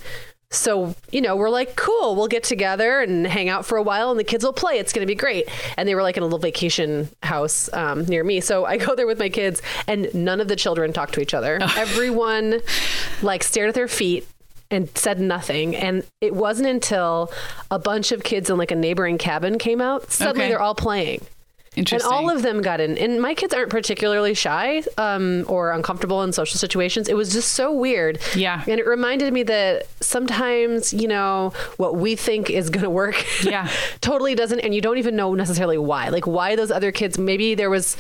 so, 0.52 0.96
you 1.12 1.22
know, 1.22 1.36
we're 1.36 1.50
like, 1.50 1.76
cool, 1.76 2.16
we'll 2.16 2.28
get 2.28 2.44
together 2.44 3.02
and 3.02 3.26
hang 3.28 3.50
out 3.50 3.66
for 3.66 3.78
a 3.78 3.84
while, 3.84 4.12
and 4.12 4.20
the 4.20 4.24
kids 4.24 4.44
will 4.44 4.54
play. 4.54 4.80
It's 4.80 4.92
going 4.92 5.08
to 5.08 5.12
be 5.12 5.16
great. 5.16 5.48
And 5.78 5.88
they 5.88 5.96
were 5.96 6.02
like 6.02 6.18
in 6.18 6.24
a 6.24 6.26
little 6.26 6.40
vacation 6.40 7.10
house 7.22 7.72
um, 7.72 8.06
near 8.06 8.24
me. 8.24 8.42
So 8.42 8.66
I 8.66 8.78
go 8.78 8.96
there 8.96 9.08
with 9.08 9.20
my 9.20 9.30
kids, 9.30 9.62
and 9.88 10.14
none 10.14 10.42
of 10.42 10.48
the 10.48 10.56
children 10.56 10.92
talk 10.92 11.12
to 11.12 11.22
each 11.22 11.34
other. 11.34 11.60
Everyone 11.78 12.62
like 13.22 13.44
stared 13.44 13.70
at 13.70 13.76
their 13.76 13.88
feet 13.88 14.28
and 14.72 14.90
said 14.98 15.20
nothing. 15.20 15.76
And 15.76 16.04
it 16.22 16.34
wasn't 16.36 16.68
until 16.70 17.32
a 17.72 17.80
bunch 17.80 18.12
of 18.12 18.24
kids 18.24 18.50
in 18.50 18.58
like 18.58 18.72
a 18.72 18.76
neighboring 18.76 19.18
cabin 19.18 19.58
came 19.58 19.82
out, 19.82 20.12
suddenly 20.12 20.42
Okay. 20.46 20.50
they're 20.50 20.62
all 20.62 20.76
playing. 20.76 21.22
And 21.78 22.02
all 22.04 22.30
of 22.30 22.42
them 22.42 22.62
got 22.62 22.82
in. 22.82 22.98
And 22.98 23.22
my 23.22 23.34
kids 23.34 23.54
aren't 23.54 23.70
particularly 23.70 24.34
shy 24.34 24.84
um, 24.98 25.46
or 25.48 25.72
uncomfortable 25.72 26.24
in 26.24 26.34
social 26.34 26.58
situations. 26.58 27.08
It 27.08 27.16
was 27.16 27.32
just 27.32 27.54
so 27.54 27.72
weird. 27.72 28.20
Yeah. 28.36 28.64
And 28.68 28.80
it 28.80 28.86
reminded 28.88 29.32
me 29.34 29.44
that 29.44 29.88
sometimes, 30.02 30.94
you 30.94 31.08
know, 31.08 31.54
what 31.78 31.96
we 31.96 32.16
think 32.16 32.50
is 32.50 32.70
going 32.70 32.84
to 32.84 32.90
work 32.90 33.26
Yeah. 33.44 33.70
totally 34.02 34.36
doesn't. 34.36 34.60
And 34.60 34.76
you 34.76 34.82
don't 34.82 34.98
even 34.98 35.16
know 35.16 35.34
necessarily 35.36 35.78
why. 35.78 36.10
Like, 36.10 36.28
why 36.28 36.56
those 36.56 36.72
other 36.72 36.92
kids, 36.92 37.18
maybe 37.18 37.56
there 37.56 37.70
was. 37.70 37.96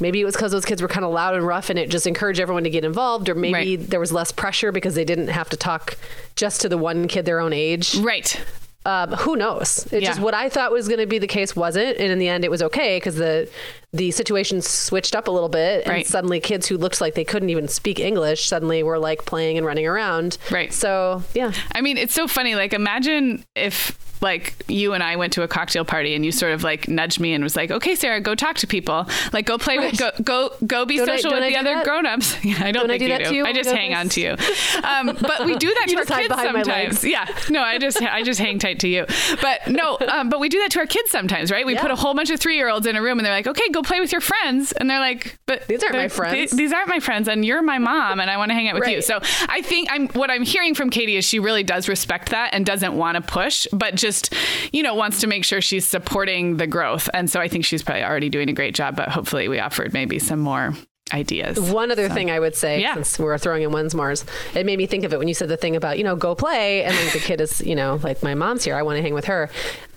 Maybe 0.00 0.20
it 0.22 0.24
was 0.24 0.34
because 0.34 0.50
those 0.52 0.64
kids 0.64 0.80
were 0.80 0.88
kind 0.88 1.04
of 1.04 1.12
loud 1.12 1.34
and 1.34 1.46
rough 1.46 1.68
and 1.68 1.78
it 1.78 1.90
just 1.90 2.06
encouraged 2.06 2.40
everyone 2.40 2.64
to 2.64 2.70
get 2.70 2.82
involved, 2.84 3.28
or 3.28 3.34
maybe 3.34 3.76
Right. 3.76 3.90
there 3.90 4.00
was 4.00 4.10
less 4.10 4.32
pressure 4.32 4.72
because 4.72 4.94
they 4.94 5.04
didn't 5.04 5.28
have 5.28 5.50
to 5.50 5.56
talk 5.56 5.96
just 6.34 6.62
to 6.62 6.68
the 6.68 6.78
one 6.78 7.06
kid 7.08 7.24
their 7.26 7.38
own 7.38 7.52
age 7.52 7.94
right. 7.98 8.42
Um, 8.84 9.12
who 9.12 9.36
knows? 9.36 9.86
It 9.92 10.02
just 10.02 10.20
what 10.20 10.34
I 10.34 10.48
thought 10.48 10.72
was 10.72 10.88
going 10.88 11.00
to 11.00 11.06
be 11.06 11.18
the 11.18 11.26
case 11.26 11.54
wasn't, 11.54 11.98
and 11.98 12.10
in 12.12 12.18
the 12.18 12.28
end, 12.28 12.44
it 12.44 12.50
was 12.50 12.62
okay 12.62 12.96
because 12.96 13.16
the 13.16 13.48
the 13.92 14.10
situation 14.10 14.62
switched 14.62 15.14
up 15.14 15.28
a 15.28 15.30
little 15.30 15.48
bit, 15.50 15.82
and 15.84 15.92
Right. 15.92 16.06
suddenly 16.06 16.40
kids 16.40 16.66
who 16.66 16.78
looked 16.78 17.00
like 17.00 17.14
they 17.14 17.24
couldn't 17.24 17.50
even 17.50 17.68
speak 17.68 18.00
English 18.00 18.46
suddenly 18.46 18.82
were 18.82 18.98
like 18.98 19.24
playing 19.26 19.56
and 19.58 19.66
running 19.66 19.86
around. 19.86 20.38
Right. 20.50 20.72
So 20.72 21.22
yeah, 21.34 21.52
I 21.74 21.80
mean, 21.80 21.96
it's 21.98 22.14
so 22.14 22.26
funny. 22.26 22.54
Like, 22.54 22.72
imagine 22.72 23.44
if 23.54 23.98
like 24.22 24.54
you 24.68 24.92
and 24.94 25.02
I 25.02 25.16
went 25.16 25.32
to 25.34 25.42
a 25.42 25.48
cocktail 25.48 25.84
party 25.84 26.14
and 26.14 26.24
you 26.24 26.32
sort 26.32 26.52
of 26.52 26.62
like 26.64 26.88
nudged 26.88 27.20
me 27.20 27.34
and 27.34 27.42
was 27.44 27.56
like, 27.56 27.70
"Okay, 27.70 27.94
Sarah, 27.94 28.20
go 28.20 28.34
talk 28.34 28.56
to 28.58 28.66
people. 28.66 29.06
Like, 29.32 29.46
go 29.46 29.58
play 29.58 29.78
with, 29.78 29.98
go 29.98 30.10
go 30.22 30.50
go 30.66 30.86
be 30.86 30.96
Don't 30.96 31.06
social 31.06 31.30
don't 31.30 31.40
with 31.40 31.48
I 31.48 31.50
the 31.50 31.56
other 31.56 31.74
that? 31.74 31.84
grown-ups." 31.84 32.44
Yeah, 32.44 32.54
I 32.58 32.72
don't, 32.72 32.82
Don't 32.82 32.90
I 32.90 32.98
think 32.98 33.00
do 33.00 33.04
you 33.06 33.08
that 33.10 33.18
do. 33.24 33.30
to 33.30 33.34
you 33.36 33.44
I 33.46 33.52
just 33.52 33.70
hang 33.70 33.90
to 33.90 33.96
on 33.96 34.08
to 34.10 34.20
you. 34.20 34.36
Um, 34.84 35.16
but 35.20 35.44
we 35.44 35.56
do 35.56 35.68
that 35.74 35.86
to 35.88 35.96
our 35.98 36.04
kids 36.04 36.34
sometimes. 36.34 37.04
Yeah. 37.04 37.26
No, 37.50 37.62
I 37.62 37.78
just 37.78 38.00
I 38.02 38.22
just 38.22 38.40
hang 38.40 38.58
tight 38.58 38.78
to 38.80 38.88
you. 38.88 39.06
But 39.40 39.66
no, 39.68 39.98
um, 40.08 40.28
but 40.30 40.40
we 40.40 40.48
do 40.48 40.58
that 40.60 40.70
to 40.72 40.80
our 40.80 40.86
kids 40.86 41.10
sometimes, 41.10 41.50
right? 41.50 41.66
We 41.66 41.74
Yeah. 41.74 41.82
put 41.82 41.90
a 41.90 41.96
whole 41.96 42.14
bunch 42.14 42.30
of 42.30 42.38
three-year-olds 42.40 42.86
in 42.86 42.96
a 42.96 43.02
room 43.02 43.18
and 43.18 43.26
they're 43.26 43.32
like, 43.34 43.46
"Okay, 43.46 43.68
go 43.72 43.82
play 43.82 44.00
with 44.00 44.12
your 44.12 44.20
friends," 44.20 44.72
and 44.72 44.88
they're 44.88 44.98
like, 45.00 45.38
"But 45.46 45.66
These 45.68 45.82
aren't 45.82 45.96
my 45.96 46.08
friends." 46.08 46.50
they- 46.50 46.56
these 46.56 46.72
aren't 46.72 46.88
my 46.88 47.00
friends, 47.00 47.28
and 47.28 47.44
you're 47.44 47.62
my 47.62 47.78
mom, 47.78 48.20
and 48.20 48.30
I 48.30 48.36
want 48.36 48.50
to 48.50 48.54
hang 48.54 48.68
out 48.68 48.74
with 48.78 48.88
you." 48.88 49.02
So 49.02 49.20
I 49.48 49.62
think 49.62 49.88
I'm 49.90 50.08
what 50.08 50.30
I'm 50.30 50.42
hearing 50.42 50.74
from 50.74 50.90
Katie 50.90 51.16
is 51.16 51.24
she 51.24 51.38
really 51.38 51.62
does 51.64 51.88
respect 51.88 52.30
that 52.30 52.50
and 52.54 52.64
doesn't 52.66 52.94
want 52.94 53.16
to 53.16 53.22
push, 53.22 53.66
but 53.72 53.94
just 53.94 54.11
you 54.72 54.82
know 54.82 54.94
wants 54.94 55.20
to 55.20 55.26
make 55.26 55.44
sure 55.44 55.60
she's 55.60 55.86
supporting 55.86 56.56
the 56.56 56.66
growth. 56.66 57.08
And 57.14 57.30
so 57.30 57.40
I 57.40 57.48
think 57.48 57.64
she's 57.64 57.82
probably 57.82 58.04
already 58.04 58.28
doing 58.28 58.48
a 58.50 58.52
great 58.52 58.74
job. 58.74 58.96
But 58.96 59.08
hopefully, 59.08 59.48
we 59.48 59.58
offered 59.58 59.92
maybe 59.92 60.18
some 60.18 60.40
more 60.40 60.74
ideas. 61.12 61.58
One 61.60 61.90
other 61.90 62.08
thing 62.08 62.30
I 62.30 62.38
would 62.40 62.54
say, 62.54 62.80
Yeah. 62.80 62.94
since 62.94 63.18
we're 63.18 63.36
throwing 63.36 63.62
in 63.62 63.70
Wensmores, 63.70 64.24
it 64.56 64.64
made 64.64 64.78
me 64.78 64.86
think 64.86 65.04
of 65.04 65.12
it 65.12 65.18
when 65.18 65.28
you 65.28 65.34
said 65.34 65.48
the 65.48 65.56
thing 65.58 65.76
about, 65.76 65.98
you 65.98 66.04
know, 66.04 66.16
go 66.16 66.34
play, 66.34 66.84
and 66.84 66.94
then 66.94 67.12
the 67.12 67.18
kid 67.18 67.40
is, 67.40 67.60
you 67.60 67.74
know, 67.74 67.98
like 68.02 68.22
my 68.22 68.34
mom's 68.34 68.64
here, 68.64 68.76
I 68.76 68.82
want 68.82 68.96
to 68.96 69.02
hang 69.02 69.12
with 69.12 69.26
her. 69.26 69.50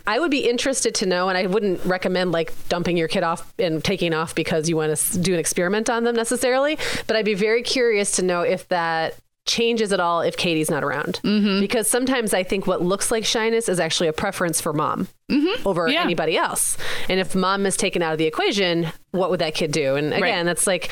I 0.06 0.18
would 0.18 0.30
be 0.30 0.46
interested 0.48 0.94
to 0.96 1.06
know, 1.06 1.28
and 1.30 1.38
I 1.38 1.46
wouldn't 1.46 1.82
recommend 1.84 2.32
like 2.32 2.52
dumping 2.68 2.96
your 2.96 3.08
kid 3.08 3.22
off 3.22 3.52
and 3.58 3.82
taking 3.82 4.12
off 4.14 4.34
because 4.34 4.68
you 4.68 4.76
want 4.76 4.94
to 4.96 5.18
do 5.18 5.32
an 5.32 5.40
experiment 5.40 5.88
on 5.88 6.04
them 6.04 6.14
necessarily, 6.16 6.76
but 7.06 7.16
I'd 7.16 7.24
be 7.24 7.34
very 7.34 7.62
curious 7.62 8.10
to 8.12 8.22
know 8.22 8.42
if 8.42 8.68
that 8.68 9.14
changes 9.46 9.92
at 9.92 10.00
all 10.00 10.20
if 10.20 10.36
Katie's 10.36 10.70
not 10.70 10.82
around. 10.84 11.20
Mm-hmm. 11.24 11.60
Because 11.60 11.88
sometimes 11.88 12.34
I 12.34 12.42
think 12.42 12.66
what 12.66 12.82
looks 12.82 13.10
like 13.10 13.24
shyness 13.24 13.68
is 13.68 13.78
actually 13.80 14.08
a 14.08 14.12
preference 14.12 14.60
for 14.60 14.72
mom 14.72 15.08
over 15.64 15.82
Mm-hmm. 15.86 15.92
Yeah. 15.92 16.02
anybody 16.02 16.36
else. 16.36 16.76
And 17.08 17.18
if 17.20 17.34
mom 17.34 17.66
is 17.66 17.76
taken 17.76 18.00
out 18.02 18.12
of 18.12 18.18
the 18.18 18.26
equation, 18.26 18.88
what 19.12 19.30
would 19.30 19.40
that 19.40 19.54
kid 19.54 19.72
do? 19.72 19.96
And 19.96 20.08
again, 20.12 20.22
Right. 20.22 20.42
that's 20.44 20.66
like, 20.66 20.90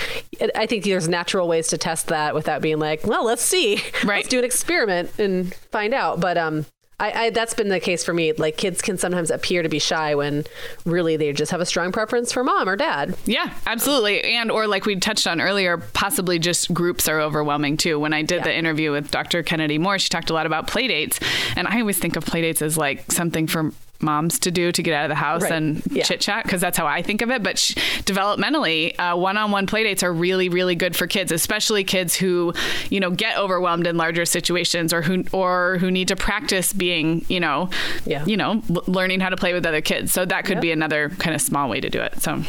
I 0.56 0.66
think 0.66 0.84
there's 0.84 1.08
natural 1.08 1.46
ways 1.48 1.68
to 1.68 1.78
test 1.78 2.08
that 2.08 2.34
without 2.34 2.60
being 2.62 2.78
like, 2.78 3.06
well, 3.06 3.24
let's 3.24 3.42
see, 3.42 3.76
Right. 4.04 4.18
let's 4.18 4.28
do 4.28 4.38
an 4.38 4.44
experiment 4.44 5.10
and 5.18 5.54
find 5.70 5.94
out. 5.94 6.20
But 6.20 6.36
um, 6.38 6.66
I, 7.00 7.26
I 7.26 7.30
that's 7.30 7.54
been 7.54 7.68
the 7.68 7.80
case 7.80 8.04
for 8.04 8.14
me. 8.14 8.32
Like 8.32 8.56
kids 8.56 8.80
can 8.80 8.98
sometimes 8.98 9.30
appear 9.30 9.62
to 9.62 9.68
be 9.68 9.78
shy 9.78 10.14
when 10.14 10.44
really 10.84 11.16
they 11.16 11.32
just 11.32 11.50
have 11.50 11.60
a 11.60 11.66
strong 11.66 11.92
preference 11.92 12.32
for 12.32 12.44
mom 12.44 12.68
or 12.68 12.76
dad. 12.76 13.16
Yeah, 13.24 13.52
absolutely. 13.66 14.22
And 14.22 14.50
or 14.50 14.66
like 14.66 14.86
we 14.86 14.96
touched 14.96 15.26
on 15.26 15.40
earlier, 15.40 15.78
possibly 15.78 16.38
just 16.38 16.72
groups 16.72 17.08
are 17.08 17.20
overwhelming 17.20 17.76
too. 17.76 17.98
When 17.98 18.12
I 18.12 18.22
did 18.22 18.44
the 18.44 18.56
interview 18.56 18.92
with 18.92 19.10
Dr. 19.10 19.42
Kennedy 19.42 19.78
Moore, 19.78 19.98
she 19.98 20.08
talked 20.08 20.30
a 20.30 20.34
lot 20.34 20.46
about 20.46 20.66
play 20.66 20.88
dates. 20.88 21.18
And 21.56 21.66
I 21.66 21.80
always 21.80 21.98
think 21.98 22.16
of 22.16 22.24
play 22.24 22.42
dates 22.42 22.62
as 22.62 22.78
like 22.78 23.10
something 23.10 23.46
for 23.46 23.72
moms 24.04 24.38
to 24.40 24.50
do 24.50 24.70
to 24.70 24.82
get 24.82 24.94
out 24.94 25.04
of 25.04 25.08
the 25.08 25.14
house 25.16 25.42
Right. 25.42 25.52
and 25.52 25.82
Yeah. 25.90 26.04
chit 26.04 26.20
chat 26.20 26.44
because 26.44 26.60
that's 26.60 26.78
how 26.78 26.86
I 26.86 27.02
think 27.02 27.22
of 27.22 27.30
it. 27.30 27.42
But 27.42 27.58
sh- 27.58 27.74
developmentally, 28.04 28.94
uh, 28.98 29.16
one-on-one 29.16 29.66
play 29.66 29.84
dates 29.84 30.02
are 30.02 30.12
really, 30.12 30.48
really 30.48 30.74
good 30.74 30.94
for 30.96 31.06
kids, 31.06 31.32
especially 31.32 31.84
kids 31.84 32.14
who, 32.16 32.52
you 32.90 33.00
know, 33.00 33.10
get 33.10 33.36
overwhelmed 33.38 33.86
in 33.86 33.96
larger 33.96 34.24
situations 34.24 34.92
or 34.92 35.02
who 35.02 35.24
or 35.32 35.78
who 35.80 35.90
need 35.90 36.08
to 36.08 36.16
practice 36.16 36.72
being, 36.72 37.24
you 37.28 37.40
know, 37.40 37.70
Yeah. 38.06 38.24
you 38.26 38.36
know, 38.36 38.62
l- 38.70 38.84
learning 38.86 39.20
how 39.20 39.28
to 39.30 39.36
play 39.36 39.52
with 39.54 39.66
other 39.66 39.80
kids. 39.80 40.12
So 40.12 40.24
that 40.24 40.44
could 40.44 40.60
be 40.60 40.70
another 40.70 41.10
kind 41.18 41.34
of 41.34 41.40
small 41.42 41.68
way 41.68 41.80
to 41.80 41.88
do 41.90 42.00
it. 42.00 42.20
So. 42.22 42.42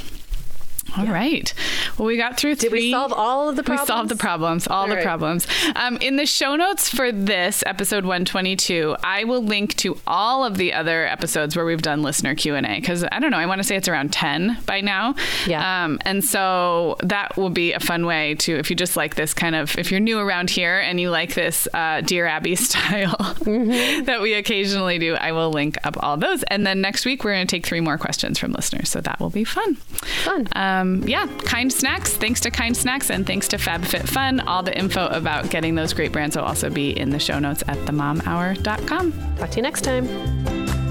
All 0.97 1.07
right. 1.07 1.53
Well, 1.97 2.05
we 2.05 2.15
got 2.15 2.37
through 2.37 2.55
Did 2.55 2.69
three. 2.69 2.79
we 2.79 2.91
solve 2.91 3.11
all 3.11 3.49
of 3.49 3.55
the 3.57 3.63
problems? 3.63 3.89
We 3.89 3.93
solved 3.93 4.09
the 4.09 4.15
problems, 4.15 4.67
all, 4.67 4.87
the 4.87 4.95
right. 4.95 5.03
problems. 5.03 5.45
Um, 5.75 5.97
in 5.97 6.15
the 6.15 6.25
show 6.25 6.55
notes 6.55 6.87
for 6.89 7.11
this 7.11 7.63
episode 7.65 8.05
122, 8.05 8.95
I 9.03 9.23
will 9.25 9.43
link 9.43 9.73
to 9.77 9.99
all 10.07 10.45
of 10.45 10.55
the 10.57 10.71
other 10.73 11.05
episodes 11.05 11.55
where 11.55 11.65
we've 11.65 11.81
done 11.81 12.01
listener 12.01 12.33
Q 12.35 12.55
and 12.55 12.65
A 12.65 12.79
because 12.79 13.03
I 13.11 13.19
don't 13.19 13.31
know. 13.31 13.37
I 13.37 13.45
want 13.45 13.59
to 13.59 13.63
say 13.63 13.75
it's 13.75 13.87
around 13.89 14.13
10 14.13 14.59
by 14.65 14.79
now. 14.79 15.15
Yeah. 15.45 15.83
Um, 15.85 15.99
and 16.05 16.23
so 16.23 16.95
that 17.03 17.35
will 17.35 17.49
be 17.49 17.73
a 17.73 17.79
fun 17.81 18.05
way 18.05 18.35
to, 18.35 18.55
if 18.57 18.69
you 18.69 18.75
just 18.77 18.95
like 18.95 19.15
this 19.15 19.33
kind 19.33 19.55
of, 19.55 19.77
if 19.77 19.91
you're 19.91 19.99
new 19.99 20.19
around 20.19 20.49
here 20.49 20.79
and 20.79 20.99
you 20.99 21.09
like 21.09 21.33
this 21.33 21.67
uh, 21.73 22.01
Dear 22.01 22.25
Abby 22.25 22.55
style 22.55 23.15
Mm-hmm. 23.45 24.05
that 24.05 24.21
we 24.21 24.33
occasionally 24.33 24.97
do, 24.99 25.15
I 25.15 25.31
will 25.33 25.49
link 25.51 25.77
up 25.83 26.01
all 26.01 26.15
those. 26.15 26.43
And 26.43 26.65
then 26.65 26.79
next 26.79 27.05
week 27.05 27.23
we're 27.23 27.33
going 27.33 27.45
to 27.47 27.51
take 27.53 27.65
three 27.65 27.81
more 27.81 27.97
questions 27.97 28.39
from 28.39 28.53
listeners, 28.53 28.89
so 28.89 29.01
that 29.01 29.19
will 29.19 29.29
be 29.29 29.43
fun. 29.43 29.75
Fun. 29.75 30.47
Um, 30.85 31.03
yeah, 31.07 31.27
Kind 31.43 31.71
Snacks. 31.71 32.13
Thanks 32.15 32.39
to 32.41 32.51
Kind 32.51 32.75
Snacks 32.77 33.09
and 33.09 33.25
thanks 33.25 33.47
to 33.49 33.57
FabFitFun. 33.57 34.43
All 34.47 34.63
the 34.63 34.77
info 34.77 35.07
about 35.07 35.49
getting 35.49 35.75
those 35.75 35.93
great 35.93 36.11
brands 36.11 36.35
will 36.35 36.43
also 36.43 36.69
be 36.69 36.97
in 36.97 37.09
the 37.09 37.19
show 37.19 37.39
notes 37.39 37.63
at 37.67 37.77
themomhour.com. 37.79 39.35
Talk 39.37 39.49
to 39.49 39.55
you 39.57 39.63
next 39.63 39.81
time. 39.81 40.84